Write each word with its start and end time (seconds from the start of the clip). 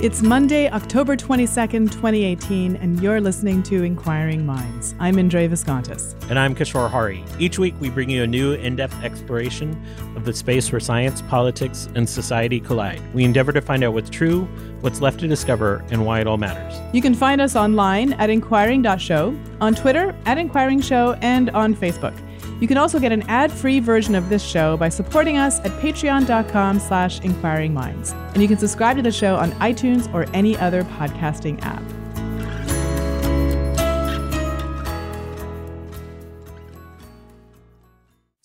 It's 0.00 0.22
Monday, 0.22 0.70
October 0.70 1.16
22nd, 1.16 1.90
2018, 1.90 2.76
and 2.76 3.02
you're 3.02 3.20
listening 3.20 3.64
to 3.64 3.82
Inquiring 3.82 4.46
Minds. 4.46 4.94
I'm 5.00 5.18
Indre 5.18 5.48
Viskontas. 5.48 6.14
And 6.30 6.38
I'm 6.38 6.54
Kishore 6.54 6.88
Hari. 6.88 7.24
Each 7.40 7.58
week, 7.58 7.74
we 7.80 7.90
bring 7.90 8.08
you 8.08 8.22
a 8.22 8.26
new 8.28 8.52
in 8.52 8.76
depth 8.76 8.94
exploration 9.02 9.76
of 10.14 10.24
the 10.24 10.32
space 10.32 10.70
where 10.70 10.78
science, 10.78 11.20
politics, 11.22 11.88
and 11.96 12.08
society 12.08 12.60
collide. 12.60 13.02
We 13.12 13.24
endeavor 13.24 13.52
to 13.52 13.60
find 13.60 13.82
out 13.82 13.92
what's 13.92 14.08
true, 14.08 14.44
what's 14.82 15.00
left 15.00 15.18
to 15.18 15.26
discover, 15.26 15.84
and 15.90 16.06
why 16.06 16.20
it 16.20 16.28
all 16.28 16.38
matters. 16.38 16.80
You 16.94 17.02
can 17.02 17.12
find 17.12 17.40
us 17.40 17.56
online 17.56 18.12
at 18.12 18.30
inquiring.show, 18.30 19.36
on 19.60 19.74
Twitter 19.74 20.14
at 20.26 20.38
Inquiring 20.38 20.80
Show, 20.80 21.14
and 21.22 21.50
on 21.50 21.74
Facebook. 21.74 22.16
You 22.60 22.66
can 22.66 22.76
also 22.76 22.98
get 22.98 23.12
an 23.12 23.22
ad-free 23.22 23.80
version 23.80 24.14
of 24.14 24.28
this 24.28 24.42
show 24.42 24.76
by 24.76 24.88
supporting 24.88 25.36
us 25.38 25.60
at 25.60 25.70
patreon.com 25.80 26.78
slash 26.80 27.20
inquiringminds. 27.20 28.12
And 28.32 28.42
you 28.42 28.48
can 28.48 28.58
subscribe 28.58 28.96
to 28.96 29.02
the 29.02 29.12
show 29.12 29.36
on 29.36 29.52
iTunes 29.52 30.12
or 30.12 30.26
any 30.34 30.56
other 30.56 30.82
podcasting 30.84 31.62
app. 31.62 31.82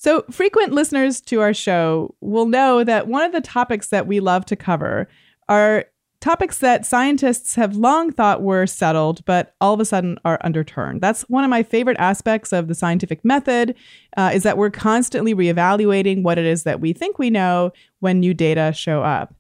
So, 0.04 0.26
frequent 0.30 0.74
listeners 0.74 1.22
to 1.22 1.40
our 1.40 1.54
show 1.54 2.14
will 2.20 2.46
know 2.46 2.84
that 2.84 3.08
one 3.08 3.24
of 3.24 3.32
the 3.32 3.40
topics 3.40 3.88
that 3.88 4.06
we 4.06 4.20
love 4.20 4.46
to 4.48 4.58
cover 4.58 5.08
are 5.48 5.86
topics 6.24 6.60
that 6.60 6.86
scientists 6.86 7.56
have 7.56 7.76
long 7.76 8.10
thought 8.10 8.42
were 8.42 8.66
settled, 8.66 9.24
but 9.26 9.56
all 9.60 9.74
of 9.74 9.82
a 9.82 9.86
sudden 9.86 10.18
are 10.24 10.40
underturned. 10.42 11.02
That's 11.02 11.24
one 11.24 11.44
of 11.44 11.50
my 11.50 11.64
favorite 11.64 11.98
aspects 12.00 12.54
of 12.54 12.70
the 12.70 12.76
scientific 12.76 13.26
method, 13.26 13.76
uh, 14.16 14.32
is 14.34 14.44
that 14.44 14.58
we're 14.58 14.70
constantly 14.70 15.36
reevaluating 15.36 16.24
what 16.24 16.38
it 16.38 16.46
is 16.46 16.64
that 16.64 16.80
we 16.80 16.94
think 16.94 17.20
we 17.20 17.30
know 17.30 17.74
when 18.00 18.22
new 18.22 18.34
data 18.34 18.72
show 18.74 19.04
up. 19.04 19.36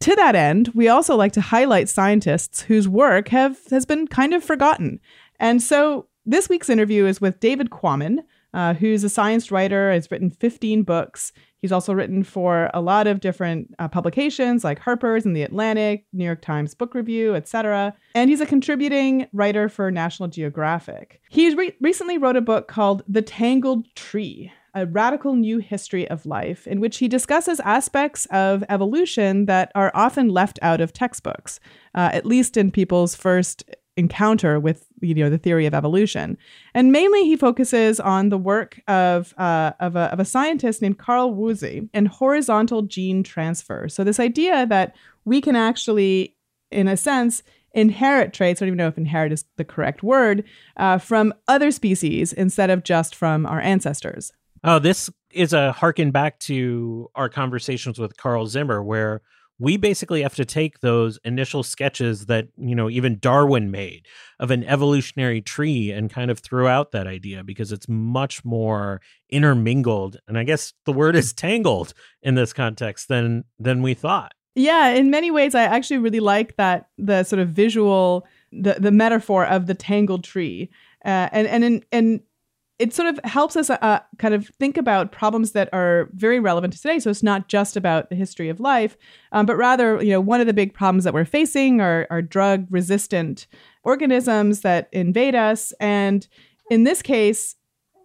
To 0.00 0.14
that 0.14 0.36
end, 0.36 0.68
we 0.76 0.86
also 0.86 1.16
like 1.16 1.32
to 1.32 1.40
highlight 1.40 1.88
scientists 1.88 2.60
whose 2.60 2.88
work 2.88 3.28
have 3.28 3.58
has 3.70 3.84
been 3.84 4.06
kind 4.06 4.32
of 4.32 4.44
forgotten. 4.44 5.00
And 5.40 5.60
so 5.60 6.06
this 6.24 6.48
week's 6.48 6.70
interview 6.70 7.04
is 7.06 7.20
with 7.20 7.40
David 7.40 7.70
Quammen, 7.70 8.18
uh, 8.54 8.74
who's 8.74 9.02
a 9.02 9.08
science 9.08 9.50
writer, 9.50 9.90
has 9.90 10.08
written 10.08 10.30
15 10.30 10.84
books. 10.84 11.32
He's 11.60 11.72
also 11.72 11.92
written 11.92 12.22
for 12.22 12.70
a 12.72 12.80
lot 12.80 13.06
of 13.06 13.20
different 13.20 13.74
uh, 13.78 13.88
publications 13.88 14.62
like 14.64 14.78
Harper's 14.78 15.26
and 15.26 15.34
The 15.34 15.42
Atlantic, 15.42 16.06
New 16.12 16.24
York 16.24 16.40
Times 16.40 16.74
Book 16.74 16.94
Review, 16.94 17.34
etc. 17.34 17.94
And 18.14 18.30
he's 18.30 18.40
a 18.40 18.46
contributing 18.46 19.26
writer 19.32 19.68
for 19.68 19.90
National 19.90 20.28
Geographic. 20.28 21.20
He 21.30 21.54
re- 21.54 21.74
recently 21.80 22.18
wrote 22.18 22.36
a 22.36 22.40
book 22.40 22.68
called 22.68 23.02
The 23.08 23.22
Tangled 23.22 23.92
Tree, 23.96 24.52
a 24.74 24.86
radical 24.86 25.34
new 25.34 25.58
history 25.58 26.08
of 26.08 26.26
life, 26.26 26.66
in 26.66 26.80
which 26.80 26.98
he 26.98 27.08
discusses 27.08 27.58
aspects 27.60 28.26
of 28.26 28.62
evolution 28.68 29.46
that 29.46 29.72
are 29.74 29.90
often 29.94 30.28
left 30.28 30.58
out 30.62 30.80
of 30.80 30.92
textbooks, 30.92 31.58
uh, 31.94 32.10
at 32.12 32.26
least 32.26 32.56
in 32.56 32.70
people's 32.70 33.16
first 33.16 33.64
encounter 33.98 34.60
with 34.60 34.86
you 35.00 35.14
know 35.14 35.28
the 35.28 35.36
theory 35.36 35.66
of 35.66 35.74
evolution. 35.74 36.38
And 36.72 36.92
mainly 36.92 37.24
he 37.24 37.36
focuses 37.36 38.00
on 38.00 38.28
the 38.28 38.38
work 38.38 38.80
of, 38.88 39.34
uh, 39.36 39.72
of, 39.80 39.96
a, 39.96 40.12
of 40.12 40.20
a 40.20 40.24
scientist 40.24 40.80
named 40.80 40.98
carl 40.98 41.34
woese 41.34 41.88
and 41.92 42.08
horizontal 42.08 42.82
gene 42.82 43.22
transfer. 43.22 43.88
So 43.88 44.04
this 44.04 44.20
idea 44.20 44.66
that 44.66 44.94
we 45.24 45.40
can 45.40 45.56
actually 45.56 46.36
in 46.70 46.86
a 46.88 46.96
sense 46.96 47.42
inherit 47.72 48.32
traits 48.32 48.60
i 48.60 48.64
don't 48.64 48.68
even 48.68 48.78
know 48.78 48.88
if 48.88 48.98
inherit 48.98 49.32
is 49.32 49.44
the 49.56 49.64
correct 49.64 50.02
word 50.02 50.44
uh, 50.76 50.98
from 50.98 51.34
other 51.48 51.70
species 51.70 52.32
instead 52.32 52.70
of 52.70 52.82
just 52.82 53.14
from 53.14 53.44
our 53.46 53.60
ancestors. 53.60 54.32
Oh 54.64 54.78
this 54.78 55.10
is 55.30 55.52
a 55.52 55.72
harken 55.72 56.10
back 56.10 56.38
to 56.40 57.10
our 57.14 57.28
conversations 57.28 57.98
with 57.98 58.16
carl 58.16 58.46
zimmer 58.46 58.82
where 58.82 59.22
we 59.58 59.76
basically 59.76 60.22
have 60.22 60.34
to 60.36 60.44
take 60.44 60.80
those 60.80 61.18
initial 61.24 61.62
sketches 61.62 62.26
that 62.26 62.48
you 62.56 62.74
know 62.74 62.88
even 62.88 63.18
darwin 63.18 63.70
made 63.70 64.06
of 64.38 64.50
an 64.50 64.64
evolutionary 64.64 65.40
tree 65.40 65.90
and 65.90 66.10
kind 66.10 66.30
of 66.30 66.38
throw 66.38 66.66
out 66.66 66.92
that 66.92 67.06
idea 67.06 67.42
because 67.42 67.72
it's 67.72 67.88
much 67.88 68.44
more 68.44 69.00
intermingled 69.30 70.18
and 70.26 70.38
i 70.38 70.44
guess 70.44 70.72
the 70.84 70.92
word 70.92 71.16
is 71.16 71.32
tangled 71.32 71.92
in 72.22 72.34
this 72.34 72.52
context 72.52 73.08
than 73.08 73.44
than 73.58 73.82
we 73.82 73.94
thought. 73.94 74.32
Yeah 74.54 74.88
in 74.88 75.10
many 75.10 75.30
ways 75.30 75.54
i 75.54 75.62
actually 75.62 75.98
really 75.98 76.20
like 76.20 76.56
that 76.56 76.88
the 76.96 77.24
sort 77.24 77.40
of 77.40 77.48
visual 77.50 78.26
the 78.52 78.76
the 78.78 78.90
metaphor 78.90 79.46
of 79.46 79.66
the 79.66 79.74
tangled 79.74 80.24
tree 80.24 80.70
uh, 81.04 81.28
and 81.32 81.46
and 81.46 81.64
in, 81.64 81.84
and 81.92 82.20
it 82.78 82.94
sort 82.94 83.08
of 83.08 83.18
helps 83.24 83.56
us 83.56 83.70
uh, 83.70 84.00
kind 84.18 84.34
of 84.34 84.46
think 84.60 84.76
about 84.76 85.10
problems 85.10 85.52
that 85.52 85.68
are 85.72 86.08
very 86.12 86.38
relevant 86.38 86.72
to 86.72 86.80
today. 86.80 87.00
So 87.00 87.10
it's 87.10 87.24
not 87.24 87.48
just 87.48 87.76
about 87.76 88.08
the 88.08 88.14
history 88.14 88.48
of 88.48 88.60
life, 88.60 88.96
um, 89.32 89.46
but 89.46 89.56
rather, 89.56 90.02
you 90.02 90.10
know, 90.10 90.20
one 90.20 90.40
of 90.40 90.46
the 90.46 90.52
big 90.52 90.74
problems 90.74 91.04
that 91.04 91.12
we're 91.12 91.24
facing 91.24 91.80
are, 91.80 92.06
are 92.08 92.22
drug 92.22 92.66
resistant 92.70 93.48
organisms 93.82 94.60
that 94.60 94.88
invade 94.92 95.34
us. 95.34 95.72
And 95.80 96.26
in 96.70 96.84
this 96.84 97.02
case, 97.02 97.56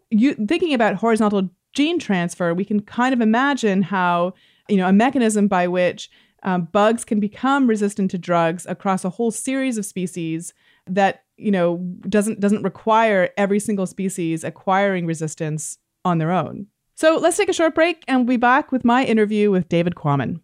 you 0.09 0.33
thinking 0.33 0.73
about 0.73 0.95
horizontal 0.95 1.50
gene 1.73 2.00
transfer, 2.00 2.53
we 2.53 2.66
can 2.66 2.81
kind 2.81 3.13
of 3.13 3.22
imagine 3.22 3.83
how, 3.83 4.33
you 4.69 4.78
know, 4.78 4.88
a 4.88 4.94
mechanism 4.94 5.47
by 5.47 5.67
which 5.67 6.09
um, 6.44 6.67
bugs 6.72 7.06
can 7.06 7.19
become 7.19 7.67
resistant 7.67 8.12
to 8.12 8.17
drugs 8.17 8.66
across 8.67 9.06
a 9.06 9.09
whole 9.09 9.31
series 9.31 9.78
of 9.78 9.85
species 9.85 10.53
that 10.88 11.22
you 11.38 11.51
know 11.51 11.77
doesn't 12.07 12.39
doesn't 12.39 12.63
require 12.63 13.29
every 13.38 13.59
single 13.59 13.85
species 13.85 14.44
acquiring 14.44 15.05
resistance 15.05 15.77
on 16.05 16.17
their 16.17 16.31
own. 16.31 16.67
So 16.95 17.17
let's 17.17 17.38
take 17.38 17.49
a 17.49 17.53
short 17.53 17.75
break 17.75 18.03
and 18.07 18.19
we'll 18.19 18.35
be 18.35 18.38
back 18.38 18.71
with 18.71 18.85
my 18.85 19.03
interview 19.03 19.51
with 19.51 19.67
David 19.69 19.95
Quammen. 19.95 20.39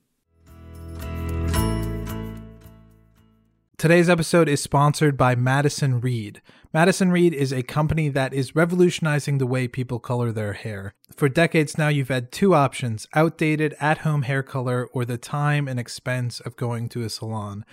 Today's 3.79 4.09
episode 4.09 4.49
is 4.49 4.61
sponsored 4.61 5.15
by 5.15 5.35
Madison 5.35 6.01
Reed. 6.01 6.41
Madison 6.73 7.11
Reed 7.11 7.33
is 7.33 7.53
a 7.53 7.63
company 7.63 8.09
that 8.09 8.33
is 8.33 8.53
revolutionizing 8.53 9.37
the 9.37 9.47
way 9.47 9.69
people 9.69 9.99
color 9.99 10.33
their 10.33 10.51
hair. 10.51 10.93
For 11.15 11.29
decades 11.29 11.77
now, 11.77 11.87
you've 11.87 12.09
had 12.09 12.29
two 12.29 12.53
options 12.53 13.07
outdated 13.15 13.75
at 13.79 13.99
home 13.99 14.23
hair 14.23 14.43
color 14.43 14.87
or 14.87 15.05
the 15.05 15.17
time 15.17 15.67
and 15.69 15.79
expense 15.79 16.41
of 16.41 16.57
going 16.57 16.89
to 16.89 17.03
a 17.03 17.09
salon. 17.09 17.63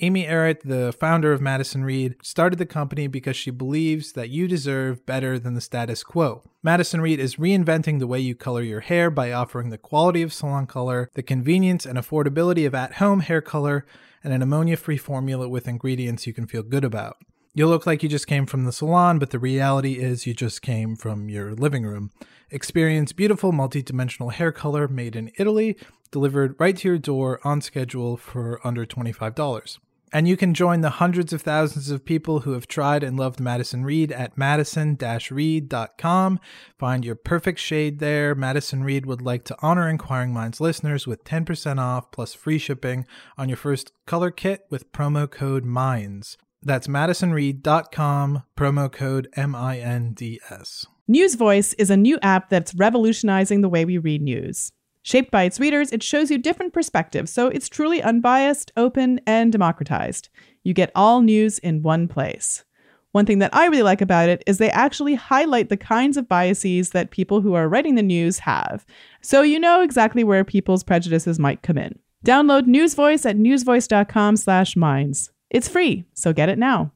Amy 0.00 0.24
Errett, 0.26 0.62
the 0.62 0.92
founder 0.92 1.32
of 1.32 1.40
Madison 1.40 1.84
Reed, 1.84 2.16
started 2.20 2.58
the 2.58 2.66
company 2.66 3.06
because 3.06 3.36
she 3.36 3.52
believes 3.52 4.12
that 4.12 4.28
you 4.28 4.48
deserve 4.48 5.06
better 5.06 5.38
than 5.38 5.54
the 5.54 5.60
status 5.60 6.02
quo. 6.02 6.42
Madison 6.64 7.00
Reed 7.00 7.20
is 7.20 7.36
reinventing 7.36 8.00
the 8.00 8.06
way 8.08 8.18
you 8.18 8.34
color 8.34 8.62
your 8.62 8.80
hair 8.80 9.08
by 9.08 9.30
offering 9.30 9.70
the 9.70 9.78
quality 9.78 10.20
of 10.22 10.32
salon 10.32 10.66
color, 10.66 11.10
the 11.14 11.22
convenience 11.22 11.86
and 11.86 11.96
affordability 11.96 12.66
of 12.66 12.74
at 12.74 12.94
home 12.94 13.20
hair 13.20 13.40
color, 13.40 13.86
and 14.24 14.32
an 14.32 14.42
ammonia 14.42 14.76
free 14.76 14.96
formula 14.96 15.48
with 15.48 15.68
ingredients 15.68 16.26
you 16.26 16.32
can 16.32 16.48
feel 16.48 16.64
good 16.64 16.84
about. 16.84 17.18
You'll 17.54 17.70
look 17.70 17.86
like 17.86 18.02
you 18.02 18.08
just 18.08 18.26
came 18.26 18.46
from 18.46 18.64
the 18.64 18.72
salon, 18.72 19.20
but 19.20 19.30
the 19.30 19.38
reality 19.38 20.00
is 20.00 20.26
you 20.26 20.34
just 20.34 20.60
came 20.60 20.96
from 20.96 21.28
your 21.28 21.54
living 21.54 21.84
room. 21.84 22.10
Experience 22.50 23.12
beautiful 23.12 23.52
multi-dimensional 23.52 24.30
hair 24.30 24.50
color 24.50 24.88
made 24.88 25.14
in 25.14 25.30
Italy, 25.38 25.76
delivered 26.10 26.56
right 26.58 26.76
to 26.78 26.88
your 26.88 26.98
door 26.98 27.38
on 27.44 27.60
schedule 27.60 28.16
for 28.16 28.60
under 28.66 28.84
$25. 28.84 29.78
And 30.14 30.28
you 30.28 30.36
can 30.36 30.54
join 30.54 30.80
the 30.80 30.90
hundreds 30.90 31.32
of 31.32 31.42
thousands 31.42 31.90
of 31.90 32.04
people 32.04 32.40
who 32.40 32.52
have 32.52 32.68
tried 32.68 33.02
and 33.02 33.18
loved 33.18 33.40
Madison 33.40 33.84
Reed 33.84 34.12
at 34.12 34.38
madison 34.38 34.96
reed.com. 35.28 36.38
Find 36.78 37.04
your 37.04 37.16
perfect 37.16 37.58
shade 37.58 37.98
there. 37.98 38.36
Madison 38.36 38.84
Reed 38.84 39.06
would 39.06 39.20
like 39.20 39.42
to 39.46 39.56
honor 39.60 39.88
Inquiring 39.88 40.32
Minds 40.32 40.60
listeners 40.60 41.04
with 41.04 41.24
10% 41.24 41.80
off 41.80 42.12
plus 42.12 42.32
free 42.32 42.58
shipping 42.58 43.06
on 43.36 43.48
your 43.48 43.56
first 43.56 43.90
color 44.06 44.30
kit 44.30 44.66
with 44.70 44.92
promo 44.92 45.28
code 45.28 45.64
MINDS. 45.64 46.38
That's 46.62 46.86
madisonreed.com, 46.86 48.44
promo 48.56 48.92
code 48.92 49.28
M 49.34 49.56
I 49.56 49.78
N 49.80 50.12
D 50.12 50.40
S. 50.48 50.86
News 51.08 51.34
Voice 51.34 51.72
is 51.72 51.90
a 51.90 51.96
new 51.96 52.20
app 52.22 52.50
that's 52.50 52.72
revolutionizing 52.76 53.62
the 53.62 53.68
way 53.68 53.84
we 53.84 53.98
read 53.98 54.22
news. 54.22 54.70
Shaped 55.06 55.30
by 55.30 55.42
its 55.42 55.60
readers, 55.60 55.92
it 55.92 56.02
shows 56.02 56.30
you 56.30 56.38
different 56.38 56.72
perspectives, 56.72 57.30
so 57.30 57.48
it's 57.48 57.68
truly 57.68 58.02
unbiased, 58.02 58.72
open, 58.74 59.20
and 59.26 59.52
democratized. 59.52 60.30
You 60.62 60.72
get 60.72 60.90
all 60.94 61.20
news 61.20 61.58
in 61.58 61.82
one 61.82 62.08
place. 62.08 62.64
One 63.12 63.26
thing 63.26 63.38
that 63.40 63.54
I 63.54 63.66
really 63.66 63.82
like 63.82 64.00
about 64.00 64.30
it 64.30 64.42
is 64.46 64.56
they 64.56 64.70
actually 64.70 65.14
highlight 65.14 65.68
the 65.68 65.76
kinds 65.76 66.16
of 66.16 66.26
biases 66.26 66.92
that 66.92 67.10
people 67.10 67.42
who 67.42 67.52
are 67.52 67.68
writing 67.68 67.96
the 67.96 68.02
news 68.02 68.38
have, 68.38 68.86
so 69.20 69.42
you 69.42 69.60
know 69.60 69.82
exactly 69.82 70.24
where 70.24 70.42
people's 70.42 70.82
prejudices 70.82 71.38
might 71.38 71.60
come 71.60 71.76
in. 71.76 71.98
Download 72.24 72.62
NewsVoice 72.62 73.28
at 73.28 73.36
newsvoice.com/minds. 73.36 75.30
It's 75.50 75.68
free, 75.68 76.06
so 76.14 76.32
get 76.32 76.48
it 76.48 76.56
now. 76.58 76.92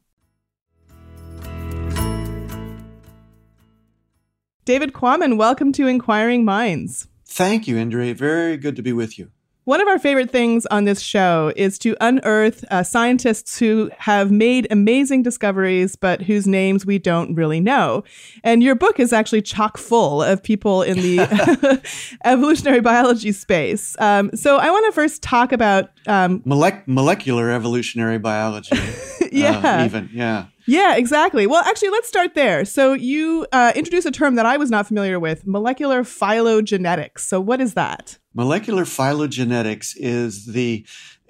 David 4.65 4.93
Quammen, 4.93 5.37
welcome 5.37 5.71
to 5.73 5.85
Inquiring 5.85 6.43
Minds. 6.43 7.07
Thank 7.29 7.67
you, 7.67 7.77
Indre. 7.77 8.13
Very 8.13 8.57
good 8.57 8.75
to 8.75 8.81
be 8.81 8.91
with 8.91 9.19
you. 9.19 9.31
One 9.69 9.81
of 9.81 9.87
our 9.87 9.99
favorite 9.99 10.31
things 10.31 10.65
on 10.71 10.85
this 10.85 10.99
show 10.99 11.53
is 11.55 11.77
to 11.79 11.95
unearth 12.01 12.65
uh, 12.71 12.81
scientists 12.81 13.59
who 13.59 13.91
have 13.99 14.31
made 14.31 14.65
amazing 14.71 15.21
discoveries, 15.21 15.95
but 15.95 16.23
whose 16.23 16.47
names 16.47 16.87
we 16.87 16.97
don't 16.97 17.35
really 17.35 17.59
know. 17.59 18.03
And 18.43 18.63
your 18.63 18.73
book 18.73 18.99
is 18.99 19.13
actually 19.13 19.43
chock 19.43 19.77
full 19.77 20.23
of 20.23 20.41
people 20.41 20.81
in 20.81 20.97
the 20.97 21.81
evolutionary 22.25 22.81
biology 22.81 23.31
space. 23.31 23.95
Um, 23.99 24.31
so 24.33 24.57
I 24.57 24.71
want 24.71 24.87
to 24.87 24.91
first 24.91 25.21
talk 25.21 25.51
about 25.51 25.91
um, 26.07 26.39
Molec- 26.39 26.87
molecular 26.87 27.51
evolutionary 27.51 28.17
biology. 28.17 28.75
yeah, 29.33 29.59
uh, 29.63 29.85
even 29.85 30.09
yeah. 30.13 30.45
Yeah, 30.65 30.95
exactly. 30.95 31.47
Well, 31.47 31.63
actually, 31.65 31.89
let's 31.89 32.07
start 32.07 32.35
there. 32.35 32.63
So, 32.63 32.93
you 32.93 33.47
uh, 33.51 33.73
introduced 33.75 34.05
a 34.05 34.11
term 34.11 34.35
that 34.35 34.45
I 34.45 34.57
was 34.57 34.69
not 34.69 34.87
familiar 34.87 35.19
with 35.19 35.47
molecular 35.47 36.03
phylogenetics. 36.03 37.19
So, 37.21 37.41
what 37.41 37.59
is 37.59 37.73
that? 37.73 38.19
Molecular 38.33 38.83
phylogenetics 38.83 39.95
is 39.97 40.45
the 40.45 40.85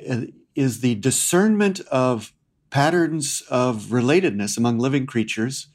uh, 0.09 0.21
is 0.55 0.81
the 0.81 0.95
discernment 0.95 1.79
of 1.91 2.33
patterns 2.69 3.41
of 3.49 3.83
relatedness 3.85 4.57
among 4.57 4.77
living 4.77 5.05
creatures 5.05 5.67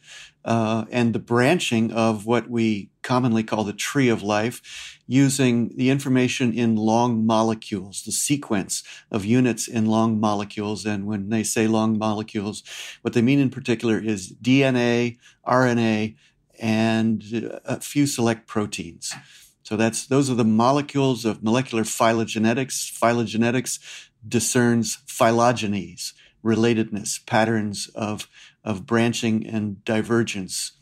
uh, 0.45 0.85
and 0.91 1.13
the 1.13 1.19
branching 1.19 1.93
of 1.93 2.27
what 2.27 2.49
we 2.49 2.91
commonly 3.05 3.45
call 3.45 3.63
the 3.63 3.73
tree 3.73 4.09
of 4.09 4.23
life 4.23 4.99
using 5.07 5.71
the 5.77 5.91
information 5.91 6.53
in 6.53 6.75
long 6.75 7.25
molecules, 7.25 8.03
the 8.03 8.11
sequence 8.11 8.83
of 9.11 9.25
units 9.25 9.69
in 9.69 9.87
long 9.87 10.19
molecules. 10.19 10.85
And 10.85 11.07
when 11.07 11.29
they 11.29 11.45
say 11.45 11.69
long 11.69 11.97
molecules, 11.97 12.65
what 13.03 13.15
they 13.15 13.23
mean 13.23 13.39
in 13.39 13.51
particular 13.51 14.01
is 14.01 14.33
DNA, 14.33 15.19
RNA, 15.47 16.17
and 16.59 17.23
uh, 17.33 17.61
a 17.65 17.81
few 17.81 18.07
select 18.07 18.47
proteins. 18.49 19.15
So 19.63 19.77
that's 19.77 20.07
those 20.07 20.31
are 20.31 20.35
the 20.35 20.45
molecules 20.45 21.25
of 21.25 21.43
molecular 21.43 21.85
phylogenetics. 21.85 22.93
Phylogenetics 22.93 23.79
discerns 24.27 24.99
phylogenies, 25.07 26.13
relatedness, 26.45 27.25
patterns 27.27 27.89
of 27.95 28.29
of 28.63 28.87
branching 28.87 29.47
and 29.47 29.85
divergence. 29.85 30.73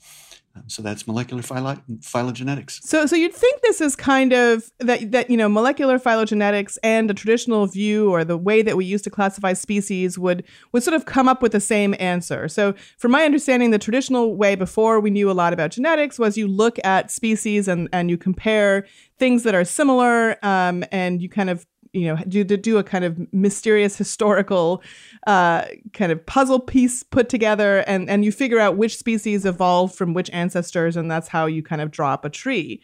Um, 0.54 0.64
so 0.66 0.82
that's 0.82 1.06
molecular 1.06 1.42
phylogenetics. 1.42 2.82
So, 2.82 3.06
so 3.06 3.16
you'd 3.16 3.32
think 3.32 3.62
this 3.62 3.80
is 3.80 3.96
kind 3.96 4.32
of 4.32 4.70
that 4.80 5.10
that 5.12 5.30
you 5.30 5.36
know 5.36 5.48
molecular 5.48 5.98
phylogenetics 5.98 6.76
and 6.82 7.10
a 7.10 7.14
traditional 7.14 7.66
view 7.66 8.10
or 8.10 8.22
the 8.22 8.36
way 8.36 8.60
that 8.60 8.76
we 8.76 8.84
used 8.84 9.04
to 9.04 9.10
classify 9.10 9.54
species 9.54 10.18
would 10.18 10.44
would 10.72 10.82
sort 10.82 10.94
of 10.94 11.06
come 11.06 11.26
up 11.26 11.40
with 11.40 11.52
the 11.52 11.60
same 11.60 11.94
answer. 11.98 12.48
So, 12.48 12.74
from 12.98 13.12
my 13.12 13.24
understanding, 13.24 13.70
the 13.70 13.78
traditional 13.78 14.36
way 14.36 14.54
before 14.54 15.00
we 15.00 15.10
knew 15.10 15.30
a 15.30 15.32
lot 15.32 15.54
about 15.54 15.70
genetics 15.70 16.18
was 16.18 16.36
you 16.36 16.48
look 16.48 16.78
at 16.84 17.10
species 17.10 17.66
and 17.66 17.88
and 17.92 18.10
you 18.10 18.18
compare 18.18 18.86
things 19.18 19.44
that 19.44 19.54
are 19.54 19.64
similar, 19.64 20.36
um, 20.44 20.84
and 20.92 21.22
you 21.22 21.28
kind 21.30 21.48
of 21.48 21.64
you 21.92 22.06
know 22.06 22.16
do 22.28 22.44
to 22.44 22.56
do 22.56 22.78
a 22.78 22.84
kind 22.84 23.04
of 23.04 23.32
mysterious 23.32 23.96
historical 23.96 24.82
uh, 25.26 25.64
kind 25.92 26.12
of 26.12 26.24
puzzle 26.26 26.60
piece 26.60 27.02
put 27.02 27.28
together 27.28 27.78
and 27.86 28.08
and 28.08 28.24
you 28.24 28.32
figure 28.32 28.58
out 28.58 28.76
which 28.76 28.96
species 28.96 29.44
evolved 29.44 29.94
from 29.94 30.14
which 30.14 30.30
ancestors 30.32 30.96
and 30.96 31.10
that's 31.10 31.28
how 31.28 31.46
you 31.46 31.62
kind 31.62 31.80
of 31.80 31.90
draw 31.90 32.12
up 32.12 32.24
a 32.24 32.30
tree 32.30 32.80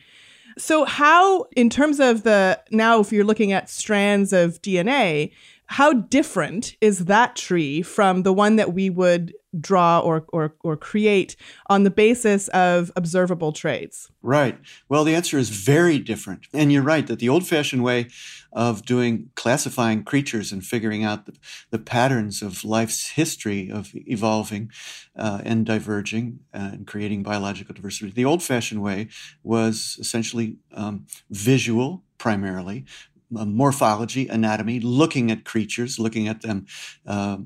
so 0.57 0.85
how 0.85 1.45
in 1.57 1.71
terms 1.71 2.01
of 2.01 2.23
the 2.23 2.61
now 2.71 3.01
if 3.01 3.13
you're 3.13 3.25
looking 3.25 3.53
at 3.53 3.69
strands 3.69 4.33
of 4.33 4.61
dna 4.63 5.31
how 5.71 5.93
different 5.93 6.77
is 6.81 7.07
that 7.07 7.37
tree 7.37 7.83
from 7.83 8.23
the 8.23 8.33
one 8.33 8.57
that 8.57 8.73
we 8.73 8.89
would 8.89 9.35
draw 9.61 10.01
or, 10.01 10.25
or, 10.29 10.55
or 10.61 10.77
create 10.77 11.37
on 11.69 11.85
the 11.85 11.91
basis 11.91 12.49
of 12.49 12.91
observable 12.97 13.53
traits? 13.53 14.11
Right. 14.23 14.59
Well, 14.89 15.05
the 15.05 15.15
answer 15.15 15.39
is 15.39 15.51
very 15.51 15.99
different. 15.99 16.47
And 16.55 16.73
you're 16.73 16.83
right 16.83 17.07
that 17.07 17.19
the 17.19 17.29
old 17.29 17.47
fashioned 17.47 17.85
way 17.85 18.09
of 18.53 18.85
doing 18.85 19.31
classifying 19.35 20.05
creatures 20.05 20.53
and 20.53 20.65
figuring 20.65 21.05
out 21.05 21.27
the, 21.27 21.35
the 21.71 21.79
patterns 21.79 22.43
of 22.43 22.65
life's 22.65 23.11
history 23.11 23.71
of 23.71 23.93
evolving 23.95 24.71
uh, 25.17 25.41
and 25.45 25.67
diverging 25.67 26.41
uh, 26.55 26.71
and 26.73 26.87
creating 26.87 27.23
biological 27.23 27.75
diversity, 27.75 28.11
the 28.11 28.25
old 28.25 28.43
fashioned 28.43 28.83
way 28.83 29.09
was 29.43 29.97
essentially 30.00 30.56
um, 30.75 31.06
visual 31.31 32.03
primarily, 32.17 32.85
morphology, 33.31 34.27
anatomy, 34.29 34.81
looking 34.81 35.31
at 35.31 35.45
creatures, 35.45 35.99
looking 35.99 36.29
at 36.29 36.43
them 36.43 36.67
uh, 37.07 37.39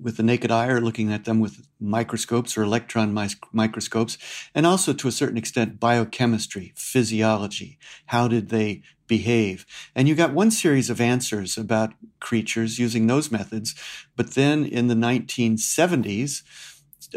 with 0.00 0.16
the 0.16 0.22
naked 0.22 0.50
eye 0.50 0.68
or 0.68 0.80
looking 0.80 1.12
at 1.12 1.24
them 1.24 1.40
with 1.40 1.66
microscopes 1.80 2.56
or 2.56 2.62
electron 2.62 3.12
microscopes, 3.52 4.18
and 4.54 4.66
also 4.66 4.92
to 4.92 5.08
a 5.08 5.12
certain 5.12 5.38
extent 5.38 5.80
biochemistry, 5.80 6.72
physiology. 6.76 7.78
How 8.06 8.28
did 8.28 8.48
they 8.48 8.82
behave? 9.06 9.66
And 9.94 10.08
you 10.08 10.14
got 10.14 10.34
one 10.34 10.50
series 10.50 10.90
of 10.90 11.00
answers 11.00 11.56
about 11.56 11.94
creatures 12.20 12.78
using 12.78 13.06
those 13.06 13.30
methods, 13.30 13.74
but 14.16 14.34
then 14.34 14.64
in 14.64 14.88
the 14.88 14.94
1970s, 14.94 16.42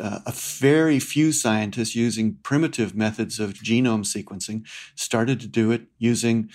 uh, 0.02 0.20
a 0.26 0.32
very 0.32 1.00
few 1.00 1.32
scientists 1.32 1.96
using 1.96 2.38
primitive 2.44 2.96
methods 2.96 3.40
of 3.40 3.54
genome 3.54 4.04
sequencing 4.04 4.66
started 4.96 5.40
to 5.40 5.48
do 5.48 5.72
it 5.72 5.84
using 5.98 6.50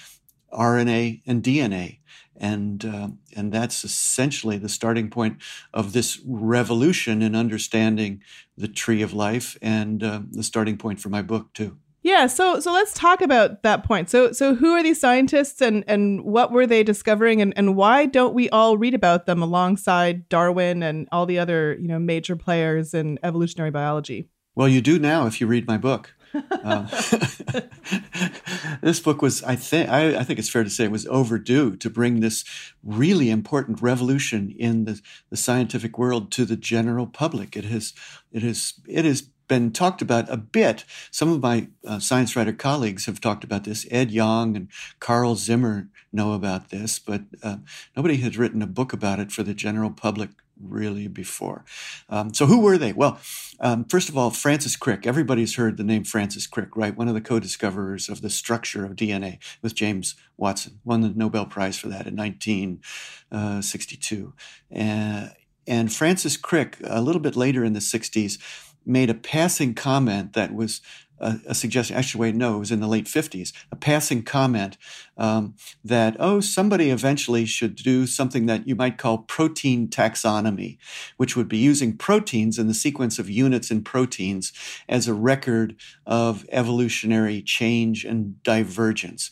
RNA 0.52 1.22
and 1.26 1.42
DNA. 1.42 1.98
And, 2.36 2.84
uh, 2.84 3.08
and 3.36 3.52
that's 3.52 3.84
essentially 3.84 4.56
the 4.56 4.68
starting 4.68 5.10
point 5.10 5.38
of 5.74 5.92
this 5.92 6.20
revolution 6.26 7.20
in 7.20 7.34
understanding 7.34 8.22
the 8.56 8.68
tree 8.68 9.02
of 9.02 9.12
life 9.12 9.58
and 9.60 10.02
uh, 10.02 10.22
the 10.30 10.42
starting 10.42 10.78
point 10.78 11.00
for 11.00 11.10
my 11.10 11.20
book, 11.20 11.52
too. 11.52 11.76
Yeah, 12.02 12.28
so 12.28 12.60
so 12.60 12.72
let's 12.72 12.94
talk 12.94 13.20
about 13.20 13.62
that 13.62 13.84
point. 13.84 14.08
So 14.08 14.32
so 14.32 14.54
who 14.54 14.72
are 14.72 14.82
these 14.82 14.98
scientists 14.98 15.60
and 15.60 15.84
and 15.86 16.22
what 16.24 16.50
were 16.50 16.66
they 16.66 16.82
discovering 16.82 17.42
and, 17.42 17.52
and 17.56 17.76
why 17.76 18.06
don't 18.06 18.32
we 18.32 18.48
all 18.48 18.78
read 18.78 18.94
about 18.94 19.26
them 19.26 19.42
alongside 19.42 20.26
Darwin 20.30 20.82
and 20.82 21.08
all 21.12 21.26
the 21.26 21.38
other, 21.38 21.76
you 21.78 21.88
know, 21.88 21.98
major 21.98 22.36
players 22.36 22.94
in 22.94 23.18
evolutionary 23.22 23.70
biology? 23.70 24.28
Well, 24.54 24.68
you 24.68 24.80
do 24.80 24.98
now 24.98 25.26
if 25.26 25.40
you 25.40 25.46
read 25.46 25.66
my 25.66 25.76
book. 25.76 26.14
Um, 26.62 26.88
this 28.82 29.00
book 29.00 29.22
was, 29.22 29.42
I 29.42 29.56
think, 29.56 29.88
I, 29.88 30.18
I, 30.18 30.24
think 30.24 30.38
it's 30.38 30.48
fair 30.48 30.64
to 30.64 30.70
say, 30.70 30.84
it 30.84 30.90
was 30.90 31.06
overdue 31.06 31.76
to 31.76 31.90
bring 31.90 32.20
this 32.20 32.44
really 32.84 33.30
important 33.30 33.82
revolution 33.82 34.54
in 34.58 34.84
the, 34.84 35.00
the 35.30 35.36
scientific 35.36 35.98
world 35.98 36.30
to 36.32 36.44
the 36.44 36.56
general 36.56 37.06
public. 37.06 37.56
It 37.56 37.64
has, 37.64 37.94
it 38.32 38.42
has, 38.42 38.74
it 38.86 39.04
has 39.04 39.22
been 39.50 39.72
talked 39.72 40.00
about 40.00 40.30
a 40.30 40.36
bit. 40.36 40.84
Some 41.10 41.30
of 41.30 41.42
my 41.42 41.68
uh, 41.84 41.98
science 41.98 42.36
writer 42.36 42.52
colleagues 42.52 43.06
have 43.06 43.20
talked 43.20 43.42
about 43.42 43.64
this. 43.64 43.84
Ed 43.90 44.12
Yong 44.12 44.56
and 44.56 44.68
Carl 45.00 45.34
Zimmer 45.34 45.88
know 46.12 46.32
about 46.32 46.70
this, 46.70 47.00
but 47.00 47.22
uh, 47.42 47.56
nobody 47.96 48.18
has 48.18 48.38
written 48.38 48.62
a 48.62 48.66
book 48.68 48.92
about 48.92 49.18
it 49.18 49.32
for 49.32 49.42
the 49.42 49.52
general 49.52 49.90
public 49.90 50.30
really 50.62 51.08
before. 51.08 51.64
Um, 52.08 52.32
so 52.34 52.46
who 52.46 52.60
were 52.60 52.78
they? 52.78 52.92
Well, 52.92 53.18
um, 53.60 53.84
first 53.84 54.08
of 54.08 54.16
all, 54.16 54.30
Francis 54.30 54.76
Crick. 54.76 55.04
Everybody's 55.06 55.56
heard 55.56 55.76
the 55.76 55.84
name 55.84 56.04
Francis 56.04 56.46
Crick, 56.46 56.76
right? 56.76 56.96
One 56.96 57.08
of 57.08 57.14
the 57.14 57.20
co-discoverers 57.20 58.08
of 58.08 58.22
the 58.22 58.30
structure 58.30 58.84
of 58.84 58.96
DNA 58.96 59.38
with 59.62 59.74
James 59.74 60.14
Watson. 60.36 60.80
Won 60.84 61.00
the 61.02 61.10
Nobel 61.10 61.46
Prize 61.46 61.78
for 61.78 61.88
that 61.88 62.06
in 62.06 62.16
1962. 62.16 64.32
Uh, 64.74 65.28
and 65.66 65.92
Francis 65.92 66.36
Crick, 66.36 66.76
a 66.84 67.00
little 67.00 67.20
bit 67.20 67.34
later 67.36 67.64
in 67.64 67.72
the 67.74 67.80
60s, 67.80 68.38
made 68.86 69.10
a 69.10 69.14
passing 69.14 69.74
comment 69.74 70.32
that 70.32 70.54
was 70.54 70.80
a, 71.20 71.38
a, 71.48 71.54
suggestion. 71.54 71.96
Actually, 71.96 72.20
wait, 72.20 72.34
no, 72.34 72.56
it 72.56 72.60
was 72.60 72.70
in 72.70 72.80
the 72.80 72.86
late 72.86 73.06
50s, 73.06 73.52
a 73.70 73.76
passing 73.76 74.22
comment 74.22 74.76
um, 75.16 75.54
that, 75.84 76.16
oh, 76.18 76.40
somebody 76.40 76.90
eventually 76.90 77.44
should 77.44 77.76
do 77.76 78.06
something 78.06 78.46
that 78.46 78.66
you 78.66 78.74
might 78.74 78.98
call 78.98 79.18
protein 79.18 79.88
taxonomy, 79.88 80.78
which 81.16 81.36
would 81.36 81.48
be 81.48 81.58
using 81.58 81.96
proteins 81.96 82.58
and 82.58 82.68
the 82.68 82.74
sequence 82.74 83.18
of 83.18 83.28
units 83.28 83.70
in 83.70 83.82
proteins 83.82 84.52
as 84.88 85.06
a 85.06 85.14
record 85.14 85.76
of 86.06 86.46
evolutionary 86.50 87.42
change 87.42 88.04
and 88.04 88.42
divergence. 88.42 89.30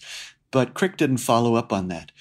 But 0.50 0.74
Crick 0.74 0.96
didn't 0.96 1.18
follow 1.18 1.54
up 1.54 1.72
on 1.72 1.88
that. 1.88 2.12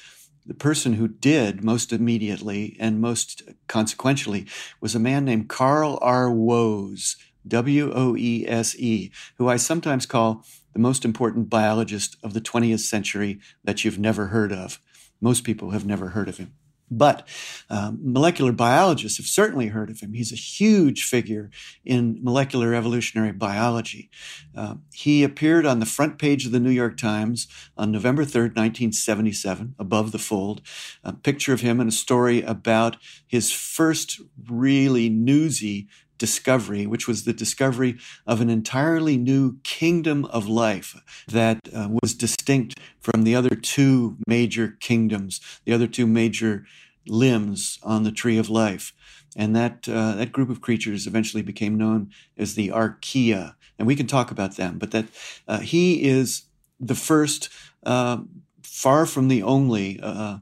The 0.48 0.54
person 0.54 0.94
who 0.94 1.10
did 1.10 1.62
most 1.62 1.92
immediately 1.92 2.78
and 2.80 3.02
most 3.02 3.44
consequentially 3.68 4.48
was 4.80 4.96
a 4.96 5.00
man 5.00 5.26
named 5.26 5.50
Carl 5.50 6.00
R. 6.02 6.30
Woese, 6.30 7.18
W 7.48 7.92
O 7.94 8.16
E 8.16 8.46
S 8.48 8.76
E, 8.76 9.12
who 9.38 9.48
I 9.48 9.58
sometimes 9.58 10.06
call 10.06 10.44
the 10.74 10.80
most 10.80 11.06
important 11.06 11.50
biologist 11.50 12.18
of 12.24 12.34
the 12.34 12.42
20th 12.42 12.82
century 12.82 13.40
that 13.64 13.84
you've 13.84 14.00
never 14.00 14.28
heard 14.28 14.52
of. 14.52 14.80
Most 15.20 15.44
people 15.44 15.72
have 15.72 15.86
never 15.86 16.10
heard 16.10 16.30
of 16.30 16.38
him. 16.38 16.54
But 16.90 17.28
um, 17.70 18.00
molecular 18.02 18.54
biologists 18.54 19.18
have 19.18 19.28
certainly 19.28 19.68
heard 19.68 19.90
of 19.90 20.00
him. 20.00 20.14
He's 20.14 20.32
a 20.32 20.36
huge 20.36 21.04
figure 21.04 21.50
in 21.84 22.20
molecular 22.22 22.74
evolutionary 22.74 23.34
biology. 23.34 24.10
Uh, 24.56 24.76
he 24.94 25.24
appeared 25.24 25.66
on 25.66 25.80
the 25.80 25.86
front 25.86 26.18
page 26.18 26.46
of 26.46 26.54
the 26.54 26.62
New 26.62 26.70
York 26.70 26.98
Times 26.98 27.48
on 27.76 27.92
November 27.92 28.24
3rd, 28.24 28.56
1977, 28.56 29.76
above 29.78 30.12
the 30.12 30.18
fold. 30.18 30.62
A 31.04 31.12
picture 31.12 31.54
of 31.54 31.62
him 31.62 31.82
and 31.82 31.90
a 31.90 31.94
story 31.94 32.42
about 32.42 32.96
his 33.28 33.52
first 33.52 34.22
really 34.50 35.10
newsy 35.10 35.88
discovery, 36.18 36.86
which 36.86 37.08
was 37.08 37.24
the 37.24 37.34
discovery 37.34 37.98
of 38.26 38.42
an 38.42 38.50
entirely 38.50 39.18
new 39.18 39.58
kingdom 39.64 40.26
of 40.26 40.48
life 40.48 40.96
that 41.28 41.60
uh, 41.74 41.90
was 42.02 42.14
distinct 42.14 42.80
from 43.00 43.24
the 43.24 43.36
other 43.36 43.56
two 43.56 44.18
major 44.28 44.78
kingdoms, 44.80 45.40
the 45.66 45.74
other 45.74 45.88
two 45.88 46.08
major 46.08 46.66
limbs 47.08 47.80
on 47.84 48.04
the 48.04 48.12
tree 48.12 48.38
of 48.38 48.50
life. 48.50 48.94
And 49.36 49.56
that, 49.56 49.88
uh, 49.88 50.16
that 50.16 50.32
group 50.32 50.50
of 50.50 50.62
creatures 50.62 51.06
eventually 51.06 51.44
became 51.44 51.78
known 51.78 52.12
as 52.38 52.56
the 52.56 52.70
Archaea. 52.70 53.56
And 53.78 53.88
we 53.88 53.96
can 53.96 54.08
talk 54.08 54.32
about 54.32 54.56
them, 54.56 54.80
but 54.80 54.92
that 54.92 55.06
uh, 55.48 55.60
he 55.60 56.04
is 56.04 56.44
the 56.80 56.96
first, 56.96 57.50
uh, 57.84 58.20
far 58.64 59.06
from 59.06 59.28
the 59.28 59.44
only, 59.44 60.00
uh, 60.02 60.40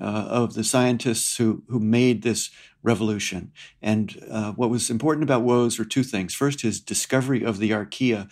uh, 0.00 0.04
of 0.04 0.54
the 0.54 0.64
scientists 0.64 1.36
who, 1.36 1.62
who 1.68 1.78
made 1.78 2.22
this 2.22 2.50
revolution. 2.84 3.50
And 3.82 4.22
uh, 4.30 4.52
what 4.52 4.70
was 4.70 4.90
important 4.90 5.24
about 5.24 5.42
Woese 5.42 5.78
were 5.78 5.84
two 5.84 6.04
things. 6.04 6.34
First, 6.34 6.60
his 6.60 6.80
discovery 6.80 7.42
of 7.42 7.58
the 7.58 7.70
archaea, 7.70 8.30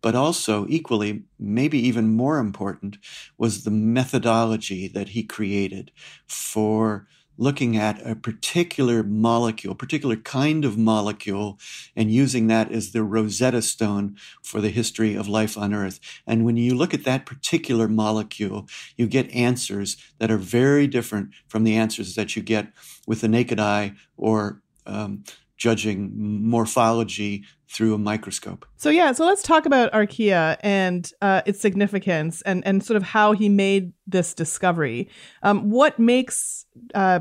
but 0.00 0.14
also 0.14 0.66
equally, 0.68 1.24
maybe 1.38 1.78
even 1.78 2.14
more 2.14 2.38
important, 2.38 2.98
was 3.38 3.64
the 3.64 3.70
methodology 3.70 4.86
that 4.86 5.08
he 5.08 5.24
created 5.24 5.90
for 6.26 7.08
looking 7.36 7.76
at 7.76 8.04
a 8.06 8.14
particular 8.14 9.02
molecule, 9.02 9.74
particular 9.74 10.16
kind 10.16 10.64
of 10.64 10.78
molecule, 10.78 11.58
and 11.96 12.10
using 12.10 12.46
that 12.46 12.70
as 12.70 12.92
the 12.92 13.02
Rosetta 13.02 13.62
Stone 13.62 14.16
for 14.42 14.60
the 14.60 14.70
history 14.70 15.14
of 15.14 15.28
life 15.28 15.58
on 15.58 15.74
Earth. 15.74 16.00
And 16.26 16.44
when 16.44 16.56
you 16.56 16.74
look 16.74 16.94
at 16.94 17.04
that 17.04 17.26
particular 17.26 17.88
molecule, 17.88 18.68
you 18.96 19.06
get 19.06 19.30
answers 19.34 19.96
that 20.18 20.30
are 20.30 20.38
very 20.38 20.86
different 20.86 21.30
from 21.48 21.64
the 21.64 21.76
answers 21.76 22.14
that 22.14 22.36
you 22.36 22.42
get 22.42 22.72
with 23.06 23.20
the 23.20 23.28
naked 23.28 23.60
eye 23.60 23.94
or 24.16 24.62
um, 24.86 25.24
judging 25.56 26.12
morphology 26.14 27.44
through 27.68 27.94
a 27.94 27.98
microscope. 27.98 28.66
So 28.76 28.90
yeah, 28.90 29.12
so 29.12 29.26
let's 29.26 29.42
talk 29.42 29.66
about 29.66 29.92
archaea 29.92 30.56
and 30.60 31.10
uh, 31.20 31.42
its 31.46 31.60
significance 31.60 32.42
and 32.42 32.64
and 32.66 32.84
sort 32.84 32.96
of 32.96 33.02
how 33.02 33.32
he 33.32 33.48
made 33.48 33.92
this 34.06 34.34
discovery. 34.34 35.08
Um, 35.42 35.70
what 35.70 35.98
makes, 35.98 36.66
uh, 36.94 37.20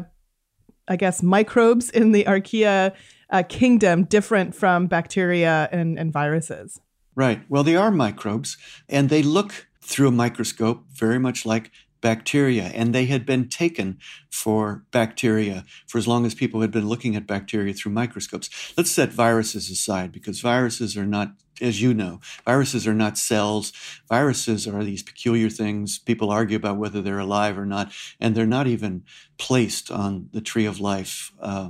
I 0.87 0.95
guess, 0.95 1.23
microbes 1.23 1.89
in 1.89 2.11
the 2.11 2.25
archaea 2.25 2.93
uh, 3.29 3.43
kingdom 3.43 4.03
different 4.03 4.53
from 4.53 4.87
bacteria 4.87 5.69
and, 5.71 5.97
and 5.97 6.11
viruses? 6.13 6.79
Right. 7.15 7.41
Well, 7.49 7.63
they 7.63 7.75
are 7.75 7.91
microbes, 7.91 8.57
and 8.89 9.09
they 9.09 9.23
look 9.23 9.67
through 9.81 10.07
a 10.07 10.11
microscope 10.11 10.85
very 10.91 11.19
much 11.19 11.45
like 11.45 11.71
bacteria, 12.03 12.65
and 12.75 12.93
they 12.93 13.05
had 13.05 13.25
been 13.25 13.47
taken 13.47 13.97
for 14.29 14.83
bacteria 14.91 15.63
for 15.87 15.97
as 15.97 16.05
long 16.05 16.25
as 16.25 16.35
people 16.35 16.59
had 16.59 16.69
been 16.69 16.89
looking 16.89 17.15
at 17.15 17.25
bacteria 17.25 17.73
through 17.73 17.93
microscopes. 17.93 18.73
Let's 18.77 18.91
set 18.91 19.13
viruses 19.13 19.71
aside 19.71 20.11
because 20.11 20.41
viruses 20.41 20.97
are 20.97 21.05
not, 21.05 21.31
as 21.61 21.81
you 21.81 21.93
know, 21.93 22.19
viruses 22.43 22.85
are 22.85 22.93
not 22.93 23.17
cells. 23.17 23.71
Viruses 24.09 24.67
are 24.67 24.83
these 24.83 25.01
peculiar 25.01 25.49
things. 25.49 25.97
People 25.97 26.29
argue 26.29 26.57
about 26.57 26.77
whether 26.77 27.01
they're 27.01 27.19
alive 27.19 27.57
or 27.57 27.65
not, 27.65 27.93
and 28.19 28.35
they're 28.35 28.45
not 28.45 28.67
even 28.67 29.03
placed 29.37 29.89
on 29.89 30.27
the 30.33 30.41
tree 30.41 30.65
of 30.65 30.81
life. 30.81 31.31
Uh, 31.39 31.69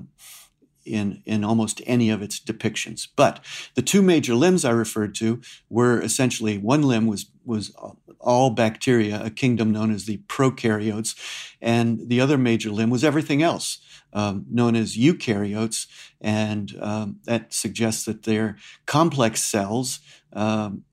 in, 0.85 1.21
in 1.25 1.43
almost 1.43 1.81
any 1.85 2.09
of 2.09 2.21
its 2.21 2.39
depictions. 2.39 3.07
But 3.15 3.43
the 3.75 3.81
two 3.81 4.01
major 4.01 4.35
limbs 4.35 4.65
I 4.65 4.71
referred 4.71 5.15
to 5.15 5.41
were 5.69 6.01
essentially 6.01 6.57
one 6.57 6.83
limb 6.83 7.07
was, 7.07 7.27
was 7.45 7.75
all 8.19 8.49
bacteria, 8.49 9.23
a 9.23 9.29
kingdom 9.29 9.71
known 9.71 9.91
as 9.91 10.05
the 10.05 10.17
prokaryotes, 10.27 11.15
and 11.61 12.07
the 12.07 12.21
other 12.21 12.37
major 12.37 12.69
limb 12.69 12.89
was 12.89 13.03
everything 13.03 13.43
else. 13.43 13.79
Um, 14.15 14.45
known 14.47 14.75
as 14.75 14.95
eukaryotes, 14.95 15.87
and 16.21 16.71
um, 16.79 17.19
that 17.23 17.51
suggests 17.51 18.05
that 18.05 18.21
they're 18.21 18.57
complex 18.85 19.41
cells 19.41 20.01
um, 20.33 20.83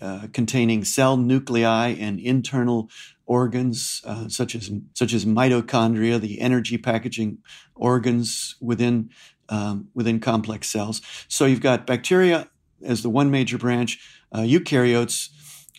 uh, 0.00 0.28
containing 0.32 0.84
cell 0.84 1.16
nuclei 1.16 1.88
and 1.88 2.18
internal 2.18 2.88
organs 3.26 4.02
uh, 4.04 4.28
such 4.28 4.54
as 4.54 4.70
such 4.94 5.12
as 5.12 5.24
mitochondria, 5.24 6.20
the 6.20 6.40
energy 6.40 6.78
packaging 6.78 7.38
organs 7.74 8.56
within 8.60 9.10
um, 9.48 9.88
within 9.94 10.18
complex 10.18 10.68
cells. 10.68 11.02
So 11.28 11.44
you've 11.44 11.60
got 11.60 11.86
bacteria 11.86 12.48
as 12.82 13.02
the 13.02 13.10
one 13.10 13.30
major 13.30 13.58
branch, 13.58 14.00
uh, 14.32 14.40
eukaryotes. 14.40 15.28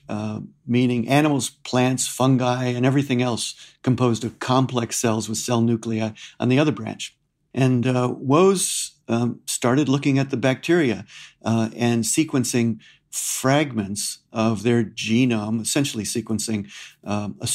Uh, 0.10 0.42
meaning 0.68 1.08
animals, 1.08 1.52
plants, 1.64 2.06
fungi, 2.06 2.66
and 2.66 2.86
everything 2.86 3.22
else 3.22 3.56
composed 3.82 4.26
of 4.26 4.40
complex 4.40 4.98
cells 4.98 5.30
with 5.30 5.38
cell 5.38 5.62
nuclei 5.62 6.12
on 6.38 6.50
the 6.50 6.60
other 6.60 6.72
branch. 6.74 7.18
And 7.54 7.88
uh, 7.88 8.14
Woese 8.22 8.92
um, 9.08 9.40
started 9.46 9.88
looking 9.88 10.20
at 10.20 10.30
the 10.30 10.36
bacteria 10.36 11.06
and 11.46 12.04
sequencing 12.04 12.80
fragments 13.12 14.20
of 14.32 14.64
their 14.64 14.84
genome, 14.84 15.62
essentially 15.62 16.04
sequencing 16.04 16.72
um, 17.04 17.36
a, 17.42 17.48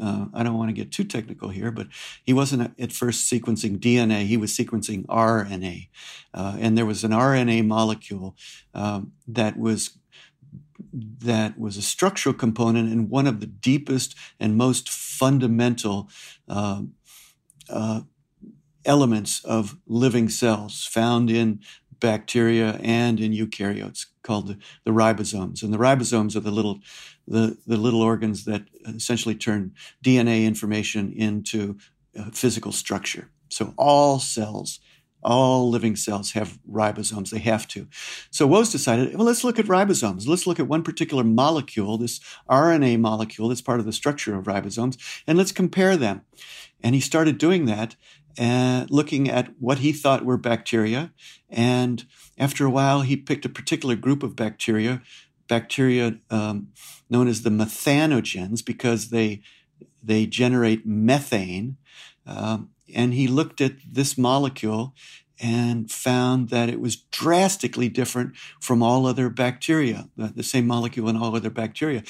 uh, 0.00 0.26
I 0.34 0.42
don't 0.42 0.58
want 0.58 0.70
to 0.70 0.74
get 0.74 0.90
too 0.90 1.04
technical 1.04 1.50
here, 1.50 1.70
but 1.70 1.86
he 2.24 2.32
wasn't 2.32 2.74
at 2.78 2.92
first 2.92 3.30
sequencing 3.30 3.78
DNA, 3.78 4.26
he 4.26 4.36
was 4.36 4.52
sequencing 4.52 5.06
RNA. 5.06 5.88
Uh, 6.32 6.56
and 6.58 6.76
there 6.76 6.86
was 6.86 7.04
an 7.04 7.12
RNA 7.12 7.66
molecule 7.66 8.36
um, 8.74 9.12
that 9.28 9.56
was 9.56 9.98
that 10.96 11.58
was 11.58 11.76
a 11.76 11.82
structural 11.82 12.34
component 12.34 12.92
and 12.92 13.10
one 13.10 13.26
of 13.26 13.40
the 13.40 13.46
deepest 13.46 14.14
and 14.38 14.56
most 14.56 14.88
fundamental 14.88 16.08
uh, 16.48 16.82
uh, 17.68 18.02
elements 18.84 19.44
of 19.44 19.76
living 19.86 20.28
cells 20.28 20.84
found 20.84 21.30
in 21.30 21.60
bacteria 21.98 22.78
and 22.82 23.18
in 23.18 23.32
eukaryotes 23.32 24.06
called 24.24 24.48
the, 24.48 24.58
the, 24.84 24.90
ribosomes. 24.90 25.62
And 25.62 25.72
the 25.72 25.78
ribosomes 25.78 26.34
are 26.34 26.40
the 26.40 26.50
little, 26.50 26.80
the, 27.28 27.56
the 27.66 27.76
little 27.76 28.02
organs 28.02 28.44
that 28.46 28.64
essentially 28.86 29.36
turn 29.36 29.72
DNA 30.04 30.44
information 30.44 31.12
into 31.12 31.78
uh, 32.18 32.30
physical 32.32 32.72
structure. 32.72 33.30
So 33.48 33.72
all 33.76 34.18
cells, 34.18 34.80
all 35.22 35.70
living 35.70 35.96
cells 35.96 36.32
have 36.32 36.58
ribosomes. 36.70 37.30
They 37.30 37.38
have 37.38 37.68
to. 37.68 37.86
So 38.30 38.48
Woese 38.48 38.72
decided, 38.72 39.14
well, 39.14 39.26
let's 39.26 39.44
look 39.44 39.58
at 39.58 39.66
ribosomes. 39.66 40.26
Let's 40.26 40.46
look 40.46 40.58
at 40.58 40.68
one 40.68 40.82
particular 40.82 41.24
molecule, 41.24 41.96
this 41.98 42.20
RNA 42.50 43.00
molecule 43.00 43.48
that's 43.48 43.62
part 43.62 43.80
of 43.80 43.86
the 43.86 43.92
structure 43.92 44.34
of 44.36 44.44
ribosomes, 44.44 44.96
and 45.26 45.38
let's 45.38 45.52
compare 45.52 45.96
them. 45.96 46.22
And 46.82 46.94
he 46.94 47.00
started 47.00 47.38
doing 47.38 47.64
that 47.66 47.96
and 48.36 48.90
looking 48.90 49.30
at 49.30 49.52
what 49.58 49.78
he 49.78 49.92
thought 49.92 50.24
were 50.24 50.36
bacteria. 50.36 51.12
And 51.48 52.04
after 52.38 52.64
a 52.64 52.70
while, 52.70 53.02
he 53.02 53.16
picked 53.16 53.44
a 53.44 53.48
particular 53.48 53.96
group 53.96 54.22
of 54.22 54.36
bacteria, 54.36 55.02
bacteria 55.48 56.18
um, 56.30 56.68
known 57.08 57.28
as 57.28 57.42
the 57.42 57.50
methanogens, 57.50 58.64
because 58.64 59.10
they 59.10 59.42
they 60.02 60.26
generate 60.26 60.86
methane. 60.86 61.76
Um, 62.26 62.70
and 62.94 63.14
he 63.14 63.26
looked 63.26 63.60
at 63.60 63.76
this 63.90 64.18
molecule 64.18 64.94
and 65.40 65.90
found 65.90 66.50
that 66.50 66.68
it 66.68 66.80
was 66.80 66.96
drastically 66.96 67.88
different 67.88 68.36
from 68.60 68.82
all 68.82 69.06
other 69.06 69.28
bacteria, 69.28 70.08
the 70.16 70.42
same 70.42 70.66
molecule 70.66 71.08
in 71.08 71.16
all 71.16 71.34
other 71.34 71.50
bacteria. 71.50 72.02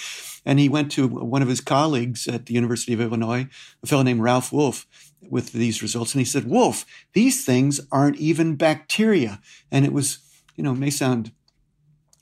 And 0.45 0.59
he 0.59 0.69
went 0.69 0.93
to 0.93 1.09
one 1.09 1.41
of 1.41 1.49
his 1.49 1.61
colleagues 1.61 2.27
at 2.27 2.47
the 2.47 2.55
University 2.55 2.93
of 2.93 3.01
Illinois, 3.01 3.49
a 3.83 3.87
fellow 3.87 4.03
named 4.03 4.21
Ralph 4.21 4.53
Wolf, 4.53 4.87
with 5.31 5.53
these 5.53 5.83
results. 5.83 6.15
And 6.15 6.21
he 6.21 6.25
said, 6.25 6.49
Wolf, 6.49 6.85
these 7.13 7.45
things 7.45 7.81
aren't 7.91 8.17
even 8.17 8.57
bacteria. 8.57 9.41
And 9.71 9.85
it 9.85 9.93
was, 9.93 10.19
you 10.57 10.65
know, 10.65 10.75
may 10.75 10.91
sound 10.91 11.33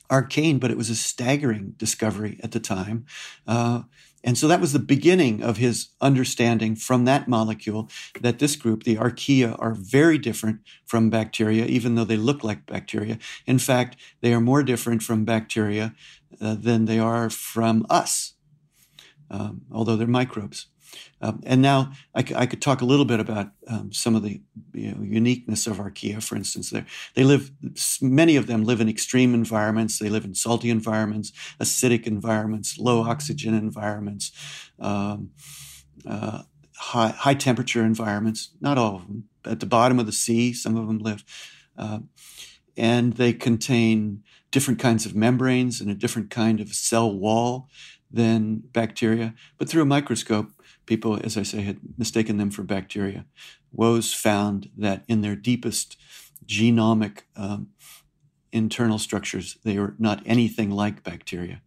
arcane, 0.09 0.59
but 0.59 0.71
it 0.71 0.77
was 0.77 0.89
a 0.89 0.95
staggering 0.95 1.73
discovery 1.77 2.39
at 2.43 2.51
the 2.51 2.59
time. 2.59 3.05
Uh, 3.47 3.83
and 4.23 4.37
so 4.37 4.47
that 4.47 4.61
was 4.61 4.71
the 4.71 4.79
beginning 4.79 5.43
of 5.43 5.57
his 5.57 5.89
understanding 5.99 6.75
from 6.75 7.03
that 7.05 7.27
molecule 7.27 7.89
that 8.21 8.39
this 8.39 8.55
group, 8.55 8.83
the 8.83 8.95
archaea, 8.95 9.55
are 9.59 9.73
very 9.73 10.17
different 10.17 10.59
from 10.85 11.09
bacteria, 11.09 11.65
even 11.65 11.95
though 11.95 12.05
they 12.05 12.15
look 12.15 12.43
like 12.43 12.65
bacteria. 12.65 13.19
In 13.45 13.59
fact, 13.59 13.97
they 14.21 14.33
are 14.33 14.39
more 14.39 14.63
different 14.63 15.03
from 15.03 15.25
bacteria 15.25 15.93
uh, 16.39 16.55
than 16.55 16.85
they 16.85 16.99
are 16.99 17.29
from 17.29 17.85
us, 17.89 18.33
um, 19.29 19.63
although 19.71 19.97
they're 19.97 20.07
microbes. 20.07 20.67
Um, 21.21 21.41
and 21.45 21.61
now 21.61 21.93
I, 22.13 22.23
could 22.23 22.61
talk 22.61 22.81
a 22.81 22.85
little 22.85 23.05
bit 23.05 23.21
about 23.21 23.51
um, 23.67 23.93
some 23.93 24.13
of 24.13 24.23
the 24.23 24.41
you 24.73 24.91
know, 24.91 25.01
uniqueness 25.01 25.67
of 25.67 25.77
archaea. 25.77 26.21
For 26.21 26.35
instance, 26.35 26.69
they 26.69 26.83
they 27.15 27.23
live 27.23 27.51
many 28.01 28.35
of 28.35 28.47
them 28.47 28.63
live 28.65 28.81
in 28.81 28.89
extreme 28.89 29.33
environments. 29.33 29.99
They 29.99 30.09
live 30.09 30.25
in 30.25 30.35
salty 30.35 30.69
environments, 30.69 31.31
acidic 31.61 32.05
environments, 32.07 32.77
low 32.77 33.03
oxygen 33.03 33.53
environments, 33.53 34.33
um, 34.79 35.31
uh, 36.05 36.43
high 36.75 37.09
high 37.09 37.35
temperature 37.35 37.85
environments. 37.85 38.49
Not 38.59 38.77
all 38.77 38.97
of 38.97 39.07
them. 39.07 39.29
At 39.45 39.61
the 39.61 39.65
bottom 39.65 39.99
of 39.99 40.05
the 40.05 40.11
sea, 40.11 40.53
some 40.53 40.75
of 40.75 40.87
them 40.87 40.99
live, 40.99 41.23
uh, 41.77 41.99
and 42.75 43.13
they 43.13 43.31
contain 43.31 44.23
different 44.51 44.79
kinds 44.79 45.05
of 45.05 45.15
membranes 45.15 45.81
and 45.81 45.89
a 45.89 45.95
different 45.95 46.29
kind 46.29 46.59
of 46.59 46.73
cell 46.73 47.11
wall 47.17 47.69
than 48.13 48.57
bacteria. 48.71 49.33
But 49.57 49.67
through 49.67 49.81
a 49.81 49.85
microscope, 49.85 50.51
people, 50.85 51.19
as 51.23 51.35
I 51.35 51.43
say, 51.43 51.61
had 51.61 51.79
mistaken 51.97 52.37
them 52.37 52.51
for 52.51 52.61
bacteria. 52.63 53.25
Woese 53.75 54.15
found 54.15 54.69
that 54.77 55.03
in 55.07 55.21
their 55.21 55.35
deepest 55.35 55.97
genomic 56.45 57.21
um, 57.35 57.69
internal 58.51 58.99
structures, 58.99 59.57
they 59.63 59.77
are 59.77 59.95
not 59.97 60.21
anything 60.25 60.69
like 60.69 61.03
bacteria. 61.03 61.61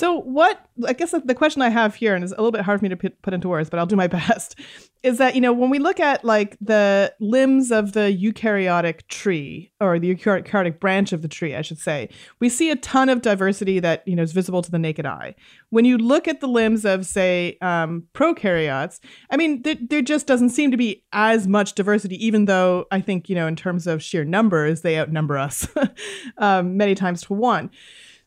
So, 0.00 0.22
what 0.22 0.64
I 0.86 0.94
guess 0.94 1.10
the 1.10 1.34
question 1.34 1.60
I 1.60 1.68
have 1.68 1.94
here, 1.94 2.14
and 2.14 2.24
it's 2.24 2.32
a 2.32 2.36
little 2.36 2.52
bit 2.52 2.62
hard 2.62 2.80
for 2.80 2.84
me 2.86 2.88
to 2.88 2.96
put 2.96 3.34
into 3.34 3.50
words, 3.50 3.68
but 3.68 3.78
I'll 3.78 3.84
do 3.84 3.96
my 3.96 4.06
best, 4.20 4.58
is 5.02 5.18
that, 5.18 5.34
you 5.34 5.42
know, 5.42 5.52
when 5.52 5.68
we 5.68 5.78
look 5.78 6.00
at 6.00 6.24
like 6.24 6.56
the 6.58 7.12
limbs 7.20 7.70
of 7.70 7.92
the 7.92 8.08
eukaryotic 8.10 9.06
tree, 9.08 9.70
or 9.78 9.98
the 9.98 10.14
eukaryotic 10.14 10.80
branch 10.80 11.12
of 11.12 11.20
the 11.20 11.28
tree, 11.28 11.54
I 11.54 11.60
should 11.60 11.78
say, 11.78 12.08
we 12.38 12.48
see 12.48 12.70
a 12.70 12.76
ton 12.76 13.10
of 13.10 13.20
diversity 13.20 13.78
that, 13.78 14.02
you 14.08 14.16
know, 14.16 14.22
is 14.22 14.32
visible 14.32 14.62
to 14.62 14.70
the 14.70 14.78
naked 14.78 15.04
eye. 15.04 15.34
When 15.68 15.84
you 15.84 15.98
look 15.98 16.26
at 16.26 16.40
the 16.40 16.48
limbs 16.48 16.86
of, 16.86 17.04
say, 17.04 17.58
um, 17.60 18.04
prokaryotes, 18.14 19.00
I 19.28 19.36
mean, 19.36 19.60
there, 19.60 19.76
there 19.78 20.00
just 20.00 20.26
doesn't 20.26 20.48
seem 20.48 20.70
to 20.70 20.78
be 20.78 21.04
as 21.12 21.46
much 21.46 21.74
diversity, 21.74 22.16
even 22.24 22.46
though 22.46 22.86
I 22.90 23.02
think, 23.02 23.28
you 23.28 23.34
know, 23.34 23.46
in 23.46 23.54
terms 23.54 23.86
of 23.86 24.02
sheer 24.02 24.24
numbers, 24.24 24.80
they 24.80 24.98
outnumber 24.98 25.36
us 25.36 25.68
um, 26.38 26.78
many 26.78 26.94
times 26.94 27.20
to 27.24 27.34
one. 27.34 27.68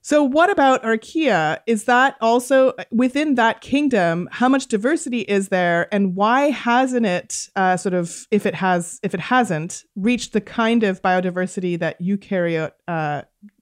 So, 0.06 0.22
what 0.22 0.50
about 0.50 0.84
Archaea? 0.84 1.60
Is 1.66 1.86
that 1.86 2.18
also 2.20 2.74
within 2.92 3.36
that 3.36 3.62
kingdom? 3.62 4.28
How 4.34 4.50
much 4.50 4.68
diversity 4.68 5.22
is 5.22 5.48
there, 5.48 5.88
and 5.94 6.14
why 6.14 6.50
hasn't 6.50 7.06
it 7.06 7.48
uh, 7.56 7.78
sort 7.78 7.94
of, 7.94 8.28
if 8.30 8.46
it 8.46 8.54
has, 8.54 9.00
if 9.02 9.14
it 9.14 9.22
hasn't, 9.22 9.86
reached 9.96 10.34
the 10.34 10.42
kind 10.42 10.84
of 10.84 11.02
biodiversity 11.02 11.80
that 11.80 12.02
eukaryote 12.02 12.74
uh, 12.86 13.22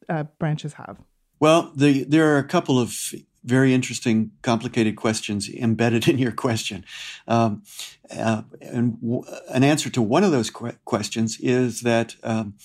uh, 0.09 0.23
branches 0.39 0.73
have? 0.73 0.97
Well, 1.39 1.71
the, 1.75 2.05
there 2.05 2.33
are 2.33 2.39
a 2.39 2.43
couple 2.43 2.79
of 2.79 3.13
very 3.43 3.71
interesting, 3.71 4.31
complicated 4.41 4.95
questions 4.95 5.47
embedded 5.47 6.07
in 6.07 6.17
your 6.17 6.31
question. 6.31 6.83
Um, 7.27 7.61
uh, 8.17 8.41
and 8.61 8.99
w- 8.99 9.23
an 9.49 9.63
answer 9.63 9.91
to 9.91 10.01
one 10.01 10.23
of 10.23 10.31
those 10.31 10.49
qu- 10.49 10.73
questions 10.85 11.39
is 11.39 11.81
that 11.81 12.15
um, 12.23 12.55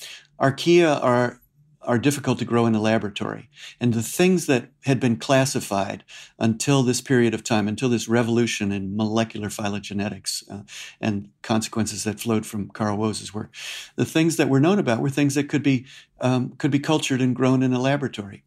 archaea 0.40 1.02
are 1.04 1.40
are 1.86 1.98
difficult 1.98 2.38
to 2.38 2.44
grow 2.44 2.66
in 2.66 2.74
a 2.74 2.80
laboratory. 2.80 3.48
And 3.80 3.94
the 3.94 4.02
things 4.02 4.46
that 4.46 4.70
had 4.84 5.00
been 5.00 5.16
classified 5.16 6.04
until 6.38 6.82
this 6.82 7.00
period 7.00 7.32
of 7.32 7.44
time, 7.44 7.68
until 7.68 7.88
this 7.88 8.08
revolution 8.08 8.72
in 8.72 8.96
molecular 8.96 9.48
phylogenetics 9.48 10.42
uh, 10.50 10.62
and 11.00 11.30
consequences 11.42 12.04
that 12.04 12.20
flowed 12.20 12.44
from 12.44 12.68
Carl 12.70 12.98
Woese's 12.98 13.32
work, 13.32 13.54
the 13.94 14.04
things 14.04 14.36
that 14.36 14.48
were 14.48 14.60
known 14.60 14.78
about 14.78 15.00
were 15.00 15.10
things 15.10 15.34
that 15.36 15.48
could 15.48 15.62
be 15.62 15.86
um, 16.20 16.50
could 16.58 16.70
be 16.70 16.78
cultured 16.78 17.20
and 17.20 17.36
grown 17.36 17.62
in 17.62 17.72
a 17.72 17.80
laboratory. 17.80 18.42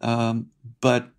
Um, 0.00 0.50
but 0.80 1.11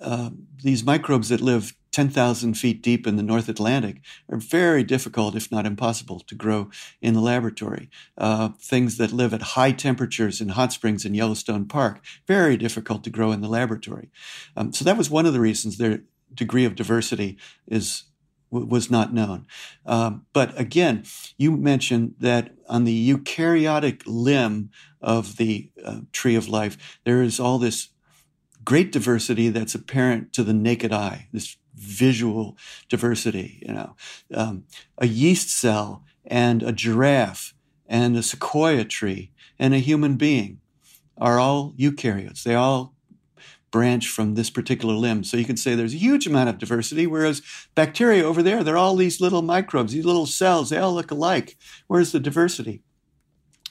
uh, 0.00 0.30
these 0.62 0.84
microbes 0.84 1.28
that 1.28 1.40
live 1.40 1.74
10,000 1.92 2.54
feet 2.54 2.82
deep 2.82 3.06
in 3.06 3.16
the 3.16 3.22
North 3.22 3.48
Atlantic 3.48 4.02
are 4.28 4.36
very 4.36 4.84
difficult, 4.84 5.34
if 5.34 5.50
not 5.50 5.64
impossible, 5.64 6.20
to 6.20 6.34
grow 6.34 6.68
in 7.00 7.14
the 7.14 7.20
laboratory. 7.20 7.88
Uh, 8.18 8.50
things 8.60 8.98
that 8.98 9.12
live 9.12 9.32
at 9.32 9.56
high 9.56 9.72
temperatures 9.72 10.40
in 10.40 10.50
hot 10.50 10.74
springs 10.74 11.06
in 11.06 11.14
Yellowstone 11.14 11.64
Park, 11.64 12.04
very 12.26 12.58
difficult 12.58 13.02
to 13.04 13.10
grow 13.10 13.32
in 13.32 13.40
the 13.40 13.48
laboratory. 13.48 14.10
Um, 14.54 14.74
so 14.74 14.84
that 14.84 14.98
was 14.98 15.08
one 15.08 15.24
of 15.24 15.32
the 15.32 15.40
reasons 15.40 15.78
their 15.78 16.02
degree 16.34 16.66
of 16.66 16.74
diversity 16.74 17.38
is 17.66 18.04
was 18.50 18.90
not 18.90 19.12
known. 19.12 19.46
Um, 19.84 20.26
but 20.32 20.58
again, 20.58 21.04
you 21.36 21.56
mentioned 21.56 22.14
that 22.20 22.54
on 22.68 22.84
the 22.84 23.12
eukaryotic 23.12 24.02
limb 24.06 24.70
of 25.00 25.36
the 25.36 25.70
uh, 25.84 26.00
tree 26.12 26.36
of 26.36 26.48
life, 26.48 27.00
there 27.04 27.22
is 27.22 27.40
all 27.40 27.58
this 27.58 27.88
great 28.66 28.92
diversity 28.92 29.48
that's 29.48 29.74
apparent 29.74 30.32
to 30.34 30.44
the 30.44 30.52
naked 30.52 30.92
eye, 30.92 31.28
this 31.32 31.56
visual 31.74 32.58
diversity, 32.88 33.62
you 33.66 33.72
know, 33.72 33.96
um, 34.34 34.64
a 34.98 35.06
yeast 35.06 35.48
cell 35.48 36.04
and 36.26 36.62
a 36.62 36.72
giraffe 36.72 37.54
and 37.86 38.16
a 38.16 38.22
sequoia 38.22 38.84
tree 38.84 39.30
and 39.58 39.72
a 39.72 39.78
human 39.78 40.16
being 40.16 40.60
are 41.16 41.38
all 41.38 41.72
eukaryotes. 41.78 42.42
They 42.42 42.54
all 42.54 42.94
branch 43.70 44.08
from 44.08 44.34
this 44.34 44.50
particular 44.50 44.94
limb. 44.94 45.22
So 45.22 45.36
you 45.36 45.44
can 45.44 45.56
say 45.56 45.74
there's 45.74 45.94
a 45.94 45.98
huge 45.98 46.26
amount 46.26 46.48
of 46.48 46.58
diversity, 46.58 47.06
whereas 47.06 47.42
bacteria 47.74 48.24
over 48.24 48.42
there, 48.42 48.64
they're 48.64 48.76
all 48.76 48.96
these 48.96 49.20
little 49.20 49.42
microbes, 49.42 49.92
these 49.92 50.04
little 50.04 50.26
cells, 50.26 50.70
they 50.70 50.78
all 50.78 50.94
look 50.94 51.10
alike. 51.10 51.56
Where's 51.86 52.12
the 52.12 52.20
diversity? 52.20 52.82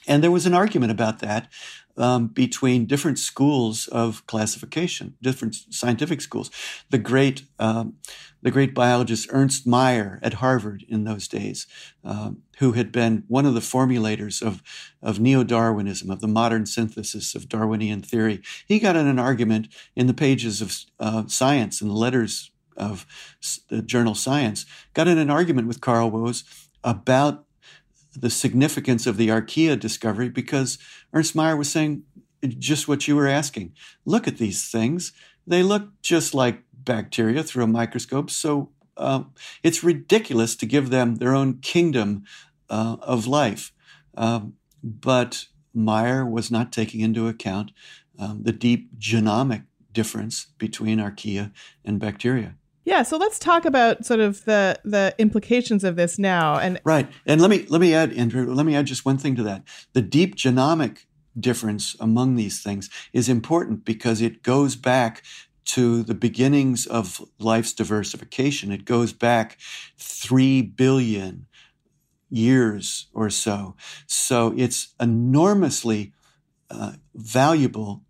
And 0.06 0.22
there 0.22 0.30
was 0.30 0.46
an 0.46 0.54
argument 0.54 0.92
about 0.92 1.18
that 1.18 1.50
um, 1.96 2.28
between 2.28 2.86
different 2.86 3.18
schools 3.18 3.88
of 3.88 4.26
classification, 4.26 5.14
different 5.22 5.56
scientific 5.70 6.20
schools. 6.20 6.50
The 6.90 6.98
great, 6.98 7.42
um, 7.58 7.94
the 8.42 8.50
great 8.50 8.74
biologist 8.74 9.28
Ernst 9.32 9.66
Mayr 9.66 10.18
at 10.22 10.34
Harvard 10.34 10.84
in 10.88 11.04
those 11.04 11.26
days, 11.26 11.66
um, 12.04 12.42
who 12.58 12.72
had 12.72 12.92
been 12.92 13.24
one 13.28 13.46
of 13.46 13.54
the 13.54 13.60
formulators 13.60 14.42
of, 14.42 14.62
of 15.02 15.18
neo-Darwinism, 15.18 16.10
of 16.10 16.20
the 16.20 16.28
modern 16.28 16.66
synthesis 16.66 17.34
of 17.34 17.48
Darwinian 17.48 18.02
theory, 18.02 18.42
he 18.66 18.78
got 18.78 18.96
in 18.96 19.06
an 19.06 19.18
argument 19.18 19.68
in 19.94 20.06
the 20.06 20.14
pages 20.14 20.60
of 20.60 20.76
uh, 21.00 21.26
Science 21.26 21.80
and 21.80 21.90
the 21.90 21.94
letters 21.94 22.50
of 22.76 23.06
the 23.68 23.80
journal 23.80 24.14
Science, 24.14 24.66
got 24.92 25.08
in 25.08 25.18
an 25.18 25.30
argument 25.30 25.66
with 25.66 25.80
Carl 25.80 26.10
Woese 26.10 26.44
about 26.84 27.45
the 28.20 28.30
significance 28.30 29.06
of 29.06 29.16
the 29.16 29.28
archaea 29.28 29.78
discovery 29.78 30.28
because 30.28 30.78
Ernst 31.12 31.34
Mayr 31.34 31.56
was 31.56 31.70
saying 31.70 32.02
just 32.58 32.88
what 32.88 33.08
you 33.08 33.16
were 33.16 33.28
asking. 33.28 33.74
Look 34.04 34.26
at 34.26 34.38
these 34.38 34.68
things. 34.68 35.12
They 35.46 35.62
look 35.62 35.88
just 36.02 36.34
like 36.34 36.62
bacteria 36.72 37.42
through 37.42 37.64
a 37.64 37.68
microscope. 37.68 38.30
So 38.30 38.70
uh, 38.96 39.24
it's 39.62 39.84
ridiculous 39.84 40.56
to 40.56 40.66
give 40.66 40.90
them 40.90 41.16
their 41.16 41.34
own 41.34 41.58
kingdom 41.58 42.24
uh, 42.70 42.96
of 43.00 43.26
life. 43.26 43.72
Um, 44.16 44.54
but 44.82 45.46
Mayr 45.74 46.24
was 46.24 46.50
not 46.50 46.72
taking 46.72 47.00
into 47.00 47.28
account 47.28 47.72
um, 48.18 48.42
the 48.44 48.52
deep 48.52 48.98
genomic 48.98 49.64
difference 49.92 50.46
between 50.58 50.98
archaea 50.98 51.52
and 51.84 52.00
bacteria. 52.00 52.54
Yeah, 52.86 53.02
so 53.02 53.16
let's 53.16 53.40
talk 53.40 53.64
about 53.64 54.06
sort 54.06 54.20
of 54.20 54.44
the 54.44 54.78
the 54.84 55.12
implications 55.18 55.82
of 55.82 55.96
this 55.96 56.20
now. 56.20 56.56
And 56.56 56.80
right, 56.84 57.10
and 57.26 57.40
let 57.40 57.50
me 57.50 57.66
let 57.68 57.80
me 57.80 57.92
add, 57.92 58.12
Indre. 58.12 58.46
Let 58.46 58.64
me 58.64 58.76
add 58.76 58.86
just 58.86 59.04
one 59.04 59.18
thing 59.18 59.34
to 59.36 59.42
that. 59.42 59.64
The 59.92 60.00
deep 60.00 60.36
genomic 60.36 61.06
difference 61.38 61.96
among 61.98 62.36
these 62.36 62.62
things 62.62 62.88
is 63.12 63.28
important 63.28 63.84
because 63.84 64.20
it 64.20 64.44
goes 64.44 64.76
back 64.76 65.24
to 65.64 66.04
the 66.04 66.14
beginnings 66.14 66.86
of 66.86 67.20
life's 67.40 67.72
diversification. 67.72 68.70
It 68.70 68.84
goes 68.84 69.12
back 69.12 69.58
three 69.98 70.62
billion 70.62 71.46
years 72.30 73.08
or 73.12 73.30
so. 73.30 73.74
So 74.06 74.54
it's 74.56 74.94
enormously 75.00 76.12
uh, 76.70 76.92
valuable 77.16 78.05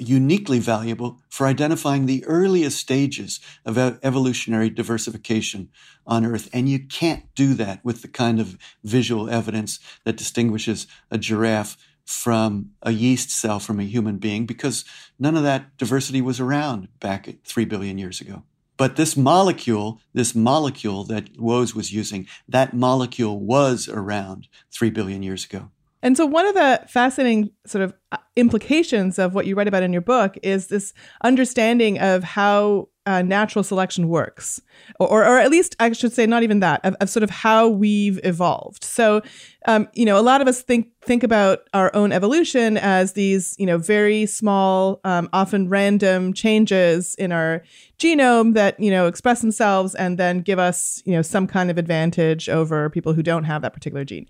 uniquely 0.00 0.58
valuable 0.58 1.20
for 1.28 1.46
identifying 1.46 2.06
the 2.06 2.24
earliest 2.26 2.78
stages 2.78 3.38
of 3.64 3.76
evolutionary 3.78 4.70
diversification 4.70 5.68
on 6.06 6.24
Earth. 6.24 6.48
And 6.52 6.68
you 6.68 6.78
can't 6.78 7.24
do 7.34 7.54
that 7.54 7.84
with 7.84 8.02
the 8.02 8.08
kind 8.08 8.40
of 8.40 8.56
visual 8.82 9.28
evidence 9.28 9.78
that 10.04 10.16
distinguishes 10.16 10.86
a 11.10 11.18
giraffe 11.18 11.76
from 12.04 12.70
a 12.82 12.90
yeast 12.90 13.30
cell 13.30 13.60
from 13.60 13.78
a 13.78 13.84
human 13.84 14.18
being 14.18 14.44
because 14.44 14.84
none 15.18 15.36
of 15.36 15.44
that 15.44 15.76
diversity 15.76 16.20
was 16.20 16.40
around 16.40 16.88
back 16.98 17.28
at 17.28 17.44
3 17.44 17.64
billion 17.66 17.98
years 17.98 18.20
ago. 18.20 18.42
But 18.76 18.96
this 18.96 19.16
molecule, 19.16 20.00
this 20.14 20.34
molecule 20.34 21.04
that 21.04 21.34
Woese 21.34 21.74
was 21.74 21.92
using, 21.92 22.26
that 22.48 22.72
molecule 22.72 23.38
was 23.38 23.88
around 23.88 24.48
3 24.72 24.90
billion 24.90 25.22
years 25.22 25.44
ago. 25.44 25.70
And 26.02 26.16
so, 26.16 26.24
one 26.24 26.46
of 26.46 26.54
the 26.54 26.82
fascinating 26.88 27.50
sort 27.66 27.84
of 27.84 27.94
uh, 28.12 28.16
implications 28.36 29.18
of 29.18 29.34
what 29.34 29.46
you 29.46 29.54
write 29.54 29.68
about 29.68 29.82
in 29.82 29.92
your 29.92 30.02
book 30.02 30.36
is 30.42 30.68
this 30.68 30.94
understanding 31.22 31.98
of 31.98 32.24
how 32.24 32.88
uh, 33.06 33.22
natural 33.22 33.62
selection 33.62 34.08
works, 34.08 34.60
or, 34.98 35.24
or, 35.24 35.38
at 35.38 35.50
least 35.50 35.74
I 35.80 35.90
should 35.92 36.12
say, 36.12 36.26
not 36.26 36.42
even 36.42 36.60
that, 36.60 36.80
of, 36.84 36.94
of 37.00 37.10
sort 37.10 37.22
of 37.22 37.30
how 37.30 37.68
we've 37.68 38.20
evolved. 38.24 38.84
So, 38.84 39.22
um, 39.66 39.88
you 39.94 40.04
know, 40.04 40.18
a 40.18 40.22
lot 40.22 40.40
of 40.40 40.48
us 40.48 40.62
think 40.62 40.88
think 41.02 41.22
about 41.22 41.60
our 41.74 41.90
own 41.94 42.12
evolution 42.12 42.76
as 42.76 43.14
these, 43.14 43.56
you 43.58 43.66
know, 43.66 43.78
very 43.78 44.26
small, 44.26 45.00
um, 45.04 45.28
often 45.32 45.68
random 45.68 46.32
changes 46.32 47.14
in 47.16 47.32
our 47.32 47.62
genome 47.98 48.54
that 48.54 48.78
you 48.78 48.90
know 48.90 49.06
express 49.06 49.40
themselves 49.40 49.94
and 49.94 50.18
then 50.18 50.40
give 50.40 50.58
us, 50.58 51.02
you 51.04 51.12
know, 51.12 51.22
some 51.22 51.46
kind 51.46 51.70
of 51.70 51.78
advantage 51.78 52.48
over 52.48 52.88
people 52.90 53.12
who 53.12 53.22
don't 53.22 53.44
have 53.44 53.62
that 53.62 53.72
particular 53.72 54.04
gene. 54.04 54.26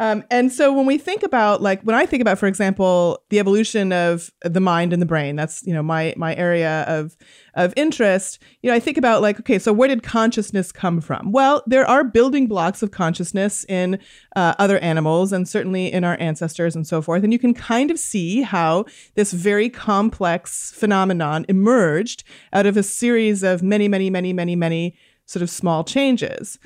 Um, 0.00 0.24
and 0.30 0.50
so 0.50 0.72
when 0.72 0.86
we 0.86 0.96
think 0.96 1.22
about 1.22 1.60
like 1.60 1.82
when 1.82 1.94
I 1.94 2.06
think 2.06 2.22
about, 2.22 2.38
for 2.38 2.46
example, 2.46 3.22
the 3.28 3.38
evolution 3.38 3.92
of 3.92 4.30
the 4.42 4.58
mind 4.58 4.94
and 4.94 5.02
the 5.02 5.06
brain, 5.06 5.36
that's 5.36 5.62
you 5.66 5.74
know 5.74 5.82
my 5.82 6.14
my 6.16 6.34
area 6.36 6.84
of 6.88 7.18
of 7.52 7.74
interest. 7.76 8.42
You 8.62 8.70
know, 8.70 8.76
I 8.76 8.80
think 8.80 8.96
about 8.96 9.20
like, 9.20 9.38
okay, 9.40 9.58
so 9.58 9.74
where 9.74 9.88
did 9.88 10.02
consciousness 10.02 10.72
come 10.72 11.02
from? 11.02 11.32
Well, 11.32 11.62
there 11.66 11.86
are 11.86 12.02
building 12.02 12.46
blocks 12.46 12.82
of 12.82 12.92
consciousness 12.92 13.66
in 13.68 13.98
uh, 14.34 14.54
other 14.58 14.78
animals 14.78 15.34
and 15.34 15.46
certainly 15.46 15.92
in 15.92 16.02
our 16.02 16.16
ancestors 16.18 16.74
and 16.74 16.86
so 16.86 17.02
forth. 17.02 17.22
And 17.22 17.30
you 17.30 17.38
can 17.38 17.52
kind 17.52 17.90
of 17.90 17.98
see 17.98 18.40
how 18.40 18.86
this 19.16 19.34
very 19.34 19.68
complex 19.68 20.72
phenomenon 20.72 21.44
emerged 21.46 22.24
out 22.54 22.64
of 22.64 22.78
a 22.78 22.82
series 22.82 23.42
of 23.42 23.62
many, 23.62 23.86
many, 23.86 24.08
many, 24.08 24.32
many, 24.32 24.56
many 24.56 24.96
sort 25.26 25.42
of 25.42 25.50
small 25.50 25.84
changes. 25.84 26.58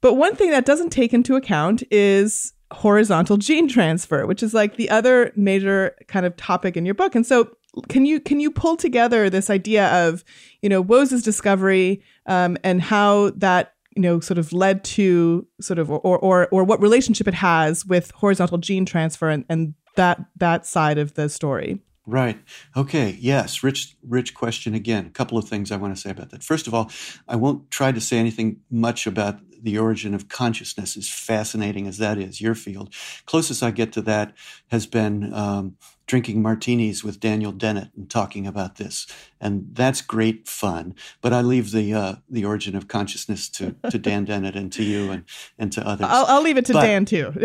But 0.00 0.14
one 0.14 0.36
thing 0.36 0.52
that 0.52 0.64
doesn't 0.64 0.90
take 0.90 1.12
into 1.12 1.34
account 1.34 1.82
is 1.90 2.52
horizontal 2.72 3.36
gene 3.36 3.68
transfer, 3.68 4.26
which 4.26 4.42
is 4.42 4.54
like 4.54 4.76
the 4.76 4.90
other 4.90 5.32
major 5.36 5.96
kind 6.06 6.26
of 6.26 6.36
topic 6.36 6.76
in 6.76 6.84
your 6.84 6.94
book. 6.94 7.14
And 7.14 7.26
so 7.26 7.50
can 7.88 8.06
you 8.06 8.20
can 8.20 8.40
you 8.40 8.50
pull 8.50 8.76
together 8.76 9.30
this 9.30 9.50
idea 9.50 9.88
of 10.06 10.24
you 10.62 10.68
know 10.68 10.82
Woese's 10.82 11.22
discovery 11.22 12.02
um, 12.26 12.56
and 12.64 12.82
how 12.82 13.30
that 13.30 13.74
you 13.94 14.02
know 14.02 14.20
sort 14.20 14.38
of 14.38 14.52
led 14.52 14.84
to 14.84 15.46
sort 15.60 15.78
of 15.78 15.90
or 15.90 16.00
or 16.00 16.48
or 16.50 16.64
what 16.64 16.80
relationship 16.80 17.28
it 17.28 17.34
has 17.34 17.84
with 17.86 18.10
horizontal 18.12 18.58
gene 18.58 18.84
transfer 18.84 19.28
and, 19.28 19.44
and 19.48 19.74
that 19.96 20.24
that 20.36 20.66
side 20.66 20.98
of 20.98 21.14
the 21.14 21.28
story? 21.28 21.80
Right. 22.08 22.38
Okay. 22.74 23.18
Yes. 23.20 23.62
Rich, 23.62 23.94
rich 24.02 24.32
question 24.32 24.74
again. 24.74 25.04
A 25.04 25.10
couple 25.10 25.36
of 25.36 25.46
things 25.46 25.70
I 25.70 25.76
want 25.76 25.94
to 25.94 26.00
say 26.00 26.08
about 26.08 26.30
that. 26.30 26.42
First 26.42 26.66
of 26.66 26.72
all, 26.72 26.90
I 27.28 27.36
won't 27.36 27.70
try 27.70 27.92
to 27.92 28.00
say 28.00 28.16
anything 28.16 28.60
much 28.70 29.06
about 29.06 29.40
the 29.62 29.78
origin 29.78 30.14
of 30.14 30.28
consciousness, 30.28 30.96
as 30.96 31.08
fascinating 31.08 31.86
as 31.86 31.98
that 31.98 32.18
is, 32.18 32.40
your 32.40 32.54
field. 32.54 32.94
Closest 33.26 33.62
I 33.62 33.70
get 33.70 33.92
to 33.92 34.02
that 34.02 34.34
has 34.70 34.86
been 34.86 35.32
um, 35.34 35.76
drinking 36.06 36.42
martinis 36.42 37.04
with 37.04 37.20
Daniel 37.20 37.52
Dennett 37.52 37.90
and 37.96 38.10
talking 38.10 38.46
about 38.46 38.76
this, 38.76 39.06
and 39.40 39.68
that's 39.72 40.00
great 40.00 40.48
fun. 40.48 40.94
But 41.20 41.32
I 41.32 41.42
leave 41.42 41.70
the 41.70 41.94
uh, 41.94 42.14
the 42.28 42.44
origin 42.44 42.74
of 42.74 42.88
consciousness 42.88 43.48
to 43.50 43.76
to 43.90 43.98
Dan 43.98 44.24
Dennett 44.24 44.56
and 44.56 44.72
to 44.72 44.82
you 44.82 45.10
and 45.10 45.24
and 45.58 45.72
to 45.72 45.86
others. 45.86 46.06
I'll, 46.10 46.26
I'll 46.26 46.42
leave 46.42 46.56
it 46.56 46.66
to 46.66 46.72
but, 46.72 46.82
Dan 46.82 47.04
too. 47.04 47.32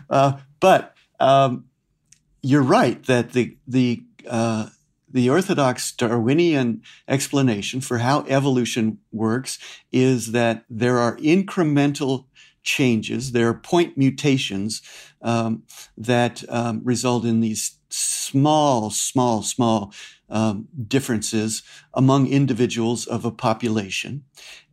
uh, 0.10 0.38
but 0.60 0.96
um, 1.18 1.64
you're 2.42 2.62
right 2.62 3.02
that 3.04 3.32
the 3.32 3.56
the 3.66 4.02
uh, 4.28 4.68
the 5.12 5.28
orthodox 5.28 5.92
Darwinian 5.92 6.82
explanation 7.08 7.80
for 7.80 7.98
how 7.98 8.24
evolution 8.28 8.98
works 9.12 9.58
is 9.92 10.32
that 10.32 10.64
there 10.70 10.98
are 10.98 11.16
incremental 11.16 12.26
changes, 12.62 13.32
there 13.32 13.48
are 13.48 13.54
point 13.54 13.96
mutations 13.96 14.82
um, 15.22 15.62
that 15.96 16.44
um, 16.48 16.80
result 16.84 17.24
in 17.24 17.40
these 17.40 17.78
small, 17.88 18.90
small, 18.90 19.42
small 19.42 19.92
um, 20.28 20.68
differences 20.86 21.62
among 21.94 22.28
individuals 22.28 23.06
of 23.06 23.24
a 23.24 23.32
population. 23.32 24.24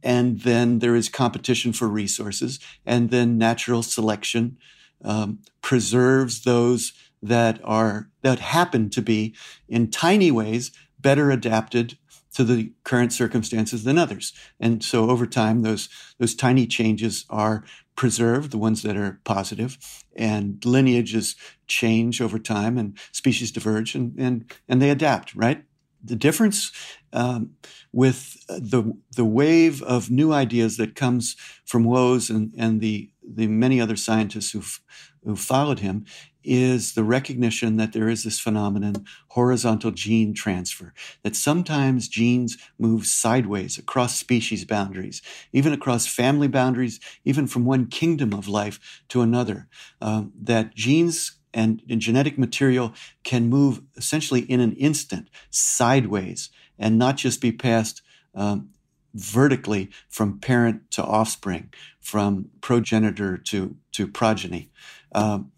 And 0.03 0.41
then 0.41 0.79
there 0.79 0.95
is 0.95 1.09
competition 1.09 1.73
for 1.73 1.87
resources, 1.87 2.59
and 2.85 3.09
then 3.09 3.37
natural 3.37 3.81
selection 3.81 4.57
um, 5.03 5.39
preserves 5.61 6.43
those 6.43 6.93
that 7.21 7.59
are 7.63 8.09
that 8.21 8.39
happen 8.39 8.89
to 8.91 9.01
be 9.01 9.33
in 9.67 9.89
tiny 9.89 10.31
ways 10.31 10.71
better 10.99 11.31
adapted 11.31 11.97
to 12.37 12.43
the 12.43 12.71
current 12.83 13.11
circumstances 13.11 13.83
than 13.83 13.97
others. 13.97 14.31
And 14.59 14.83
so 14.83 15.09
over 15.09 15.25
time, 15.25 15.63
those, 15.63 15.89
those 16.19 16.35
tiny 16.35 16.67
changes 16.67 17.25
are 17.31 17.63
preserved, 17.95 18.51
the 18.51 18.59
ones 18.59 18.83
that 18.83 18.95
are 18.95 19.19
positive, 19.23 19.77
and 20.15 20.63
lineages 20.63 21.35
change 21.65 22.21
over 22.21 22.37
time 22.37 22.77
and 22.77 22.95
species 23.11 23.51
diverge 23.51 23.95
and, 23.95 24.13
and, 24.19 24.53
and 24.67 24.79
they 24.79 24.91
adapt, 24.91 25.33
right? 25.33 25.63
The 26.03 26.15
difference 26.15 26.71
um, 27.11 27.55
with 27.91 28.37
the, 28.47 28.95
the 29.15 29.25
wave 29.25 29.81
of 29.81 30.11
new 30.11 30.31
ideas 30.31 30.77
that 30.77 30.93
comes 30.93 31.35
from 31.65 31.85
Woese 31.85 32.29
and, 32.29 32.53
and 32.55 32.81
the, 32.81 33.09
the 33.27 33.47
many 33.47 33.81
other 33.81 33.95
scientists 33.95 34.51
who've, 34.51 34.79
who 35.23 35.35
followed 35.35 35.79
him 35.79 36.05
is 36.47 36.93
the 36.93 37.03
recognition 37.03 37.75
that 37.75 37.91
there 37.91 38.07
is 38.07 38.23
this 38.23 38.39
phenomenon, 38.39 39.05
horizontal 39.29 39.91
gene 39.91 40.33
transfer, 40.33 40.93
that 41.23 41.35
sometimes 41.35 42.07
genes 42.07 42.57
move 42.79 43.05
sideways 43.05 43.77
across 43.77 44.17
species 44.17 44.63
boundaries, 44.63 45.21
even 45.51 45.73
across 45.73 46.07
family 46.07 46.47
boundaries, 46.47 46.99
even 47.25 47.47
from 47.47 47.65
one 47.65 47.85
kingdom 47.85 48.33
of 48.33 48.47
life 48.47 49.03
to 49.09 49.21
another, 49.21 49.67
um, 50.01 50.31
that 50.41 50.73
genes 50.73 51.33
and, 51.53 51.81
and 51.89 51.99
genetic 51.99 52.37
material 52.37 52.93
can 53.23 53.49
move 53.49 53.81
essentially 53.97 54.41
in 54.41 54.61
an 54.61 54.73
instant 54.73 55.29
sideways 55.49 56.49
and 56.79 56.97
not 56.97 57.17
just 57.17 57.41
be 57.41 57.51
passed 57.51 58.01
um, 58.35 58.69
vertically 59.13 59.89
from 60.07 60.39
parent 60.39 60.89
to 60.91 61.03
offspring, 61.03 61.73
from 61.99 62.49
progenitor 62.61 63.37
to, 63.37 63.75
to 63.91 64.07
progeny. 64.07 64.69
Um, 65.13 65.51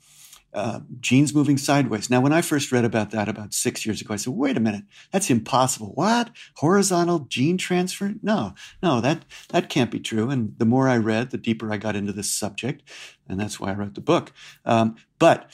uh, 0.54 0.80
genes 1.00 1.34
moving 1.34 1.58
sideways. 1.58 2.10
Now, 2.10 2.22
when 2.22 2.34
I 2.34 2.42
first 2.42 2.72
read 2.72 2.86
about 2.86 3.12
that 3.12 3.30
about 3.30 3.54
six 3.54 3.86
years 3.86 4.02
ago, 4.02 4.14
I 4.14 4.18
said, 4.18 4.34
wait 4.34 4.58
a 4.58 4.60
minute, 4.60 4.84
that's 5.12 5.30
impossible. 5.30 5.92
What? 5.94 6.32
Horizontal 6.58 7.20
gene 7.20 7.58
transfer? 7.58 8.16
No, 8.22 8.54
no, 8.82 9.00
that, 9.02 9.26
that 9.50 9.70
can't 9.70 9.92
be 9.92 10.00
true. 10.00 10.30
And 10.30 10.56
the 10.58 10.66
more 10.66 10.88
I 10.88 10.98
read, 10.98 11.30
the 11.30 11.38
deeper 11.38 11.72
I 11.72 11.78
got 11.78 11.96
into 11.96 12.14
this 12.14 12.32
subject. 12.32 12.84
And 13.28 13.40
that's 13.40 13.60
why 13.60 13.70
I 13.70 13.76
wrote 13.76 13.96
the 13.96 14.02
book. 14.02 14.32
Um, 14.66 14.96
but 15.20 15.52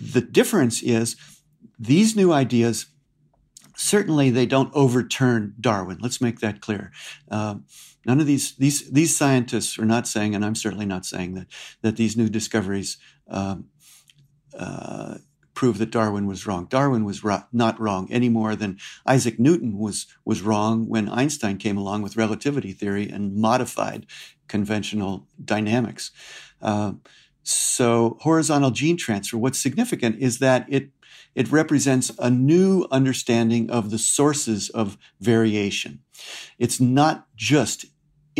the 0.00 0.22
difference 0.22 0.82
is 0.82 1.16
these 1.78 2.16
new 2.16 2.32
ideas 2.32 2.86
certainly 3.80 4.28
they 4.28 4.46
don't 4.46 4.70
overturn 4.74 5.54
Darwin. 5.58 5.98
Let's 6.00 6.20
make 6.20 6.40
that 6.40 6.60
clear. 6.60 6.92
Uh, 7.30 7.56
none 8.04 8.20
of 8.20 8.26
these 8.26 8.54
these 8.56 8.90
these 8.90 9.16
scientists 9.16 9.78
are 9.78 9.86
not 9.86 10.06
saying, 10.06 10.34
and 10.34 10.44
I'm 10.44 10.54
certainly 10.54 10.86
not 10.86 11.06
saying 11.06 11.34
that 11.34 11.46
that 11.82 11.96
these 11.96 12.16
new 12.16 12.28
discoveries 12.28 12.98
um, 13.28 13.69
uh, 14.58 15.18
prove 15.54 15.78
that 15.78 15.90
Darwin 15.90 16.26
was 16.26 16.46
wrong. 16.46 16.66
Darwin 16.66 17.04
was 17.04 17.22
ro- 17.22 17.44
not 17.52 17.78
wrong 17.78 18.10
any 18.10 18.28
more 18.28 18.56
than 18.56 18.78
Isaac 19.06 19.38
Newton 19.38 19.78
was 19.78 20.06
was 20.24 20.42
wrong 20.42 20.88
when 20.88 21.08
Einstein 21.08 21.58
came 21.58 21.76
along 21.76 22.02
with 22.02 22.16
relativity 22.16 22.72
theory 22.72 23.08
and 23.08 23.36
modified 23.36 24.06
conventional 24.48 25.26
dynamics. 25.44 26.10
Uh, 26.62 26.92
so 27.42 28.16
horizontal 28.20 28.70
gene 28.70 28.96
transfer. 28.96 29.36
What's 29.36 29.58
significant 29.58 30.16
is 30.18 30.38
that 30.38 30.66
it 30.68 30.90
it 31.34 31.52
represents 31.52 32.10
a 32.18 32.30
new 32.30 32.86
understanding 32.90 33.70
of 33.70 33.90
the 33.90 33.98
sources 33.98 34.68
of 34.70 34.98
variation. 35.20 36.00
It's 36.58 36.80
not 36.80 37.26
just 37.36 37.86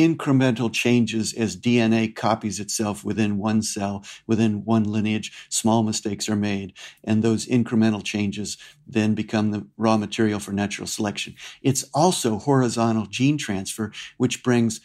incremental 0.01 0.73
changes 0.73 1.35
as 1.35 1.57
DNA 1.57 2.15
copies 2.15 2.59
itself 2.59 3.05
within 3.05 3.37
one 3.37 3.61
cell, 3.63 4.05
within 4.27 4.65
one 4.65 4.85
lineage. 4.85 5.47
Small 5.51 5.83
mistakes 5.83 6.29
are 6.29 6.37
made, 6.37 6.73
and 7.05 7.23
those 7.23 7.47
incremental 7.47 8.03
changes 8.03 8.57
then 8.87 9.15
become 9.15 9.51
the 9.51 9.67
raw 9.77 9.97
material 9.97 10.41
for 10.41 10.53
natural 10.53 10.87
selection. 10.87 11.35
It's 11.63 11.85
also 11.93 12.39
horizontal 12.39 13.07
gene 13.07 13.37
transfer, 13.37 13.93
which 14.17 14.43
brings 14.43 14.81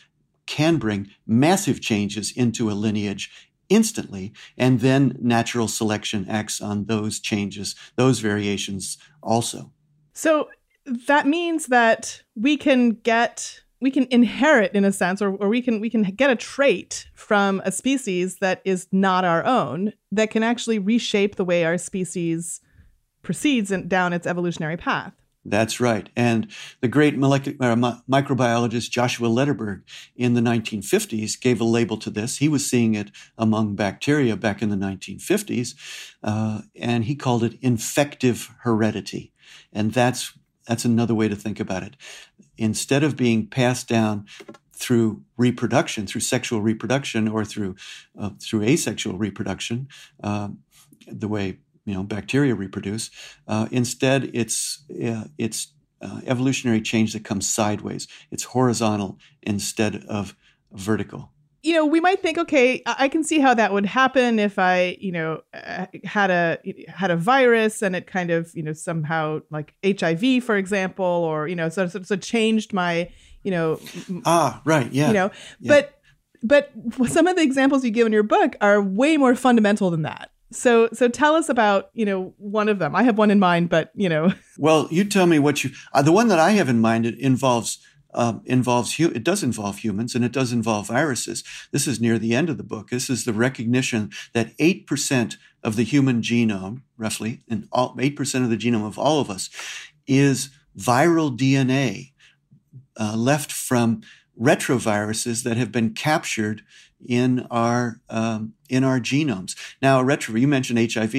can 0.46 0.78
bring 0.78 1.10
massive 1.26 1.82
changes 1.82 2.32
into 2.36 2.70
a 2.70 2.74
lineage 2.74 3.32
instantly, 3.70 4.34
and 4.58 4.82
then 4.82 5.18
natural 5.20 5.68
selection 5.68 6.28
acts 6.30 6.62
on 6.62 6.86
those 6.86 7.20
changes, 7.20 7.76
those 7.96 8.20
variations 8.20 8.98
also. 9.24 9.72
So 10.14 10.50
that 10.86 11.26
means 11.26 11.68
that 11.68 12.22
we 12.36 12.58
can 12.58 12.92
get 12.92 13.62
we 13.86 13.92
can 13.92 14.08
inherit 14.10 14.74
in 14.74 14.84
a 14.84 14.92
sense 14.92 15.22
or, 15.22 15.36
or 15.36 15.48
we 15.48 15.62
can 15.62 15.80
we 15.80 15.92
can 15.92 16.02
get 16.02 16.32
a 16.32 16.36
trait 16.36 17.08
from 17.14 17.62
a 17.66 17.72
species 17.72 18.38
that 18.40 18.60
is 18.66 18.88
not 18.92 19.24
our 19.24 19.46
own 19.46 19.94
that 20.12 20.32
can 20.32 20.42
actually 20.42 20.80
reshape 20.80 21.36
the 21.36 21.46
way 21.46 21.64
our 21.64 21.78
species 21.78 22.62
proceeds 23.22 23.70
in, 23.70 23.88
down 23.88 24.12
its 24.12 24.26
evolutionary 24.26 24.76
path 24.76 25.14
That's 25.48 25.80
right. 25.80 26.10
And 26.16 26.48
the 26.82 26.88
great 26.88 27.16
molecular, 27.16 27.58
uh, 27.62 27.98
microbiologist 28.10 28.90
Joshua 28.90 29.30
Lederberg 29.30 29.84
in 30.16 30.34
the 30.34 30.42
1950s 30.42 31.40
gave 31.40 31.62
a 31.62 31.64
label 31.64 31.98
to 31.98 32.10
this. 32.10 32.38
He 32.38 32.50
was 32.50 32.68
seeing 32.68 32.96
it 32.96 33.12
among 33.38 33.76
bacteria 33.76 34.36
back 34.36 34.64
in 34.64 34.70
the 34.70 34.76
1950s, 34.76 35.76
uh, 36.24 36.62
and 36.76 37.06
he 37.06 37.16
called 37.16 37.44
it 37.44 37.60
infective 37.62 38.50
heredity. 38.64 39.32
And 39.72 39.94
that's 39.94 40.34
that's 40.68 40.86
another 40.86 41.16
way 41.16 41.28
to 41.28 41.36
think 41.36 41.60
about 41.60 41.84
it. 41.84 41.96
Instead 42.58 43.04
of 43.04 43.16
being 43.16 43.48
passed 43.48 43.88
down 43.88 44.26
through 44.74 45.22
reproduction, 45.38 46.06
through 46.06 46.22
sexual 46.22 46.62
reproduction, 46.62 47.28
or 47.28 47.46
through 47.46 47.76
uh, 48.18 48.32
through 48.42 48.64
asexual 48.64 49.18
reproduction, 49.18 49.88
uh, 50.24 50.50
the 51.08 51.28
way 51.28 51.60
you 51.86 51.94
know 51.94 52.04
bacteria 52.04 52.56
reproduce. 52.56 53.10
Uh, 53.48 53.68
instead, 53.72 54.32
it's 54.34 54.84
uh, 55.04 55.26
it's 55.38 55.74
uh, 56.02 56.22
evolutionary 56.26 56.82
change 56.82 57.14
that 57.14 57.24
comes 57.24 57.48
sideways. 57.48 58.08
It's 58.32 58.44
horizontal 58.44 59.18
instead 59.42 60.04
of 60.06 60.36
vertical. 60.72 61.32
You 61.66 61.74
know, 61.74 61.86
we 61.86 62.00
might 62.00 62.22
think, 62.22 62.38
okay, 62.38 62.84
I 62.86 63.08
can 63.08 63.24
see 63.24 63.40
how 63.40 63.56
that 63.56 63.74
would 63.74 63.88
happen 63.88 64.38
if 64.38 64.60
I, 64.60 64.98
you 65.00 65.12
know, 65.12 65.42
uh, 65.52 65.88
had 66.04 66.30
a 66.30 66.60
had 66.88 67.10
a 67.10 67.18
virus 67.18 67.82
and 67.82 67.96
it 67.96 68.06
kind 68.06 68.30
of, 68.30 68.52
you 68.54 68.62
know, 68.62 68.74
somehow 68.74 69.40
like 69.50 69.74
HIV, 69.84 70.44
for 70.44 70.58
example, 70.58 71.06
or 71.06 71.48
you 71.48 71.56
know, 71.56 71.70
so 71.70 71.88
so, 71.88 72.04
so 72.04 72.16
changed 72.18 72.72
my, 72.72 73.10
you 73.44 73.50
know, 73.50 73.80
ah, 74.26 74.62
right, 74.64 74.92
yeah, 74.94 75.08
you 75.08 75.14
know, 75.14 75.32
yeah. 75.60 75.70
but 75.74 76.00
but 76.44 76.72
some 77.08 77.26
of 77.26 77.36
the 77.36 77.42
examples 77.42 77.84
you 77.84 77.90
give 77.90 78.06
in 78.06 78.14
your 78.14 78.24
book 78.24 78.56
are 78.62 78.82
way 78.82 79.18
more 79.18 79.34
fundamental 79.34 79.90
than 79.90 80.04
that. 80.04 80.30
So 80.52 80.90
so 80.94 81.08
tell 81.08 81.36
us 81.36 81.50
about 81.50 81.90
you 81.94 82.06
know 82.06 82.34
one 82.38 82.70
of 82.70 82.80
them. 82.80 82.96
I 82.96 83.04
have 83.04 83.18
one 83.18 83.32
in 83.32 83.40
mind, 83.40 83.70
but 83.70 83.92
you 83.96 84.10
know. 84.10 84.34
Well, 84.58 84.88
you 84.90 85.04
tell 85.04 85.26
me 85.26 85.38
what 85.40 85.64
you. 85.64 85.72
Uh, 85.94 86.02
the 86.02 86.14
one 86.14 86.30
that 86.30 86.40
I 86.40 86.52
have 86.52 86.70
in 86.70 86.80
mind 86.80 87.06
it 87.06 87.20
involves 87.20 87.80
uh, 88.16 88.40
involves 88.46 89.00
it 89.00 89.24
does 89.24 89.44
involve 89.44 89.80
humans 89.80 90.16
and 90.16 90.26
it 90.26 90.32
does 90.32 90.52
involve 90.52 90.88
viruses. 90.88 91.44
This 91.72 91.86
is 91.86 92.02
near 92.02 92.18
the 92.18 92.34
end 92.34 92.50
of 92.50 92.58
the 92.58 92.64
book. 92.64 92.90
This 92.90 93.10
is 93.10 93.26
the 93.26 93.34
recognition 93.34 94.10
that 94.34 94.54
eight 94.58 94.88
percent 94.88 95.38
of 95.62 95.76
the 95.76 95.84
human 95.84 96.22
genome, 96.22 96.82
roughly, 96.98 97.42
and 97.50 97.68
eight 98.00 98.16
percent 98.16 98.44
of 98.44 98.50
the 98.50 98.58
genome 98.58 98.88
of 98.88 98.98
all 98.98 99.20
of 99.20 99.30
us, 99.30 99.50
is 100.08 100.50
viral 100.78 101.38
DNA 101.38 102.14
uh, 103.00 103.16
left 103.16 103.52
from 103.52 104.02
retroviruses 104.40 105.44
that 105.44 105.58
have 105.58 105.72
been 105.72 105.94
captured 105.94 106.62
in 107.06 107.46
our 107.52 108.02
um, 108.10 108.54
in 108.70 108.84
our 108.84 109.00
genomes. 109.00 109.56
Now, 109.82 110.02
retro 110.02 110.36
you 110.36 110.48
mentioned 110.48 110.94
HIV. 110.94 111.14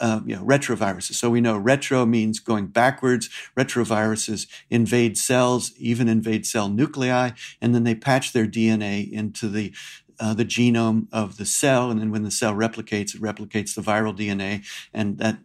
Uh, 0.00 0.20
you 0.24 0.34
know, 0.34 0.42
retroviruses. 0.42 1.14
So 1.14 1.28
we 1.28 1.42
know 1.42 1.58
retro 1.58 2.06
means 2.06 2.40
going 2.40 2.68
backwards. 2.68 3.28
Retroviruses 3.54 4.46
invade 4.70 5.18
cells, 5.18 5.72
even 5.76 6.08
invade 6.08 6.46
cell 6.46 6.70
nuclei, 6.70 7.32
and 7.60 7.74
then 7.74 7.84
they 7.84 7.94
patch 7.94 8.32
their 8.32 8.46
DNA 8.46 9.10
into 9.12 9.46
the 9.48 9.74
uh, 10.18 10.34
the 10.34 10.44
genome 10.44 11.06
of 11.12 11.36
the 11.36 11.44
cell. 11.44 11.90
And 11.90 12.00
then 12.00 12.10
when 12.10 12.22
the 12.22 12.30
cell 12.30 12.54
replicates, 12.54 13.14
it 13.14 13.20
replicates 13.20 13.74
the 13.74 13.82
viral 13.82 14.16
DNA, 14.16 14.64
and 14.94 15.18
that 15.18 15.38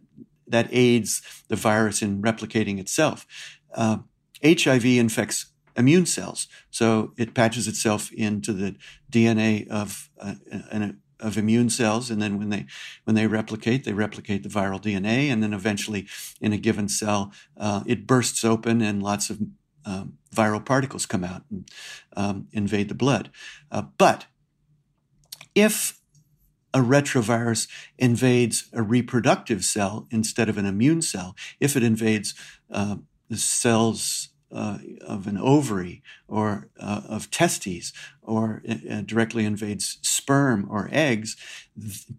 that 0.48 0.70
aids 0.72 1.22
the 1.48 1.56
virus 1.56 2.02
in 2.02 2.22
replicating 2.22 2.80
itself. 2.80 3.26
Uh, 3.74 3.98
HIV 4.44 4.86
infects 4.86 5.48
immune 5.76 6.06
cells. 6.06 6.48
So 6.70 7.13
it 7.18 7.34
patches 7.34 7.68
itself 7.68 8.12
into 8.12 8.54
the 8.54 8.76
DNA 9.12 9.68
of 9.68 10.10
uh, 10.20 10.36
an, 10.72 11.02
of 11.19 11.38
immune 11.38 11.69
cells, 11.69 12.10
and 12.10 12.21
then 12.21 12.38
when 12.38 12.49
they 12.49 12.65
when 13.04 13.15
they 13.15 13.28
replicate, 13.28 13.84
they 13.84 13.93
replicate 13.93 14.43
the 14.43 14.49
viral 14.49 14.82
DNA, 14.82 15.32
and 15.32 15.41
then 15.41 15.54
eventually, 15.54 16.08
in 16.41 16.54
a 16.54 16.58
given 16.58 16.89
cell, 16.89 17.32
uh, 17.58 17.84
it 17.86 18.08
bursts 18.08 18.43
open, 18.43 18.82
and 18.82 19.01
lots 19.01 19.30
of 19.30 19.39
um, 19.86 20.17
viral 20.34 20.63
particles 20.63 21.06
come 21.06 21.23
out 21.23 21.43
and 21.49 21.69
um, 22.15 22.47
invade 22.51 22.89
the 22.89 22.95
blood. 22.95 23.30
Uh, 23.71 23.84
but 23.97 24.25
if 25.54 25.99
a 26.73 26.80
retrovirus 26.80 27.69
invades 27.97 28.67
a 28.73 28.84
reproductive 28.84 29.63
cell 29.63 30.08
instead 30.12 30.49
of 30.49 30.58
an 30.58 30.65
immune 30.65 31.01
cell, 31.01 31.36
if 31.60 31.78
it 31.78 31.84
invades 31.84 32.34
uh, 32.69 32.97
the 33.30 33.38
cells 33.38 34.30
uh, 34.51 34.80
of 35.01 35.28
an 35.28 35.38
ovary 35.38 36.04
or 36.28 36.69
of 37.15 37.32
testes 37.32 37.93
or 38.21 38.62
uh, 38.67 39.01
directly 39.01 39.45
invades 39.45 39.97
sperm 40.01 40.67
or 40.69 40.89
eggs, 40.91 41.36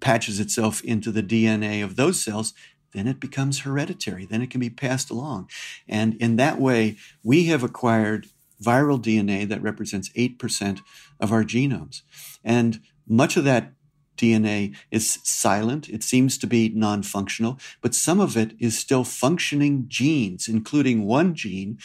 patches 0.01 0.41
itself 0.41 0.83
into 0.83 1.13
the 1.13 1.23
DNA 1.23 1.85
of 1.85 1.97
those 1.97 2.23
cells, 2.23 2.55
then 2.93 3.07
it 3.07 3.21
becomes 3.21 3.61
hereditary. 3.61 4.25
Then 4.25 4.43
it 4.43 4.51
can 4.51 4.61
be 4.61 4.71
passed 4.71 5.11
along. 5.11 5.51
And 5.87 6.15
in 6.15 6.37
that 6.37 6.59
way, 6.59 6.97
we 7.23 7.45
have 7.47 7.63
acquired 7.63 8.29
viral 8.63 9.01
DNA 9.01 9.47
that 9.49 9.63
represents 9.63 10.09
8% 10.11 10.81
of 11.21 11.31
our 11.31 11.45
genomes. 11.45 12.03
And 12.43 12.81
much 13.07 13.37
of 13.37 13.45
that 13.45 13.73
DNA 14.17 14.75
is 14.91 15.19
silent. 15.23 15.91
It 15.91 16.03
seems 16.03 16.39
to 16.39 16.47
be 16.47 16.71
non 16.71 17.03
functional, 17.03 17.59
but 17.83 17.95
some 17.95 18.19
of 18.19 18.37
it 18.37 18.53
is 18.59 18.79
still 18.79 19.05
functioning 19.05 19.85
genes, 19.89 20.49
including 20.49 21.05
one 21.05 21.35
gene 21.35 21.79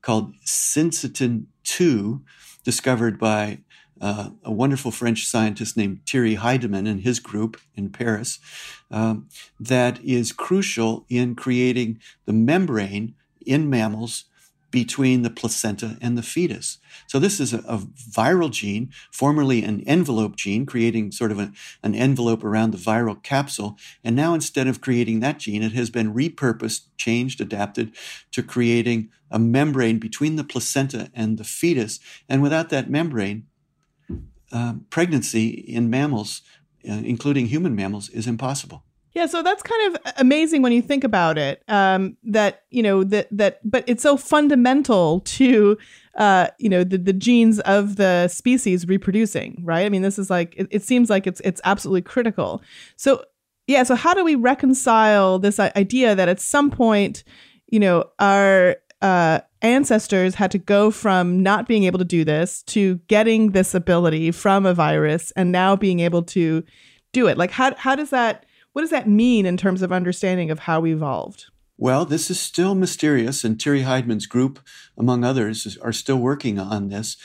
called 0.00 0.34
syncytin 0.46 1.46
2, 1.64 2.22
discovered 2.64 3.18
by 3.18 3.58
uh, 4.00 4.30
a 4.44 4.50
wonderful 4.50 4.90
French 4.90 5.24
scientist 5.26 5.76
named 5.76 6.00
Thierry 6.08 6.36
Heidmann 6.36 6.88
and 6.88 7.02
his 7.02 7.20
group 7.20 7.60
in 7.76 7.90
Paris, 7.90 8.40
um, 8.90 9.28
that 9.60 10.02
is 10.04 10.32
crucial 10.32 11.06
in 11.08 11.34
creating 11.34 12.00
the 12.26 12.32
membrane 12.32 13.14
in 13.46 13.70
mammals 13.70 14.24
between 14.72 15.22
the 15.22 15.30
placenta 15.30 15.98
and 16.00 16.18
the 16.18 16.22
fetus. 16.22 16.78
So 17.06 17.20
this 17.20 17.38
is 17.38 17.52
a, 17.52 17.58
a 17.58 17.78
viral 17.78 18.50
gene, 18.50 18.90
formerly 19.12 19.62
an 19.62 19.82
envelope 19.82 20.34
gene, 20.34 20.66
creating 20.66 21.12
sort 21.12 21.30
of 21.30 21.38
a, 21.38 21.52
an 21.84 21.94
envelope 21.94 22.42
around 22.42 22.72
the 22.72 22.78
viral 22.78 23.22
capsule. 23.22 23.76
And 24.02 24.16
now 24.16 24.34
instead 24.34 24.66
of 24.66 24.80
creating 24.80 25.20
that 25.20 25.38
gene, 25.38 25.62
it 25.62 25.72
has 25.72 25.90
been 25.90 26.14
repurposed, 26.14 26.86
changed, 26.96 27.40
adapted 27.40 27.92
to 28.32 28.42
creating 28.42 29.10
a 29.30 29.38
membrane 29.38 29.98
between 29.98 30.36
the 30.36 30.44
placenta 30.44 31.10
and 31.14 31.38
the 31.38 31.44
fetus. 31.44 32.00
And 32.28 32.42
without 32.42 32.70
that 32.70 32.90
membrane, 32.90 33.46
uh, 34.50 34.74
pregnancy 34.90 35.48
in 35.48 35.90
mammals, 35.90 36.42
uh, 36.88 37.02
including 37.04 37.46
human 37.46 37.76
mammals, 37.76 38.08
is 38.08 38.26
impossible. 38.26 38.84
Yeah, 39.14 39.26
so 39.26 39.42
that's 39.42 39.62
kind 39.62 39.94
of 39.94 40.14
amazing 40.16 40.62
when 40.62 40.72
you 40.72 40.80
think 40.80 41.04
about 41.04 41.36
it. 41.36 41.62
Um, 41.68 42.16
that 42.24 42.62
you 42.70 42.82
know 42.82 43.04
that 43.04 43.28
that, 43.30 43.60
but 43.62 43.84
it's 43.86 44.02
so 44.02 44.16
fundamental 44.16 45.20
to 45.20 45.76
uh, 46.16 46.48
you 46.58 46.70
know 46.70 46.82
the 46.82 46.96
the 46.96 47.12
genes 47.12 47.60
of 47.60 47.96
the 47.96 48.28
species 48.28 48.88
reproducing, 48.88 49.60
right? 49.64 49.84
I 49.84 49.90
mean, 49.90 50.02
this 50.02 50.18
is 50.18 50.30
like 50.30 50.54
it, 50.56 50.66
it 50.70 50.82
seems 50.82 51.10
like 51.10 51.26
it's 51.26 51.40
it's 51.44 51.60
absolutely 51.64 52.02
critical. 52.02 52.62
So 52.96 53.24
yeah, 53.66 53.82
so 53.82 53.94
how 53.94 54.14
do 54.14 54.24
we 54.24 54.34
reconcile 54.34 55.38
this 55.38 55.60
idea 55.60 56.14
that 56.14 56.28
at 56.28 56.40
some 56.40 56.70
point, 56.70 57.22
you 57.68 57.80
know, 57.80 58.04
our 58.18 58.76
uh, 59.02 59.40
ancestors 59.60 60.34
had 60.36 60.50
to 60.52 60.58
go 60.58 60.90
from 60.90 61.42
not 61.42 61.68
being 61.68 61.84
able 61.84 61.98
to 61.98 62.04
do 62.04 62.24
this 62.24 62.62
to 62.64 62.96
getting 63.08 63.50
this 63.50 63.74
ability 63.74 64.30
from 64.30 64.64
a 64.64 64.72
virus 64.72 65.32
and 65.32 65.52
now 65.52 65.76
being 65.76 66.00
able 66.00 66.22
to 66.22 66.64
do 67.12 67.28
it? 67.28 67.36
Like, 67.36 67.50
how 67.50 67.74
how 67.76 67.94
does 67.94 68.08
that 68.08 68.46
what 68.72 68.82
does 68.82 68.90
that 68.90 69.08
mean 69.08 69.46
in 69.46 69.56
terms 69.56 69.82
of 69.82 69.92
understanding 69.92 70.50
of 70.50 70.60
how 70.60 70.80
we 70.80 70.92
evolved? 70.92 71.46
Well, 71.76 72.04
this 72.04 72.30
is 72.30 72.38
still 72.38 72.74
mysterious, 72.74 73.44
and 73.44 73.58
Terry 73.58 73.82
Heidmann's 73.82 74.26
group, 74.26 74.60
among 74.96 75.24
others, 75.24 75.76
are 75.82 75.92
still 75.92 76.18
working 76.18 76.58
on 76.58 76.88
this. 76.88 77.16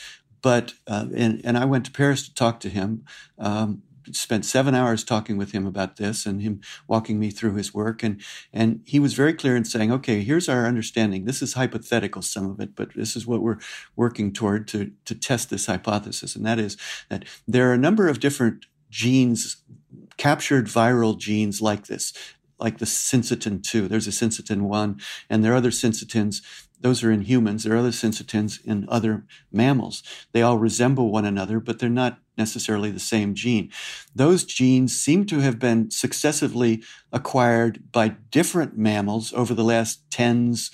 But 0.41 0.73
uh, 0.87 1.07
and, 1.15 1.41
and 1.43 1.57
I 1.57 1.65
went 1.65 1.85
to 1.85 1.91
Paris 1.91 2.27
to 2.27 2.33
talk 2.33 2.59
to 2.61 2.69
him. 2.69 3.03
Um, 3.37 3.83
spent 4.11 4.45
seven 4.45 4.73
hours 4.73 5.03
talking 5.03 5.37
with 5.37 5.51
him 5.51 5.65
about 5.65 5.97
this 5.97 6.25
and 6.25 6.41
him 6.41 6.61
walking 6.87 7.19
me 7.19 7.29
through 7.29 7.53
his 7.55 7.73
work 7.73 8.03
and 8.03 8.21
and 8.53 8.81
he 8.85 8.99
was 8.99 9.13
very 9.13 9.33
clear 9.33 9.55
in 9.55 9.65
saying 9.65 9.91
okay 9.91 10.21
here's 10.21 10.47
our 10.47 10.65
understanding 10.65 11.25
this 11.25 11.41
is 11.41 11.53
hypothetical 11.53 12.21
some 12.21 12.49
of 12.49 12.59
it 12.59 12.75
but 12.75 12.93
this 12.95 13.17
is 13.17 13.27
what 13.27 13.41
we're 13.41 13.57
working 13.97 14.31
toward 14.31 14.67
to 14.67 14.91
to 15.03 15.13
test 15.13 15.49
this 15.49 15.65
hypothesis 15.65 16.37
and 16.37 16.45
that 16.45 16.59
is 16.59 16.77
that 17.09 17.25
there 17.47 17.69
are 17.69 17.73
a 17.73 17.77
number 17.77 18.07
of 18.07 18.19
different 18.19 18.65
genes 18.89 19.57
captured 20.17 20.67
viral 20.67 21.17
genes 21.17 21.61
like 21.61 21.87
this, 21.87 22.13
like 22.59 22.79
the 22.79 22.85
syncytin 22.85 23.63
2. 23.63 23.87
There's 23.87 24.07
a 24.07 24.11
syncytin 24.11 24.61
1, 24.61 24.99
and 25.29 25.43
there 25.43 25.53
are 25.53 25.57
other 25.57 25.71
syncytins. 25.71 26.41
Those 26.79 27.03
are 27.03 27.11
in 27.11 27.21
humans. 27.21 27.63
There 27.63 27.73
are 27.73 27.77
other 27.77 27.89
syncytins 27.89 28.63
in 28.63 28.85
other 28.89 29.25
mammals. 29.51 30.03
They 30.31 30.41
all 30.41 30.57
resemble 30.57 31.11
one 31.11 31.25
another, 31.25 31.59
but 31.59 31.79
they're 31.79 31.89
not 31.89 32.19
necessarily 32.37 32.91
the 32.91 32.99
same 32.99 33.33
gene. 33.33 33.71
Those 34.13 34.43
genes 34.43 34.99
seem 34.99 35.25
to 35.27 35.39
have 35.39 35.57
been 35.57 35.89
successively 35.89 36.83
acquired 37.11 37.91
by 37.91 38.09
different 38.29 38.77
mammals 38.77 39.33
over 39.33 39.53
the 39.53 39.63
last 39.63 40.09
tens 40.11 40.69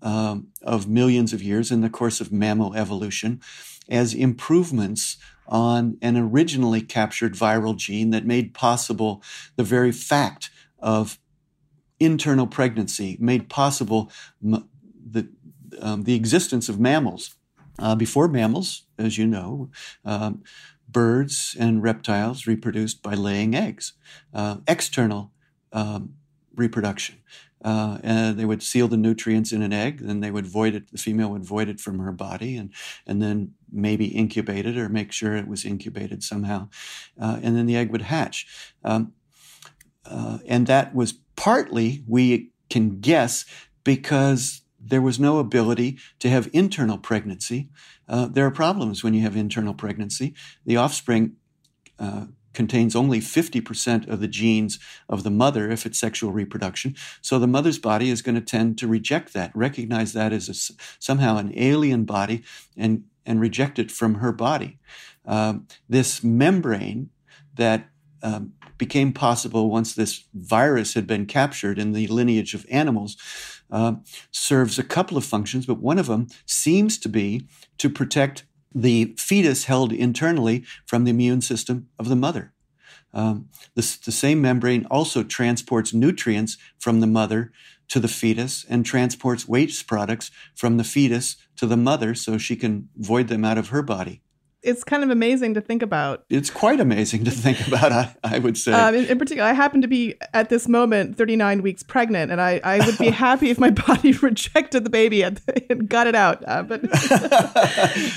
um, 0.00 0.48
of 0.62 0.88
millions 0.88 1.32
of 1.32 1.42
years 1.42 1.72
in 1.72 1.80
the 1.80 1.90
course 1.90 2.20
of 2.20 2.30
mammal 2.30 2.74
evolution 2.76 3.40
as 3.88 4.14
improvements 4.14 5.16
on 5.48 5.96
an 6.02 6.16
originally 6.16 6.80
captured 6.80 7.34
viral 7.34 7.76
gene 7.76 8.10
that 8.10 8.26
made 8.26 8.54
possible 8.54 9.22
the 9.56 9.64
very 9.64 9.92
fact 9.92 10.50
of 10.78 11.18
internal 11.98 12.46
pregnancy, 12.46 13.16
made 13.20 13.48
possible 13.48 14.10
m- 14.44 14.68
the 15.10 15.28
um, 15.80 16.04
the 16.04 16.14
existence 16.14 16.68
of 16.68 16.80
mammals. 16.80 17.34
Uh, 17.78 17.94
before 17.94 18.26
mammals, 18.26 18.84
as 18.98 19.18
you 19.18 19.26
know, 19.26 19.70
um, 20.04 20.42
birds 20.88 21.56
and 21.58 21.82
reptiles 21.82 22.46
reproduced 22.46 23.02
by 23.02 23.14
laying 23.14 23.54
eggs, 23.54 23.92
uh, 24.34 24.56
external 24.66 25.30
um, 25.72 26.14
reproduction. 26.56 27.16
Uh, 27.62 27.98
and 28.02 28.38
they 28.38 28.44
would 28.44 28.62
seal 28.62 28.86
the 28.86 28.96
nutrients 28.96 29.52
in 29.52 29.62
an 29.62 29.72
egg, 29.72 29.98
then 29.98 30.20
they 30.20 30.30
would 30.30 30.46
void 30.46 30.74
it, 30.74 30.90
the 30.92 30.98
female 30.98 31.30
would 31.30 31.44
void 31.44 31.68
it 31.68 31.80
from 31.80 31.98
her 31.98 32.12
body, 32.12 32.56
and, 32.56 32.72
and 33.06 33.20
then 33.20 33.52
maybe 33.72 34.06
incubate 34.06 34.64
it 34.64 34.76
or 34.76 34.88
make 34.88 35.10
sure 35.10 35.34
it 35.34 35.48
was 35.48 35.64
incubated 35.64 36.22
somehow. 36.22 36.68
Uh, 37.20 37.40
and 37.42 37.56
then 37.56 37.66
the 37.66 37.76
egg 37.76 37.90
would 37.90 38.02
hatch. 38.02 38.46
Um, 38.84 39.12
uh, 40.06 40.38
and 40.46 40.66
that 40.68 40.94
was 40.94 41.14
partly, 41.34 42.04
we 42.06 42.50
can 42.70 43.00
guess, 43.00 43.44
because 43.84 44.62
there 44.78 45.02
was 45.02 45.18
no 45.18 45.38
ability 45.38 45.98
to 46.20 46.30
have 46.30 46.48
internal 46.52 46.98
pregnancy. 46.98 47.68
Uh, 48.08 48.26
there 48.26 48.46
are 48.46 48.50
problems 48.50 49.02
when 49.02 49.14
you 49.14 49.22
have 49.22 49.36
internal 49.36 49.74
pregnancy. 49.74 50.34
The 50.64 50.76
offspring 50.76 51.36
uh, 51.98 52.26
contains 52.58 52.96
only 52.96 53.20
50% 53.20 54.08
of 54.08 54.18
the 54.18 54.26
genes 54.26 54.80
of 55.08 55.22
the 55.22 55.30
mother 55.30 55.70
if 55.70 55.86
it's 55.86 55.96
sexual 55.96 56.32
reproduction. 56.32 56.96
So 57.22 57.38
the 57.38 57.46
mother's 57.46 57.78
body 57.78 58.10
is 58.10 58.20
going 58.20 58.34
to 58.34 58.40
tend 58.40 58.78
to 58.78 58.88
reject 58.88 59.32
that, 59.32 59.52
recognize 59.54 60.12
that 60.14 60.32
as 60.32 60.48
a, 60.48 60.74
somehow 60.98 61.36
an 61.36 61.52
alien 61.56 62.02
body, 62.02 62.42
and, 62.76 63.04
and 63.24 63.40
reject 63.40 63.78
it 63.78 63.92
from 63.92 64.14
her 64.14 64.32
body. 64.32 64.80
Um, 65.24 65.68
this 65.88 66.24
membrane 66.24 67.10
that 67.54 67.90
um, 68.24 68.54
became 68.76 69.12
possible 69.12 69.70
once 69.70 69.94
this 69.94 70.24
virus 70.34 70.94
had 70.94 71.06
been 71.06 71.26
captured 71.26 71.78
in 71.78 71.92
the 71.92 72.08
lineage 72.08 72.54
of 72.54 72.66
animals 72.68 73.16
uh, 73.70 73.92
serves 74.32 74.80
a 74.80 74.82
couple 74.82 75.16
of 75.16 75.24
functions, 75.24 75.64
but 75.64 75.78
one 75.78 75.98
of 76.00 76.06
them 76.06 76.26
seems 76.44 76.98
to 76.98 77.08
be 77.08 77.46
to 77.76 77.88
protect 77.88 78.46
the 78.74 79.14
fetus 79.16 79.64
held 79.64 79.92
internally 79.92 80.64
from 80.86 81.04
the 81.04 81.10
immune 81.10 81.40
system 81.40 81.88
of 81.98 82.08
the 82.08 82.16
mother. 82.16 82.52
Um, 83.14 83.48
the, 83.74 83.98
the 84.04 84.12
same 84.12 84.42
membrane 84.42 84.86
also 84.90 85.22
transports 85.22 85.94
nutrients 85.94 86.58
from 86.78 87.00
the 87.00 87.06
mother 87.06 87.52
to 87.88 88.00
the 88.00 88.08
fetus 88.08 88.66
and 88.68 88.84
transports 88.84 89.48
waste 89.48 89.86
products 89.86 90.30
from 90.54 90.76
the 90.76 90.84
fetus 90.84 91.36
to 91.56 91.66
the 91.66 91.76
mother 91.76 92.14
so 92.14 92.36
she 92.36 92.54
can 92.54 92.90
void 92.96 93.28
them 93.28 93.44
out 93.44 93.56
of 93.56 93.68
her 93.68 93.82
body 93.82 94.20
it's 94.62 94.82
kind 94.82 95.04
of 95.04 95.10
amazing 95.10 95.54
to 95.54 95.60
think 95.60 95.82
about. 95.82 96.24
It's 96.28 96.50
quite 96.50 96.80
amazing 96.80 97.24
to 97.24 97.30
think 97.30 97.66
about, 97.68 97.92
I, 97.92 98.14
I 98.24 98.38
would 98.38 98.56
say. 98.56 98.72
Um, 98.72 98.94
in, 98.94 99.04
in, 99.06 99.18
particular, 99.18 99.48
I 99.48 99.52
happen 99.52 99.82
to 99.82 99.88
be 99.88 100.14
at 100.34 100.48
this 100.48 100.68
moment 100.68 101.16
39 101.16 101.62
weeks 101.62 101.82
pregnant, 101.82 102.32
and 102.32 102.40
I, 102.40 102.60
I 102.64 102.84
would 102.84 102.98
be 102.98 103.10
happy 103.10 103.50
if 103.50 103.58
my 103.58 103.70
body 103.70 104.12
rejected 104.22 104.84
the 104.84 104.90
baby 104.90 105.22
and, 105.22 105.40
and 105.70 105.88
got 105.88 106.06
it 106.06 106.14
out. 106.14 106.42
Uh, 106.46 106.62
but 106.62 106.80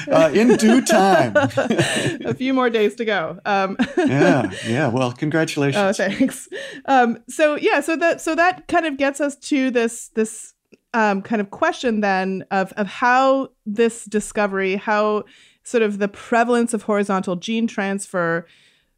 uh, 0.07 0.31
in 0.33 0.55
due 0.57 0.81
time, 0.81 1.33
a 1.35 2.33
few 2.33 2.53
more 2.53 2.69
days 2.69 2.95
to 2.95 3.05
go. 3.05 3.39
Um, 3.45 3.77
yeah, 3.97 4.51
yeah. 4.65 4.87
Well, 4.87 5.11
congratulations. 5.11 5.99
Oh, 5.99 6.07
thanks. 6.07 6.47
Um, 6.85 7.19
so 7.29 7.55
yeah, 7.55 7.81
so 7.81 7.95
that 7.97 8.21
so 8.21 8.35
that 8.35 8.67
kind 8.67 8.85
of 8.85 8.97
gets 8.97 9.21
us 9.21 9.35
to 9.35 9.69
this 9.69 10.09
this 10.09 10.53
um, 10.93 11.21
kind 11.21 11.41
of 11.41 11.51
question 11.51 12.01
then 12.01 12.45
of 12.51 12.73
of 12.73 12.87
how 12.87 13.49
this 13.65 14.05
discovery 14.05 14.75
how 14.75 15.23
sort 15.71 15.83
of 15.83 15.97
the 15.97 16.07
prevalence 16.07 16.73
of 16.73 16.83
horizontal 16.83 17.37
gene 17.37 17.65
transfer 17.65 18.45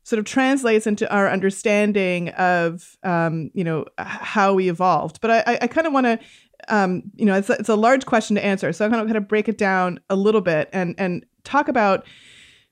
sort 0.03 0.19
of 0.19 0.25
translates 0.25 0.85
into 0.85 1.09
our 1.13 1.29
understanding 1.29 2.29
of 2.29 2.97
um, 3.03 3.51
you 3.53 3.63
know 3.63 3.85
how 3.97 4.53
we 4.53 4.69
evolved. 4.69 5.21
But 5.21 5.31
I, 5.47 5.59
I 5.61 5.67
kind 5.67 5.87
of 5.87 5.93
want 5.93 6.05
to 6.05 6.19
um, 6.67 7.03
you 7.15 7.25
know 7.25 7.35
it's 7.35 7.49
a, 7.49 7.53
it's 7.53 7.69
a 7.69 7.75
large 7.75 8.05
question 8.05 8.35
to 8.35 8.43
answer, 8.43 8.73
so 8.73 8.83
I'm 8.83 8.91
going 8.91 9.03
to 9.03 9.07
kind 9.07 9.17
of 9.17 9.27
break 9.27 9.47
it 9.47 9.57
down 9.57 9.99
a 10.09 10.15
little 10.15 10.41
bit 10.41 10.69
and 10.73 10.95
and 10.97 11.25
talk 11.43 11.67
about 11.67 12.05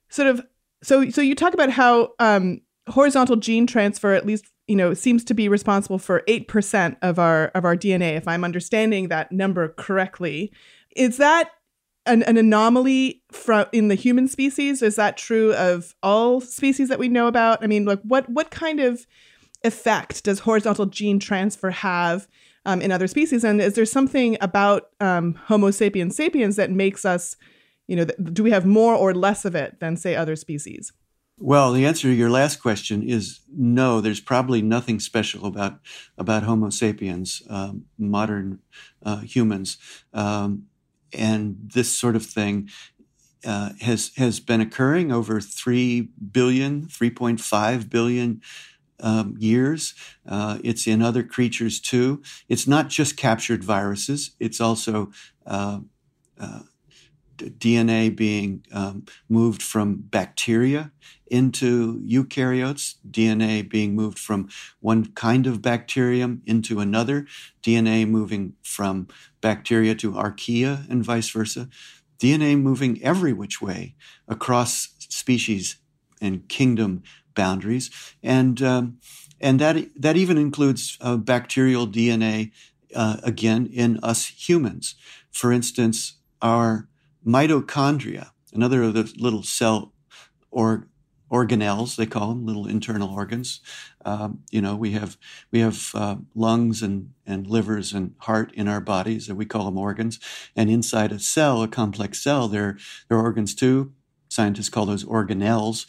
sort 0.10 0.28
of 0.28 0.46
so 0.84 1.10
so 1.10 1.22
you 1.22 1.36
talk 1.36 1.54
about 1.54 1.70
how 1.70 2.10
um, 2.20 2.62
horizontal 2.90 3.36
gene 3.38 3.68
transfer 3.68 4.14
at 4.14 4.26
least 4.26 4.46
you 4.68 4.76
know 4.76 4.94
seems 4.94 5.24
to 5.26 5.34
be 5.34 5.48
responsible 5.48 6.00
for 6.00 6.24
8% 6.28 6.98
of 7.02 7.20
our 7.20 7.48
of 7.50 7.64
our 7.66 7.78
DNA 7.78 8.18
if 8.18 8.28
I'm 8.28 8.44
understanding 8.44 9.08
that 9.08 9.32
number 9.32 9.70
correctly. 9.70 10.52
Is 10.96 11.18
that 11.18 11.52
an, 12.06 12.24
an 12.24 12.38
anomaly 12.38 13.22
from 13.32 13.66
in 13.72 13.88
the 13.88 13.96
human 13.96 14.28
species? 14.28 14.82
Is 14.82 14.96
that 14.96 15.18
true 15.18 15.54
of 15.54 15.96
all 16.02 16.42
species 16.42 16.90
that 16.90 17.00
we 17.00 17.08
know 17.08 17.28
about? 17.28 17.64
I 17.64 17.68
mean, 17.68 17.86
like 17.86 18.02
what 18.02 18.30
what 18.30 18.52
kind 18.52 18.80
of 18.80 19.06
effect 19.64 20.24
does 20.24 20.40
horizontal 20.40 20.88
gene 20.88 21.20
transfer 21.20 21.70
have 21.70 22.28
um, 22.66 22.82
in 22.82 22.92
other 22.92 23.08
species? 23.08 23.44
And 23.44 23.62
is 23.62 23.76
there 23.76 23.86
something 23.86 24.38
about 24.42 24.90
um, 25.00 25.36
Homo 25.46 25.72
sapiens 25.72 26.16
sapiens 26.16 26.56
that 26.56 26.72
makes 26.72 27.06
us, 27.06 27.36
you 27.88 27.96
know, 27.96 28.06
th- 28.06 28.18
do 28.34 28.44
we 28.44 28.52
have 28.52 28.66
more 28.66 28.96
or 28.96 29.14
less 29.14 29.46
of 29.46 29.56
it 29.56 29.80
than 29.80 29.98
say 29.98 30.16
other 30.16 30.36
species? 30.36 30.92
Well, 31.38 31.74
the 31.74 31.88
answer 31.88 32.08
to 32.08 32.14
your 32.14 32.30
last 32.30 32.62
question 32.62 33.02
is 33.02 33.40
no. 33.52 34.00
There's 34.00 34.20
probably 34.20 34.62
nothing 34.62 35.00
special 35.00 35.48
about 35.48 35.80
about 36.16 36.44
Homo 36.44 36.70
sapiens, 36.70 37.42
um, 37.50 37.86
modern 37.98 38.60
uh, 39.04 39.22
humans. 39.22 39.78
Um, 40.14 40.68
and 41.13 41.58
this 41.74 41.91
sort 41.91 42.15
of 42.15 42.26
thing 42.26 42.69
uh, 43.45 43.71
has 43.82 44.12
has 44.17 44.39
been 44.39 44.62
occurring 44.62 45.12
over 45.12 45.41
3 45.41 46.10
billion 46.32 46.88
3.5 46.88 47.89
billion 47.89 48.41
um, 49.00 49.36
years. 49.39 49.95
Uh, 50.28 50.60
it's 50.63 50.86
in 50.86 51.02
other 51.02 51.24
creatures 51.24 51.80
too. 51.80 52.21
It's 52.47 52.67
not 52.67 52.89
just 52.89 53.17
captured 53.17 53.63
viruses. 53.63 54.32
It's 54.39 54.62
also 54.62 55.12
uh, 55.45 55.80
uh 56.39 56.60
DNA 57.42 58.16
being 58.16 58.66
um, 58.72 59.06
moved 59.30 59.62
from 59.62 59.96
bacteria 59.96 60.92
into 61.28 62.02
eukaryotes, 62.02 62.96
DNA 63.10 63.68
being 63.68 63.96
moved 63.96 64.20
from 64.20 64.50
one 64.82 65.06
kind 65.14 65.48
of 65.48 65.62
bacterium 65.62 66.42
into 66.46 66.80
another, 66.80 67.26
DNA 67.64 68.08
moving 68.08 68.54
from 68.64 69.08
bacteria 69.40 69.96
to 69.96 70.12
archaea 70.12 70.90
and 70.90 71.04
vice 71.06 71.30
versa, 71.30 71.70
DNA 72.20 72.60
moving 72.60 73.02
every 73.02 73.34
which 73.34 73.62
way 73.62 73.96
across 74.28 74.90
species 75.00 75.78
and 76.22 76.48
kingdom 76.50 77.02
boundaries, 77.34 77.90
and 78.22 78.62
um, 78.62 78.98
and 79.40 79.60
that 79.60 79.88
that 79.96 80.18
even 80.18 80.38
includes 80.38 80.98
uh, 81.02 81.18
bacterial 81.18 81.88
DNA 81.88 82.52
uh, 82.96 83.18
again 83.24 83.68
in 83.74 84.00
us 84.04 84.28
humans. 84.28 84.96
For 85.32 85.52
instance, 85.52 86.18
our 86.42 86.88
mitochondria, 87.26 88.32
another 88.54 88.84
of 88.84 88.94
the 88.94 89.14
little 89.18 89.44
cell 89.44 89.94
or 90.50 90.88
organelles 91.32 91.96
they 91.96 92.06
call 92.06 92.30
them 92.30 92.46
little 92.46 92.68
internal 92.68 93.10
organs. 93.10 93.62
Um, 94.04 94.40
you 94.52 94.62
know 94.62 94.76
we 94.76 94.92
have 94.92 95.18
we 95.52 95.60
have 95.62 95.92
uh, 95.94 96.18
lungs 96.36 96.82
and 96.82 97.14
and 97.26 97.48
livers 97.48 97.94
and 97.94 98.16
heart 98.20 98.52
in 98.54 98.68
our 98.68 98.82
bodies 98.82 99.30
and 99.30 99.38
we 99.38 99.46
call 99.46 99.66
them 99.66 99.78
organs. 99.78 100.20
And 100.56 100.70
inside 100.70 101.12
a 101.12 101.20
cell 101.20 101.64
a 101.64 101.68
complex 101.68 102.22
cell 102.22 102.48
there 102.48 102.78
there 103.08 103.18
are 103.18 103.24
organs 103.24 103.56
too 103.56 103.94
Scientists 104.32 104.70
call 104.70 104.86
those 104.86 105.04
organelles. 105.04 105.86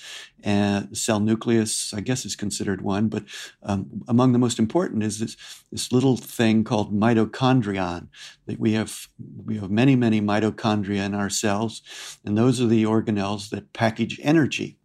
Cell 0.96 1.20
nucleus, 1.20 1.94
I 1.94 2.00
guess, 2.00 2.24
is 2.24 2.34
considered 2.34 2.80
one. 2.82 3.08
But 3.08 3.24
um, 3.62 4.02
among 4.08 4.32
the 4.32 4.38
most 4.40 4.58
important 4.58 5.04
is 5.04 5.20
this, 5.20 5.36
this 5.70 5.92
little 5.92 6.16
thing 6.16 6.64
called 6.64 6.92
mitochondrion. 6.92 8.08
That 8.46 8.58
we 8.58 8.72
have 8.72 9.06
we 9.44 9.58
have 9.58 9.70
many 9.70 9.94
many 9.94 10.20
mitochondria 10.20 11.06
in 11.06 11.14
our 11.14 11.30
cells, 11.30 11.82
and 12.24 12.36
those 12.36 12.60
are 12.60 12.66
the 12.66 12.82
organelles 12.82 13.50
that 13.50 13.72
package 13.72 14.18
energy 14.22 14.78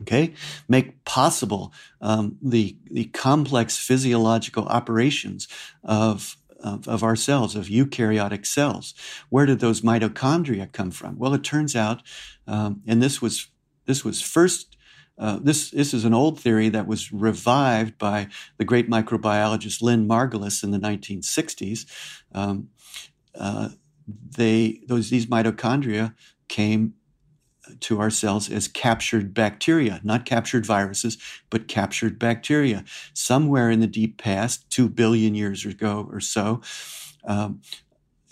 okay 0.00 0.32
make 0.66 1.04
possible 1.04 1.74
um, 2.00 2.38
the 2.40 2.74
the 2.90 3.04
complex 3.06 3.76
physiological 3.76 4.64
operations 4.64 5.46
of 5.84 6.36
of, 6.62 6.86
of 6.88 7.02
our 7.02 7.16
cells, 7.16 7.56
of 7.56 7.66
eukaryotic 7.66 8.46
cells. 8.46 8.94
Where 9.28 9.46
did 9.46 9.60
those 9.60 9.80
mitochondria 9.80 10.72
come 10.72 10.90
from? 10.90 11.18
Well, 11.18 11.34
it 11.34 11.44
turns 11.44 11.74
out, 11.74 12.02
um, 12.46 12.82
and 12.86 13.02
this 13.02 13.20
was 13.20 13.48
this 13.86 14.04
was 14.04 14.20
first. 14.20 14.76
Uh, 15.18 15.38
this 15.42 15.70
this 15.70 15.92
is 15.92 16.06
an 16.06 16.14
old 16.14 16.40
theory 16.40 16.70
that 16.70 16.86
was 16.86 17.12
revived 17.12 17.98
by 17.98 18.28
the 18.56 18.64
great 18.64 18.88
microbiologist 18.88 19.82
Lynn 19.82 20.08
Margulis 20.08 20.64
in 20.64 20.70
the 20.70 20.78
1960s. 20.78 21.84
Um, 22.32 22.70
uh, 23.38 23.70
they 24.06 24.80
those 24.86 25.10
these 25.10 25.26
mitochondria 25.26 26.14
came 26.48 26.94
to 27.80 28.00
our 28.00 28.10
cells 28.10 28.50
as 28.50 28.68
captured 28.68 29.34
bacteria, 29.34 30.00
not 30.02 30.24
captured 30.24 30.66
viruses, 30.66 31.18
but 31.50 31.68
captured 31.68 32.18
bacteria. 32.18 32.84
Somewhere 33.14 33.70
in 33.70 33.80
the 33.80 33.86
deep 33.86 34.18
past, 34.18 34.68
two 34.70 34.88
billion 34.88 35.34
years 35.34 35.64
ago 35.64 36.08
or 36.10 36.20
so, 36.20 36.60
um, 37.24 37.60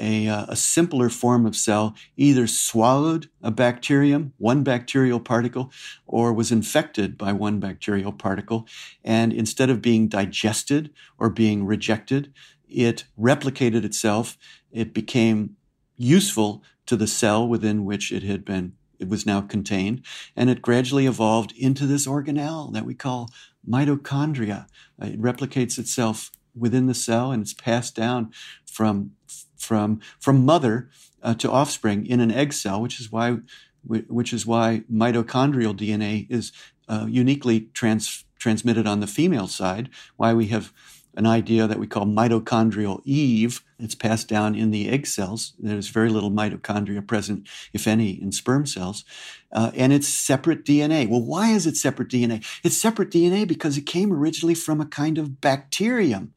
a, 0.00 0.28
uh, 0.28 0.46
a, 0.48 0.56
simpler 0.56 1.08
form 1.08 1.44
of 1.44 1.56
cell 1.56 1.94
either 2.16 2.46
swallowed 2.46 3.28
a 3.42 3.50
bacterium, 3.50 4.32
one 4.38 4.62
bacterial 4.62 5.18
particle, 5.18 5.72
or 6.06 6.32
was 6.32 6.52
infected 6.52 7.18
by 7.18 7.32
one 7.32 7.58
bacterial 7.58 8.12
particle. 8.12 8.66
And 9.02 9.32
instead 9.32 9.70
of 9.70 9.82
being 9.82 10.08
digested 10.08 10.92
or 11.18 11.30
being 11.30 11.66
rejected, 11.66 12.32
it 12.68 13.04
replicated 13.18 13.84
itself 13.84 14.38
it 14.70 14.92
became 14.92 15.56
useful 15.96 16.62
to 16.86 16.96
the 16.96 17.06
cell 17.06 17.46
within 17.46 17.84
which 17.84 18.12
it 18.12 18.22
had 18.22 18.44
been 18.44 18.72
it 18.98 19.08
was 19.08 19.26
now 19.26 19.40
contained 19.40 20.02
and 20.36 20.50
it 20.50 20.62
gradually 20.62 21.06
evolved 21.06 21.52
into 21.56 21.86
this 21.86 22.06
organelle 22.06 22.72
that 22.72 22.84
we 22.84 22.94
call 22.94 23.30
mitochondria. 23.68 24.66
It 25.00 25.20
replicates 25.20 25.78
itself 25.78 26.30
within 26.56 26.86
the 26.86 26.94
cell 26.94 27.30
and 27.30 27.42
it's 27.42 27.52
passed 27.52 27.94
down 27.94 28.32
from 28.66 29.12
from 29.56 30.00
from 30.18 30.44
mother 30.44 30.88
uh, 31.22 31.34
to 31.34 31.50
offspring 31.50 32.06
in 32.06 32.20
an 32.20 32.30
egg 32.30 32.52
cell 32.52 32.80
which 32.80 33.00
is 33.00 33.12
why 33.12 33.38
which 33.84 34.32
is 34.32 34.46
why 34.46 34.82
mitochondrial 34.92 35.76
DNA 35.76 36.26
is 36.30 36.52
uh, 36.88 37.06
uniquely 37.08 37.68
trans- 37.74 38.24
transmitted 38.38 38.86
on 38.86 39.00
the 39.00 39.06
female 39.06 39.46
side 39.46 39.88
why 40.16 40.32
we 40.32 40.46
have 40.46 40.72
an 41.18 41.26
idea 41.26 41.66
that 41.66 41.80
we 41.80 41.86
call 41.88 42.06
mitochondrial 42.06 43.02
Eve. 43.04 43.64
It's 43.80 43.96
passed 43.96 44.28
down 44.28 44.54
in 44.54 44.70
the 44.70 44.88
egg 44.88 45.04
cells. 45.04 45.52
There's 45.58 45.88
very 45.88 46.10
little 46.10 46.30
mitochondria 46.30 47.04
present, 47.04 47.48
if 47.72 47.88
any, 47.88 48.10
in 48.10 48.30
sperm 48.30 48.66
cells. 48.66 49.04
Uh, 49.50 49.72
and 49.74 49.92
it's 49.92 50.06
separate 50.06 50.64
DNA. 50.64 51.08
Well, 51.08 51.20
why 51.20 51.50
is 51.50 51.66
it 51.66 51.76
separate 51.76 52.08
DNA? 52.08 52.46
It's 52.62 52.80
separate 52.80 53.10
DNA 53.10 53.48
because 53.48 53.76
it 53.76 53.82
came 53.82 54.12
originally 54.12 54.54
from 54.54 54.80
a 54.80 54.86
kind 54.86 55.18
of 55.18 55.40
bacterium. 55.40 56.34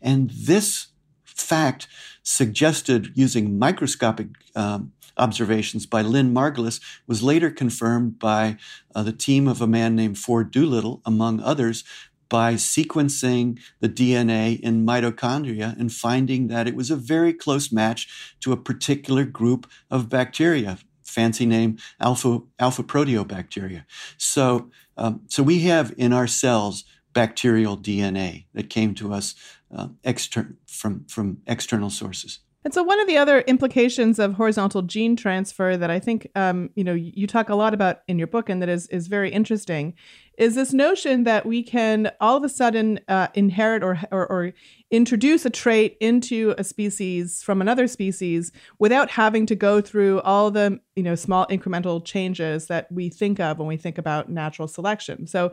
And 0.00 0.30
this 0.30 0.86
fact 1.24 1.86
suggested 2.22 3.12
using 3.14 3.58
microscopic 3.58 4.28
um, 4.56 4.92
observations 5.18 5.84
by 5.84 6.00
Lynn 6.00 6.32
Margulis 6.32 6.80
was 7.06 7.22
later 7.22 7.50
confirmed 7.50 8.18
by 8.18 8.56
uh, 8.94 9.02
the 9.02 9.12
team 9.12 9.46
of 9.46 9.60
a 9.60 9.66
man 9.66 9.94
named 9.94 10.16
Ford 10.16 10.50
Doolittle, 10.50 11.02
among 11.04 11.40
others, 11.40 11.84
by 12.32 12.54
sequencing 12.54 13.60
the 13.80 13.90
DNA 13.90 14.58
in 14.60 14.86
mitochondria 14.86 15.78
and 15.78 15.92
finding 15.92 16.48
that 16.48 16.66
it 16.66 16.74
was 16.74 16.90
a 16.90 16.96
very 16.96 17.34
close 17.34 17.70
match 17.70 18.08
to 18.40 18.52
a 18.52 18.56
particular 18.56 19.26
group 19.26 19.70
of 19.90 20.08
bacteria, 20.08 20.78
fancy 21.02 21.44
name 21.44 21.76
alpha 22.00 22.40
alpha 22.58 22.82
proteobacteria. 22.82 23.84
So 24.16 24.70
um, 24.96 25.20
so 25.28 25.42
we 25.42 25.60
have 25.64 25.92
in 25.98 26.14
our 26.14 26.26
cells 26.26 26.84
bacterial 27.12 27.76
DNA 27.76 28.46
that 28.54 28.70
came 28.70 28.94
to 28.94 29.12
us 29.12 29.34
uh, 29.76 29.88
exter- 30.02 30.56
from 30.66 31.04
from 31.04 31.42
external 31.46 31.90
sources. 31.90 32.38
And 32.64 32.72
so, 32.72 32.82
one 32.82 33.00
of 33.00 33.08
the 33.08 33.16
other 33.16 33.40
implications 33.40 34.18
of 34.18 34.34
horizontal 34.34 34.82
gene 34.82 35.16
transfer 35.16 35.76
that 35.76 35.90
I 35.90 35.98
think 35.98 36.28
um, 36.34 36.70
you 36.76 36.84
know 36.84 36.94
you 36.94 37.26
talk 37.26 37.48
a 37.48 37.56
lot 37.56 37.74
about 37.74 38.02
in 38.06 38.18
your 38.18 38.28
book, 38.28 38.48
and 38.48 38.62
that 38.62 38.68
is 38.68 38.86
is 38.88 39.08
very 39.08 39.30
interesting, 39.30 39.94
is 40.38 40.54
this 40.54 40.72
notion 40.72 41.24
that 41.24 41.44
we 41.44 41.62
can 41.62 42.10
all 42.20 42.36
of 42.36 42.44
a 42.44 42.48
sudden 42.48 43.00
uh, 43.08 43.28
inherit 43.34 43.82
or, 43.82 44.00
or, 44.10 44.26
or 44.26 44.52
introduce 44.90 45.44
a 45.44 45.50
trait 45.50 45.96
into 46.00 46.54
a 46.58 46.64
species 46.64 47.42
from 47.42 47.60
another 47.60 47.86
species 47.86 48.52
without 48.78 49.10
having 49.10 49.46
to 49.46 49.54
go 49.54 49.80
through 49.80 50.20
all 50.22 50.50
the 50.50 50.80
you 50.96 51.02
know 51.02 51.14
small 51.14 51.46
incremental 51.46 52.04
changes 52.04 52.66
that 52.66 52.90
we 52.90 53.08
think 53.08 53.40
of 53.40 53.58
when 53.58 53.68
we 53.68 53.76
think 53.76 53.98
about 53.98 54.30
natural 54.30 54.68
selection. 54.68 55.26
So 55.26 55.52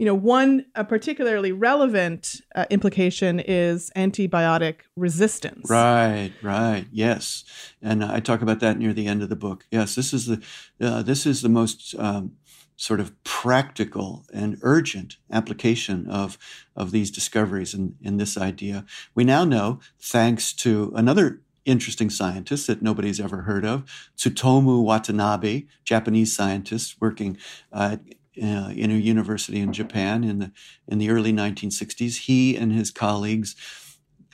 you 0.00 0.06
know, 0.06 0.14
one 0.14 0.64
a 0.74 0.82
particularly 0.82 1.52
relevant 1.52 2.40
uh, 2.54 2.64
implication 2.70 3.38
is 3.38 3.90
antibiotic 3.94 4.76
resistance. 4.96 5.68
Right, 5.68 6.32
right, 6.42 6.86
yes, 6.90 7.44
and 7.82 8.02
I 8.02 8.20
talk 8.20 8.40
about 8.40 8.60
that 8.60 8.78
near 8.78 8.94
the 8.94 9.06
end 9.06 9.22
of 9.22 9.28
the 9.28 9.36
book. 9.36 9.66
Yes, 9.70 9.96
this 9.96 10.14
is 10.14 10.24
the 10.24 10.42
uh, 10.80 11.02
this 11.02 11.26
is 11.26 11.42
the 11.42 11.50
most 11.50 11.94
um, 11.98 12.32
sort 12.80 12.98
of 12.98 13.12
practical 13.24 14.24
and 14.32 14.58
urgent 14.62 15.18
application 15.30 16.08
of 16.08 16.38
of 16.74 16.92
these 16.92 17.10
discoveries 17.10 17.74
and 17.74 17.94
in 18.00 18.16
this 18.16 18.38
idea. 18.38 18.86
We 19.14 19.22
now 19.22 19.44
know, 19.44 19.80
thanks 20.00 20.54
to 20.54 20.90
another 20.96 21.42
interesting 21.66 22.08
scientist 22.08 22.66
that 22.68 22.80
nobody's 22.80 23.20
ever 23.20 23.42
heard 23.42 23.66
of, 23.66 23.84
Tsutomu 24.16 24.82
Watanabe, 24.82 25.64
Japanese 25.84 26.34
scientist 26.34 26.96
working 27.02 27.36
uh, 27.70 27.98
uh, 28.42 28.72
in 28.74 28.90
a 28.90 28.94
university 28.94 29.60
in 29.60 29.74
Japan 29.74 30.24
in 30.24 30.38
the 30.38 30.50
in 30.88 30.96
the 30.96 31.10
early 31.10 31.34
1960s. 31.34 32.20
He 32.20 32.56
and 32.56 32.72
his 32.72 32.90
colleagues 32.90 33.56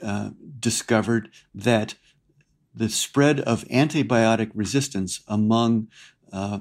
uh, 0.00 0.30
discovered 0.60 1.30
that 1.52 1.96
the 2.72 2.90
spread 2.90 3.40
of 3.40 3.64
antibiotic 3.64 4.52
resistance 4.54 5.22
among 5.26 5.88
uh, 6.32 6.60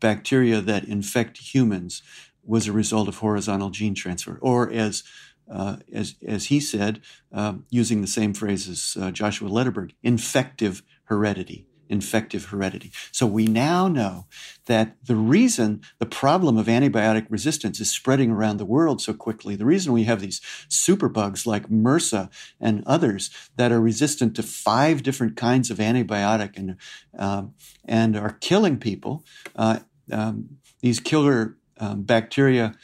bacteria 0.00 0.60
that 0.60 0.84
infect 0.84 1.38
humans 1.38 2.02
was 2.44 2.66
a 2.66 2.72
result 2.72 3.08
of 3.08 3.18
horizontal 3.18 3.70
gene 3.70 3.94
transfer, 3.94 4.38
or 4.40 4.70
as 4.70 5.02
uh, 5.50 5.76
as 5.92 6.16
as 6.26 6.46
he 6.46 6.58
said, 6.60 7.00
uh, 7.32 7.54
using 7.70 8.00
the 8.00 8.06
same 8.06 8.34
phrase 8.34 8.68
as 8.68 8.96
uh, 9.00 9.10
Joshua 9.10 9.48
Lederberg, 9.48 9.92
infective 10.02 10.82
heredity 11.04 11.66
infective 11.88 12.46
heredity. 12.46 12.92
So 13.12 13.26
we 13.26 13.46
now 13.46 13.88
know 13.88 14.26
that 14.66 14.96
the 15.04 15.16
reason 15.16 15.82
the 15.98 16.06
problem 16.06 16.56
of 16.56 16.66
antibiotic 16.66 17.26
resistance 17.30 17.80
is 17.80 17.90
spreading 17.90 18.30
around 18.30 18.56
the 18.56 18.64
world 18.64 19.00
so 19.00 19.14
quickly, 19.14 19.56
the 19.56 19.64
reason 19.64 19.92
we 19.92 20.04
have 20.04 20.20
these 20.20 20.40
superbugs 20.68 21.46
like 21.46 21.68
MRSA 21.68 22.30
and 22.60 22.82
others 22.86 23.30
that 23.56 23.72
are 23.72 23.80
resistant 23.80 24.34
to 24.36 24.42
five 24.42 25.02
different 25.02 25.36
kinds 25.36 25.70
of 25.70 25.78
antibiotic 25.78 26.56
and 26.56 26.76
um, 27.18 27.54
and 27.84 28.16
are 28.16 28.32
killing 28.40 28.78
people, 28.78 29.24
uh, 29.54 29.78
um, 30.10 30.58
these 30.80 31.00
killer 31.00 31.56
um, 31.78 32.02
bacteria 32.02 32.74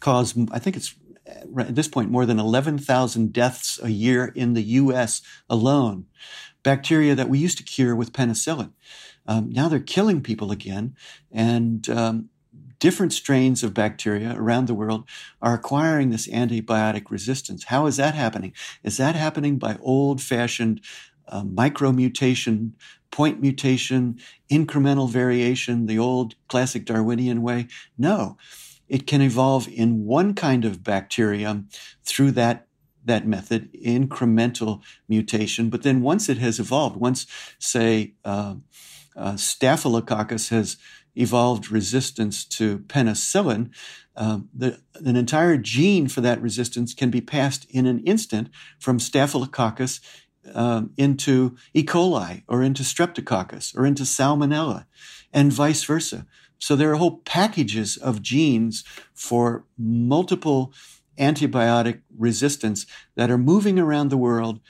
cause, 0.00 0.34
I 0.50 0.58
think 0.58 0.76
it's 0.76 0.94
at 1.26 1.74
this 1.74 1.88
point 1.88 2.10
more 2.10 2.26
than 2.26 2.38
11,000 2.38 3.32
deaths 3.32 3.78
a 3.82 3.90
year 3.90 4.26
in 4.34 4.54
the 4.54 4.62
U.S. 4.62 5.22
alone 5.48 6.06
bacteria 6.62 7.14
that 7.14 7.28
we 7.28 7.38
used 7.38 7.58
to 7.58 7.64
cure 7.64 7.94
with 7.94 8.12
penicillin. 8.12 8.72
Um, 9.26 9.50
now 9.50 9.68
they're 9.68 9.80
killing 9.80 10.20
people 10.20 10.50
again, 10.50 10.96
and 11.30 11.88
um, 11.88 12.28
different 12.82 13.12
strains 13.12 13.62
of 13.62 13.72
bacteria 13.72 14.34
around 14.36 14.66
the 14.66 14.74
world 14.74 15.04
are 15.40 15.54
acquiring 15.54 16.10
this 16.10 16.26
antibiotic 16.28 17.10
resistance. 17.10 17.64
How 17.64 17.86
is 17.86 17.96
that 17.96 18.14
happening? 18.14 18.52
Is 18.82 18.96
that 18.96 19.14
happening 19.14 19.56
by 19.56 19.76
old 19.80 20.20
fashioned 20.20 20.80
uh, 21.28 21.44
micromutation, 21.44 22.72
point 23.12 23.40
mutation, 23.40 24.18
incremental 24.50 25.08
variation, 25.08 25.86
the 25.86 25.98
old 25.98 26.34
classic 26.48 26.84
Darwinian 26.84 27.42
way? 27.42 27.68
No. 27.96 28.36
It 28.88 29.06
can 29.06 29.22
evolve 29.22 29.68
in 29.68 30.04
one 30.04 30.34
kind 30.34 30.64
of 30.64 30.82
bacterium 30.82 31.68
through 32.02 32.32
that 32.32 32.66
that 33.04 33.26
method, 33.26 33.72
incremental 33.72 34.82
mutation. 35.08 35.70
But 35.70 35.82
then 35.82 36.02
once 36.02 36.28
it 36.28 36.38
has 36.38 36.58
evolved, 36.58 36.96
once, 36.96 37.26
say, 37.58 38.14
uh, 38.24 38.56
uh, 39.16 39.36
Staphylococcus 39.36 40.48
has 40.48 40.76
evolved 41.14 41.70
resistance 41.70 42.44
to 42.44 42.78
penicillin, 42.80 43.70
um, 44.16 44.48
the, 44.54 44.80
an 44.94 45.16
entire 45.16 45.56
gene 45.56 46.08
for 46.08 46.20
that 46.20 46.40
resistance 46.40 46.94
can 46.94 47.10
be 47.10 47.20
passed 47.20 47.66
in 47.70 47.86
an 47.86 48.00
instant 48.00 48.48
from 48.78 48.98
Staphylococcus 48.98 50.00
um, 50.54 50.90
into 50.96 51.56
E. 51.72 51.82
coli 51.82 52.42
or 52.48 52.62
into 52.62 52.82
Streptococcus 52.82 53.76
or 53.76 53.86
into 53.86 54.02
Salmonella 54.02 54.86
and 55.32 55.52
vice 55.52 55.84
versa. 55.84 56.26
So 56.58 56.76
there 56.76 56.92
are 56.92 56.96
whole 56.96 57.18
packages 57.18 57.96
of 57.96 58.22
genes 58.22 58.84
for 59.14 59.64
multiple 59.76 60.72
antibiotic 61.18 62.02
resistance 62.16 62.86
that 63.16 63.30
are 63.30 63.38
moving 63.38 63.78
around 63.78 64.08
the 64.10 64.16
world 64.16 64.60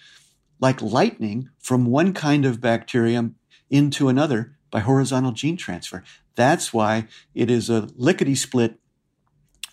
like 0.61 0.81
lightning 0.83 1.51
from 1.59 1.87
one 1.87 2.13
kind 2.15 2.45
of 2.45 2.61
bacterium 2.61 3.37
into 3.71 4.09
another 4.09 4.57
by 4.71 4.81
horizontal 4.81 5.33
gene 5.33 5.57
transfer. 5.57 6.03
That's 6.37 6.73
why 6.73 7.09
it 7.35 7.51
is 7.51 7.69
a 7.69 7.89
lickety 7.97 8.35
split, 8.35 8.79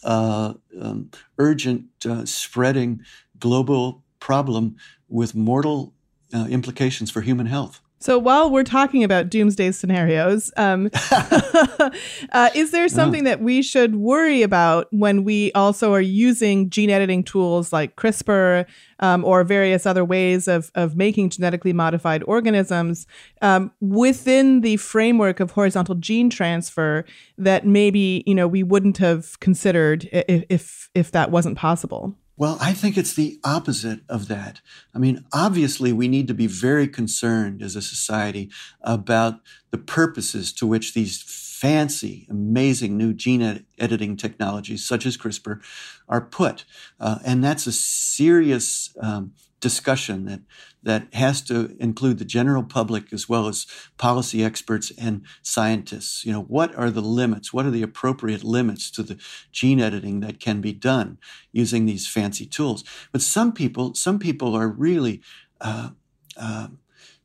uh, 0.03 0.53
um, 0.79 1.11
urgent, 1.37 1.85
uh, 2.05 2.25
spreading 2.25 3.01
global 3.39 4.03
problem 4.19 4.75
with 5.07 5.35
mortal 5.35 5.93
uh, 6.33 6.47
implications 6.49 7.11
for 7.11 7.21
human 7.21 7.47
health. 7.47 7.81
So 8.01 8.17
while 8.17 8.49
we're 8.49 8.63
talking 8.63 9.03
about 9.03 9.29
doomsday 9.29 9.71
scenarios, 9.73 10.53
um, 10.55 10.89
uh, 11.11 12.49
is 12.55 12.71
there 12.71 12.87
something 12.87 13.25
that 13.25 13.41
we 13.41 13.61
should 13.61 13.95
worry 13.97 14.41
about 14.41 14.87
when 14.91 15.25
we 15.25 15.51
also 15.51 15.93
are 15.93 16.01
using 16.01 16.69
gene 16.69 16.89
editing 16.89 17.23
tools 17.25 17.73
like 17.73 17.97
CRISPR 17.97 18.65
um, 19.01 19.25
or 19.25 19.43
various 19.43 19.85
other 19.85 20.05
ways 20.05 20.47
of, 20.47 20.71
of 20.75 20.95
making 20.95 21.29
genetically 21.29 21.73
modified 21.73 22.23
organisms 22.23 23.05
um, 23.41 23.69
within 23.81 24.61
the 24.61 24.77
framework 24.77 25.41
of 25.41 25.51
horizontal 25.51 25.95
gene 25.95 26.29
transfer 26.29 27.03
that 27.37 27.65
maybe 27.65 28.23
you 28.25 28.35
know 28.35 28.47
we 28.47 28.63
wouldn't 28.63 28.97
have 28.97 29.39
considered 29.41 30.07
if 30.13 30.45
if, 30.49 30.89
if 30.95 31.11
that 31.11 31.31
wasn't 31.31 31.57
possible? 31.57 32.15
Well, 32.39 32.57
I 32.61 32.71
think 32.71 32.97
it's 32.97 33.13
the 33.13 33.37
opposite 33.43 33.99
of 34.07 34.29
that. 34.29 34.61
I 34.95 34.97
mean, 34.97 35.25
obviously, 35.33 35.91
we 35.91 36.07
need 36.07 36.25
to 36.29 36.33
be 36.33 36.47
very 36.47 36.87
concerned 36.87 37.61
as 37.61 37.75
a 37.75 37.81
society 37.81 38.49
about 38.81 39.41
the 39.71 39.77
purposes 39.77 40.53
to 40.53 40.65
which 40.65 40.93
these 40.93 41.21
fancy, 41.21 42.25
amazing 42.29 42.95
new 42.95 43.11
gene 43.11 43.41
ed- 43.41 43.65
editing 43.77 44.15
technologies, 44.15 44.87
such 44.87 45.05
as 45.05 45.17
CRISPR, 45.17 45.61
are 46.07 46.21
put. 46.21 46.63
Uh, 46.97 47.19
and 47.25 47.43
that's 47.43 47.67
a 47.67 47.73
serious 47.73 48.95
um, 49.01 49.33
discussion 49.59 50.23
that 50.23 50.39
that 50.83 51.13
has 51.13 51.41
to 51.41 51.75
include 51.79 52.19
the 52.19 52.25
general 52.25 52.63
public 52.63 53.11
as 53.11 53.27
well 53.27 53.47
as 53.47 53.65
policy 53.97 54.43
experts 54.43 54.91
and 54.97 55.23
scientists. 55.41 56.25
You 56.25 56.31
know, 56.31 56.43
what 56.43 56.73
are 56.75 56.89
the 56.89 57.01
limits? 57.01 57.51
What 57.51 57.65
are 57.65 57.71
the 57.71 57.83
appropriate 57.83 58.43
limits 58.43 58.89
to 58.91 59.03
the 59.03 59.17
gene 59.51 59.81
editing 59.81 60.21
that 60.21 60.39
can 60.39 60.61
be 60.61 60.73
done 60.73 61.17
using 61.51 61.85
these 61.85 62.07
fancy 62.07 62.45
tools? 62.45 62.83
But 63.11 63.21
some 63.21 63.51
people, 63.51 63.93
some 63.95 64.19
people 64.19 64.55
are 64.55 64.69
really 64.69 65.21
uh, 65.59 65.89
uh, 66.37 66.67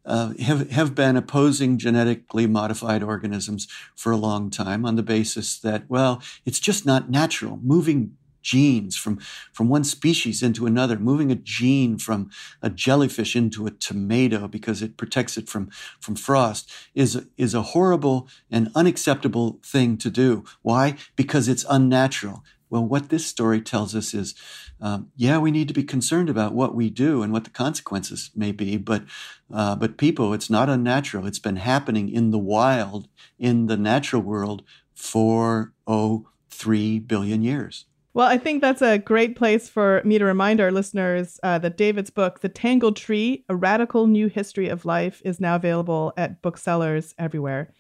uh, 0.07 0.35
have 0.39 0.71
have 0.71 0.95
been 0.95 1.17
opposing 1.17 1.79
genetically 1.79 2.47
modified 2.47 3.03
organisms 3.03 3.67
for 3.95 4.13
a 4.13 4.19
long 4.19 4.51
time 4.51 4.85
on 4.85 4.97
the 4.97 5.03
basis 5.03 5.59
that 5.61 5.89
well, 5.89 6.23
it's 6.45 6.61
just 6.61 6.85
not 6.85 7.11
natural. 7.11 7.59
Moving 7.63 8.17
genes 8.45 8.97
from, 8.97 9.19
from 9.53 9.69
one 9.69 9.83
species 9.83 10.43
into 10.43 10.67
another, 10.67 10.99
moving 10.99 11.33
a 11.33 11.35
gene 11.35 11.99
from 11.99 12.31
a 12.63 12.71
jellyfish 12.71 13.35
into 13.35 13.67
a 13.67 13.73
tomato 13.73 14.47
because 14.47 14.83
it 14.83 14.97
protects 14.97 15.37
it 15.37 15.49
from, 15.49 15.69
from 15.99 16.15
frost 16.15 16.71
is, 16.95 17.27
is 17.37 17.55
a 17.55 17.63
horrible 17.63 18.29
and 18.51 18.71
unacceptable 18.77 19.59
thing 19.65 19.97
to 19.97 20.11
do. 20.11 20.45
Why? 20.63 20.97
Because 21.17 21.49
it's 21.49 21.67
unnatural. 21.69 22.45
Well, 22.71 22.85
what 22.85 23.09
this 23.09 23.27
story 23.27 23.61
tells 23.61 23.95
us 23.95 24.15
is, 24.15 24.35
um, 24.81 25.11
yeah, 25.17 25.39
we 25.39 25.51
need 25.51 25.69
to 25.69 25.75
be 25.75 25.85
concerned 25.85 26.29
about 26.29 26.55
what 26.55 26.75
we 26.75 26.91
do 26.91 27.23
and 27.23 27.33
what 27.33 27.45
the 27.45 27.51
consequences 27.51 28.31
may 28.35 28.53
be, 28.53 28.77
but, 28.77 29.05
uh, 29.53 29.77
but 29.77 29.97
people, 29.97 30.35
it's 30.35 30.51
not 30.51 30.69
unnatural. 30.69 31.27
It's 31.27 31.39
been 31.39 31.57
happening 31.57 32.09
in 32.09 32.31
the 32.31 32.39
wild, 32.39 33.09
in 33.39 33.67
the 33.67 33.77
natural 33.77 34.23
world 34.23 34.65
for, 34.95 35.73
oh, 35.87 36.27
three 36.51 36.99
billion 36.99 37.43
years. 37.43 37.87
Well, 38.15 38.29
I 38.29 38.39
think 38.39 38.61
that's 38.61 38.81
a 38.81 38.99
great 38.99 39.35
place 39.35 39.69
for 39.69 40.01
me 40.05 40.19
to 40.19 40.25
remind 40.25 40.61
our 40.61 40.71
listeners 40.71 41.41
uh, 41.43 41.59
that 41.59 41.77
David's 41.77 42.11
book, 42.11 42.43
The 42.43 42.49
Tangled 42.49 42.95
Tree 42.97 43.45
A 43.49 43.57
Radical 43.57 44.07
New 44.07 44.29
History 44.29 44.69
of 44.69 44.85
Life, 44.85 45.21
is 45.25 45.41
now 45.41 45.57
available 45.57 46.13
at 46.17 46.41
booksellers 46.41 47.13
everywhere. 47.19 47.75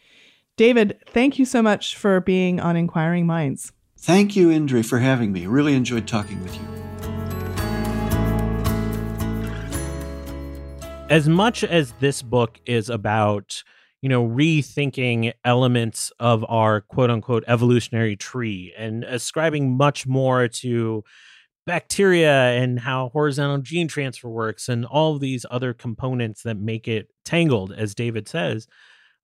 David, 0.56 0.98
thank 1.06 1.38
you 1.38 1.44
so 1.44 1.62
much 1.62 1.96
for 1.96 2.20
being 2.20 2.58
on 2.58 2.74
Inquiring 2.74 3.26
Minds. 3.26 3.72
Thank 3.96 4.34
you, 4.34 4.50
Indre, 4.50 4.82
for 4.82 4.98
having 4.98 5.30
me. 5.30 5.46
Really 5.46 5.74
enjoyed 5.74 6.08
talking 6.08 6.42
with 6.42 6.56
you. 6.56 6.62
As 11.10 11.28
much 11.28 11.62
as 11.62 11.92
this 12.00 12.22
book 12.22 12.58
is 12.66 12.90
about 12.90 13.62
you 14.04 14.10
know, 14.10 14.28
rethinking 14.28 15.32
elements 15.46 16.12
of 16.20 16.44
our 16.50 16.82
quote 16.82 17.08
unquote 17.08 17.42
evolutionary 17.48 18.16
tree 18.16 18.70
and 18.76 19.02
ascribing 19.02 19.78
much 19.78 20.06
more 20.06 20.46
to 20.46 21.02
bacteria 21.64 22.50
and 22.50 22.80
how 22.80 23.08
horizontal 23.14 23.56
gene 23.62 23.88
transfer 23.88 24.28
works 24.28 24.68
and 24.68 24.84
all 24.84 25.14
of 25.14 25.22
these 25.22 25.46
other 25.50 25.72
components 25.72 26.42
that 26.42 26.58
make 26.58 26.86
it 26.86 27.08
tangled, 27.24 27.72
as 27.72 27.94
David 27.94 28.28
says. 28.28 28.68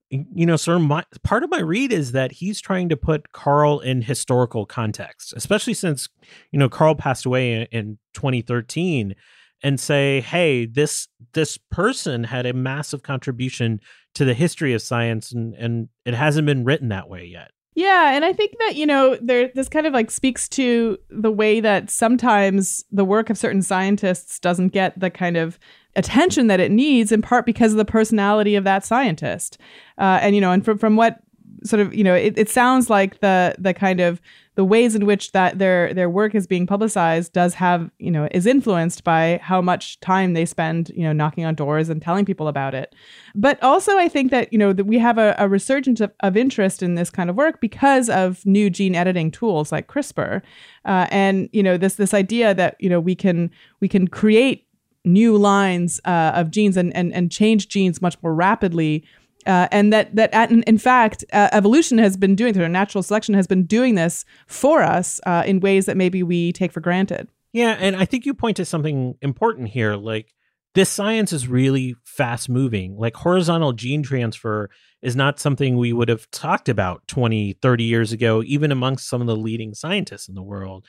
You 0.08 0.46
know, 0.46 0.54
of 0.54 0.80
my, 0.80 1.04
part 1.22 1.44
of 1.44 1.50
my 1.50 1.60
read 1.60 1.92
is 1.92 2.12
that 2.12 2.32
he's 2.32 2.58
trying 2.58 2.88
to 2.88 2.96
put 2.96 3.32
Carl 3.32 3.80
in 3.80 4.00
historical 4.00 4.64
context, 4.64 5.34
especially 5.36 5.74
since, 5.74 6.08
you 6.52 6.58
know, 6.58 6.70
Carl 6.70 6.94
passed 6.94 7.26
away 7.26 7.52
in, 7.52 7.62
in 7.70 7.98
2013 8.14 9.14
and 9.62 9.78
say, 9.78 10.20
hey, 10.20 10.66
this 10.66 11.08
this 11.32 11.58
person 11.70 12.24
had 12.24 12.46
a 12.46 12.52
massive 12.52 13.02
contribution 13.02 13.80
to 14.14 14.24
the 14.24 14.34
history 14.34 14.72
of 14.74 14.82
science 14.82 15.32
and 15.32 15.54
and 15.54 15.88
it 16.04 16.14
hasn't 16.14 16.46
been 16.46 16.64
written 16.64 16.88
that 16.88 17.08
way 17.08 17.24
yet 17.24 17.50
yeah, 17.80 18.14
and 18.14 18.24
I 18.24 18.32
think 18.32 18.52
that 18.58 18.74
you 18.76 18.84
know 18.84 19.16
there 19.22 19.50
this 19.54 19.68
kind 19.68 19.86
of 19.86 19.92
like 19.92 20.10
speaks 20.10 20.48
to 20.50 20.98
the 21.08 21.30
way 21.30 21.60
that 21.60 21.88
sometimes 21.88 22.84
the 22.90 23.04
work 23.04 23.30
of 23.30 23.38
certain 23.38 23.62
scientists 23.62 24.40
doesn't 24.40 24.68
get 24.68 24.98
the 24.98 25.08
kind 25.08 25.36
of 25.36 25.58
attention 25.96 26.48
that 26.48 26.60
it 26.60 26.70
needs, 26.70 27.12
in 27.12 27.22
part 27.22 27.46
because 27.46 27.72
of 27.72 27.78
the 27.78 27.84
personality 27.84 28.56
of 28.56 28.64
that 28.64 28.84
scientist. 28.84 29.56
Uh, 29.98 30.18
and 30.20 30.34
you 30.34 30.40
know, 30.40 30.50
and 30.50 30.64
from 30.64 30.78
from 30.78 30.96
what 30.96 31.20
sort 31.64 31.80
of 31.80 31.94
you 31.94 32.02
know 32.02 32.14
it, 32.14 32.36
it 32.36 32.50
sounds 32.50 32.90
like 32.90 33.20
the 33.20 33.54
the 33.58 33.72
kind 33.72 34.00
of 34.00 34.20
the 34.60 34.64
ways 34.66 34.94
in 34.94 35.06
which 35.06 35.32
that 35.32 35.58
their 35.58 35.94
their 35.94 36.10
work 36.10 36.34
is 36.34 36.46
being 36.46 36.66
publicized 36.66 37.32
does 37.32 37.54
have 37.54 37.90
you 37.98 38.10
know 38.10 38.28
is 38.30 38.44
influenced 38.44 39.04
by 39.04 39.40
how 39.42 39.62
much 39.62 39.98
time 40.00 40.34
they 40.34 40.44
spend 40.44 40.90
you 40.94 41.02
know 41.02 41.14
knocking 41.14 41.46
on 41.46 41.54
doors 41.54 41.88
and 41.88 42.02
telling 42.02 42.26
people 42.26 42.46
about 42.46 42.74
it. 42.74 42.94
But 43.34 43.58
also 43.62 43.96
i 43.96 44.06
think 44.06 44.30
that 44.32 44.52
you 44.52 44.58
know 44.58 44.74
that 44.74 44.84
we 44.84 44.98
have 44.98 45.16
a, 45.16 45.34
a 45.38 45.48
resurgence 45.48 45.98
of, 46.02 46.12
of 46.20 46.36
interest 46.36 46.82
in 46.82 46.94
this 46.94 47.08
kind 47.08 47.30
of 47.30 47.36
work 47.36 47.58
because 47.62 48.10
of 48.10 48.44
new 48.44 48.68
gene 48.68 48.94
editing 48.94 49.30
tools 49.30 49.72
like 49.72 49.88
crispr. 49.88 50.42
Uh, 50.84 51.06
and 51.10 51.48
you 51.54 51.62
know 51.62 51.78
this 51.78 51.94
this 51.94 52.12
idea 52.12 52.52
that 52.52 52.76
you 52.78 52.90
know 52.90 53.00
we 53.00 53.14
can 53.14 53.50
we 53.80 53.88
can 53.88 54.06
create 54.08 54.66
new 55.06 55.38
lines 55.38 56.02
uh, 56.04 56.32
of 56.34 56.50
genes 56.50 56.76
and, 56.76 56.94
and 56.94 57.14
and 57.14 57.32
change 57.32 57.68
genes 57.68 58.02
much 58.02 58.22
more 58.22 58.34
rapidly 58.34 59.06
uh, 59.46 59.68
and 59.70 59.92
that 59.92 60.14
that 60.14 60.32
at, 60.32 60.50
in, 60.50 60.78
fact 60.78 61.24
uh, 61.32 61.48
evolution 61.52 61.98
has 61.98 62.16
been 62.16 62.34
doing 62.34 62.52
this, 62.52 62.62
or 62.62 62.68
natural 62.68 63.02
selection 63.02 63.34
has 63.34 63.46
been 63.46 63.64
doing 63.64 63.94
this 63.94 64.24
for 64.46 64.82
us 64.82 65.20
uh, 65.26 65.42
in 65.46 65.60
ways 65.60 65.86
that 65.86 65.96
maybe 65.96 66.22
we 66.22 66.52
take 66.52 66.72
for 66.72 66.80
granted. 66.80 67.28
Yeah, 67.52 67.76
and 67.78 67.96
I 67.96 68.04
think 68.04 68.26
you 68.26 68.34
point 68.34 68.56
to 68.58 68.64
something 68.64 69.16
important 69.22 69.68
here. 69.68 69.96
Like 69.96 70.34
this 70.74 70.88
science 70.88 71.32
is 71.32 71.48
really 71.48 71.96
fast 72.04 72.48
moving. 72.48 72.96
Like 72.96 73.16
horizontal 73.16 73.72
gene 73.72 74.02
transfer 74.02 74.70
is 75.02 75.16
not 75.16 75.40
something 75.40 75.76
we 75.76 75.92
would 75.92 76.08
have 76.08 76.30
talked 76.30 76.68
about 76.68 77.06
20, 77.08 77.54
30 77.54 77.84
years 77.84 78.12
ago, 78.12 78.42
even 78.44 78.70
amongst 78.70 79.08
some 79.08 79.20
of 79.20 79.26
the 79.26 79.36
leading 79.36 79.74
scientists 79.74 80.28
in 80.28 80.34
the 80.34 80.42
world. 80.42 80.86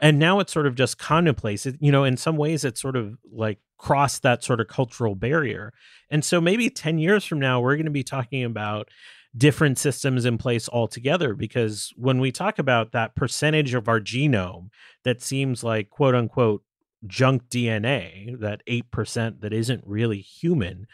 And 0.00 0.18
now 0.18 0.40
it's 0.40 0.52
sort 0.52 0.66
of 0.66 0.74
just 0.74 0.98
commonplace. 0.98 1.64
It, 1.64 1.76
you 1.80 1.92
know, 1.92 2.04
in 2.04 2.16
some 2.16 2.36
ways, 2.36 2.64
it's 2.64 2.82
sort 2.82 2.96
of 2.96 3.16
like 3.32 3.58
crossed 3.84 4.22
that 4.22 4.42
sort 4.42 4.60
of 4.60 4.66
cultural 4.66 5.14
barrier. 5.14 5.70
And 6.08 6.24
so 6.24 6.40
maybe 6.40 6.70
10 6.70 6.96
years 6.96 7.22
from 7.22 7.38
now, 7.38 7.60
we're 7.60 7.76
going 7.76 7.84
to 7.84 7.90
be 7.90 8.02
talking 8.02 8.42
about 8.42 8.88
different 9.36 9.78
systems 9.78 10.24
in 10.24 10.38
place 10.38 10.70
altogether 10.70 11.34
because 11.34 11.92
when 11.94 12.18
we 12.18 12.32
talk 12.32 12.58
about 12.58 12.92
that 12.92 13.14
percentage 13.14 13.74
of 13.74 13.86
our 13.86 14.00
genome 14.00 14.68
that 15.02 15.20
seems 15.20 15.62
like 15.62 15.90
quote 15.90 16.14
unquote 16.14 16.62
junk 17.06 17.50
DNA, 17.50 18.40
that 18.40 18.62
8% 18.66 19.42
that 19.42 19.52
isn't 19.52 19.84
really 19.86 20.20
human, 20.20 20.86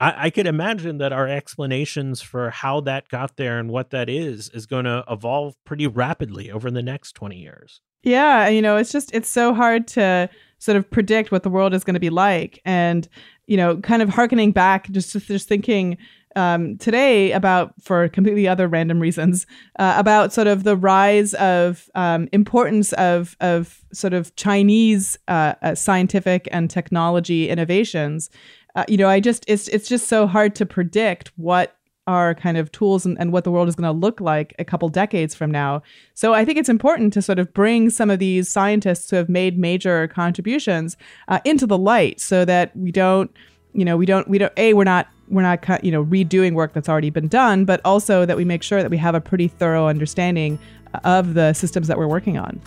I, 0.00 0.26
I 0.26 0.30
could 0.30 0.46
imagine 0.46 0.96
that 0.96 1.12
our 1.12 1.28
explanations 1.28 2.22
for 2.22 2.48
how 2.48 2.80
that 2.82 3.10
got 3.10 3.36
there 3.36 3.58
and 3.58 3.68
what 3.68 3.90
that 3.90 4.08
is 4.08 4.48
is 4.54 4.64
going 4.64 4.86
to 4.86 5.04
evolve 5.10 5.62
pretty 5.66 5.86
rapidly 5.86 6.50
over 6.50 6.70
the 6.70 6.82
next 6.82 7.12
20 7.12 7.36
years. 7.36 7.82
Yeah, 8.02 8.48
you 8.48 8.62
know, 8.62 8.78
it's 8.78 8.92
just 8.92 9.14
it's 9.14 9.28
so 9.28 9.52
hard 9.52 9.86
to 9.88 10.30
sort 10.60 10.76
of 10.76 10.88
predict 10.88 11.32
what 11.32 11.42
the 11.42 11.50
world 11.50 11.74
is 11.74 11.82
going 11.82 11.94
to 11.94 12.00
be 12.00 12.10
like. 12.10 12.60
And, 12.64 13.08
you 13.46 13.56
know, 13.56 13.78
kind 13.78 14.02
of 14.02 14.08
harkening 14.08 14.52
back, 14.52 14.88
just, 14.92 15.10
just 15.26 15.48
thinking 15.48 15.98
um, 16.36 16.78
today 16.78 17.32
about, 17.32 17.74
for 17.82 18.08
completely 18.08 18.46
other 18.46 18.68
random 18.68 19.00
reasons, 19.00 19.46
uh, 19.80 19.94
about 19.96 20.32
sort 20.32 20.46
of 20.46 20.62
the 20.62 20.76
rise 20.76 21.34
of 21.34 21.90
um, 21.96 22.28
importance 22.30 22.92
of, 22.92 23.36
of 23.40 23.82
sort 23.92 24.12
of 24.12 24.36
Chinese 24.36 25.18
uh, 25.26 25.54
uh, 25.62 25.74
scientific 25.74 26.46
and 26.52 26.70
technology 26.70 27.48
innovations. 27.48 28.30
Uh, 28.76 28.84
you 28.86 28.96
know, 28.96 29.08
I 29.08 29.18
just, 29.18 29.44
it's, 29.48 29.66
it's 29.68 29.88
just 29.88 30.06
so 30.06 30.28
hard 30.28 30.54
to 30.54 30.66
predict 30.66 31.32
what 31.36 31.76
our 32.06 32.34
kind 32.34 32.56
of 32.56 32.72
tools 32.72 33.06
and, 33.06 33.18
and 33.20 33.32
what 33.32 33.44
the 33.44 33.50
world 33.50 33.68
is 33.68 33.74
going 33.74 33.86
to 33.86 33.98
look 33.98 34.20
like 34.20 34.54
a 34.58 34.64
couple 34.64 34.88
decades 34.88 35.34
from 35.34 35.50
now. 35.50 35.82
So 36.14 36.34
I 36.34 36.44
think 36.44 36.58
it's 36.58 36.68
important 36.68 37.12
to 37.12 37.22
sort 37.22 37.38
of 37.38 37.52
bring 37.52 37.90
some 37.90 38.10
of 38.10 38.18
these 38.18 38.48
scientists 38.48 39.10
who 39.10 39.16
have 39.16 39.28
made 39.28 39.58
major 39.58 40.08
contributions 40.08 40.96
uh, 41.28 41.40
into 41.44 41.66
the 41.66 41.78
light 41.78 42.20
so 42.20 42.44
that 42.44 42.76
we 42.76 42.90
don't, 42.90 43.30
you 43.72 43.84
know, 43.84 43.96
we 43.96 44.06
don't, 44.06 44.26
we 44.28 44.38
don't, 44.38 44.52
A, 44.56 44.74
we're 44.74 44.84
not, 44.84 45.08
we're 45.28 45.42
not, 45.42 45.84
you 45.84 45.92
know, 45.92 46.04
redoing 46.04 46.54
work 46.54 46.72
that's 46.72 46.88
already 46.88 47.10
been 47.10 47.28
done, 47.28 47.64
but 47.64 47.80
also 47.84 48.26
that 48.26 48.36
we 48.36 48.44
make 48.44 48.64
sure 48.64 48.82
that 48.82 48.90
we 48.90 48.96
have 48.96 49.14
a 49.14 49.20
pretty 49.20 49.46
thorough 49.46 49.86
understanding 49.86 50.58
of 51.04 51.34
the 51.34 51.52
systems 51.52 51.86
that 51.86 51.96
we're 51.96 52.08
working 52.08 52.36
on. 52.36 52.60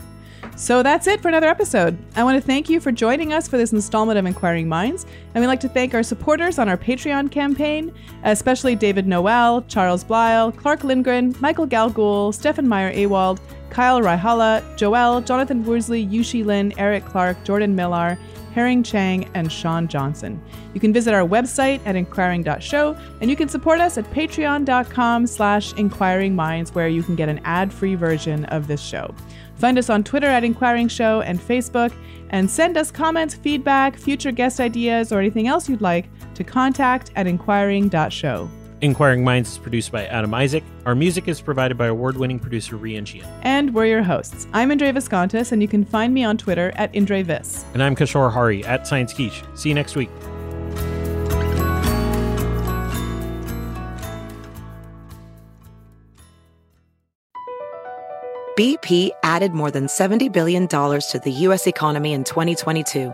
So 0.56 0.84
that's 0.84 1.08
it 1.08 1.20
for 1.20 1.30
another 1.30 1.48
episode. 1.48 1.98
I 2.16 2.24
want 2.24 2.40
to 2.40 2.46
thank 2.46 2.70
you 2.70 2.80
for 2.80 2.92
joining 2.92 3.34
us 3.34 3.48
for 3.48 3.58
this 3.58 3.74
installment 3.74 4.20
of 4.20 4.26
Inquiring 4.26 4.70
Minds, 4.70 5.06
and 5.34 5.42
we'd 5.42 5.48
like 5.48 5.60
to 5.62 5.68
thank 5.68 5.96
our 5.96 6.04
supporters 6.04 6.60
on 6.60 6.70
our 6.70 6.78
Patreon 6.78 7.32
campaign, 7.32 7.92
especially 8.24 8.76
David 8.76 9.08
Noel, 9.08 9.64
Charles 9.68 10.04
Blyle, 10.04 10.52
Clark 10.52 10.84
Lindgren, 10.84 11.36
Michael 11.40 11.68
Galgul, 11.68 12.34
Stefan 12.34 12.68
Meyer 12.68 12.94
Awald, 12.94 13.40
Kyle 13.72 14.00
Raihala, 14.00 14.64
Joel, 14.78 15.22
Jonathan 15.22 15.66
Worsley, 15.66 16.06
Yushi 16.06 16.46
Lin, 16.46 16.72
Eric 16.78 17.04
Clark, 17.06 17.44
Jordan 17.44 17.76
Millar, 17.76 18.20
Herring 18.54 18.84
Chang, 18.84 19.30
and 19.34 19.52
Sean 19.52 19.88
Johnson. 19.88 20.42
You 20.74 20.80
can 20.80 20.94
visit 20.94 21.14
our 21.14 21.28
website 21.28 21.82
at 21.86 21.96
inquiring.show, 21.96 22.98
and 23.20 23.30
you 23.30 23.36
can 23.36 23.50
support 23.50 23.80
us 23.80 23.98
at 23.98 24.10
patreon.com 24.12 25.28
slash 25.28 25.74
inquiringminds, 25.74 26.76
where 26.76 26.88
you 26.88 27.04
can 27.04 27.16
get 27.16 27.30
an 27.30 27.40
ad-free 27.44 27.96
version 27.96 28.46
of 28.46 28.68
this 28.68 28.82
show. 28.82 29.14
Find 29.56 29.78
us 29.78 29.90
on 29.90 30.04
Twitter 30.04 30.28
at 30.28 30.44
Inquiring 30.44 30.88
Show 30.88 31.22
and 31.22 31.40
Facebook, 31.40 31.94
and 32.30 32.50
send 32.50 32.78
us 32.78 32.92
comments, 32.92 33.36
feedback, 33.36 33.98
future 33.98 34.32
guest 34.32 34.60
ideas, 34.60 35.12
or 35.12 35.20
anything 35.20 35.48
else 35.48 35.70
you'd 35.70 35.82
like 35.82 36.08
to 36.36 36.44
contact 36.44 37.12
at 37.16 37.28
inquiring.show. 37.28 38.50
Inquiring 38.84 39.24
Minds 39.24 39.50
is 39.50 39.58
produced 39.58 39.94
by 39.94 40.06
Adam 40.08 40.34
Isaac. 40.34 40.62
Our 40.86 40.94
music 40.94 41.30
is 41.30 41.40
provided 41.40 41.78
by 41.78 41.88
award 41.88 42.18
winning 42.18 42.38
producer 42.38 42.78
Rian 42.78 43.06
Gian. 43.06 43.26
And 43.42 43.74
we're 43.74 43.86
your 43.86 44.04
hosts. 44.04 44.46
I'm 44.52 44.72
Indre 44.72 44.92
Viskontas, 44.92 45.54
and 45.54 45.62
you 45.62 45.70
can 45.70 45.86
find 45.86 46.14
me 46.14 46.26
on 46.26 46.38
Twitter 46.38 46.74
at 46.76 46.94
Indre 46.94 47.24
Vis. 47.24 47.64
And 47.74 47.82
I'm 47.82 47.96
Kishore 47.96 48.30
Hari 48.30 48.66
at 48.66 48.86
Science 48.86 49.14
Quiche. 49.14 49.42
See 49.56 49.70
you 49.70 49.76
next 49.76 49.96
week. 49.96 50.10
BP 58.58 59.12
added 59.24 59.54
more 59.54 59.72
than 59.72 59.88
$70 59.88 60.30
billion 60.30 60.68
to 60.68 61.22
the 61.24 61.32
U.S. 61.32 61.68
economy 61.68 62.12
in 62.12 62.26
2022. 62.26 63.14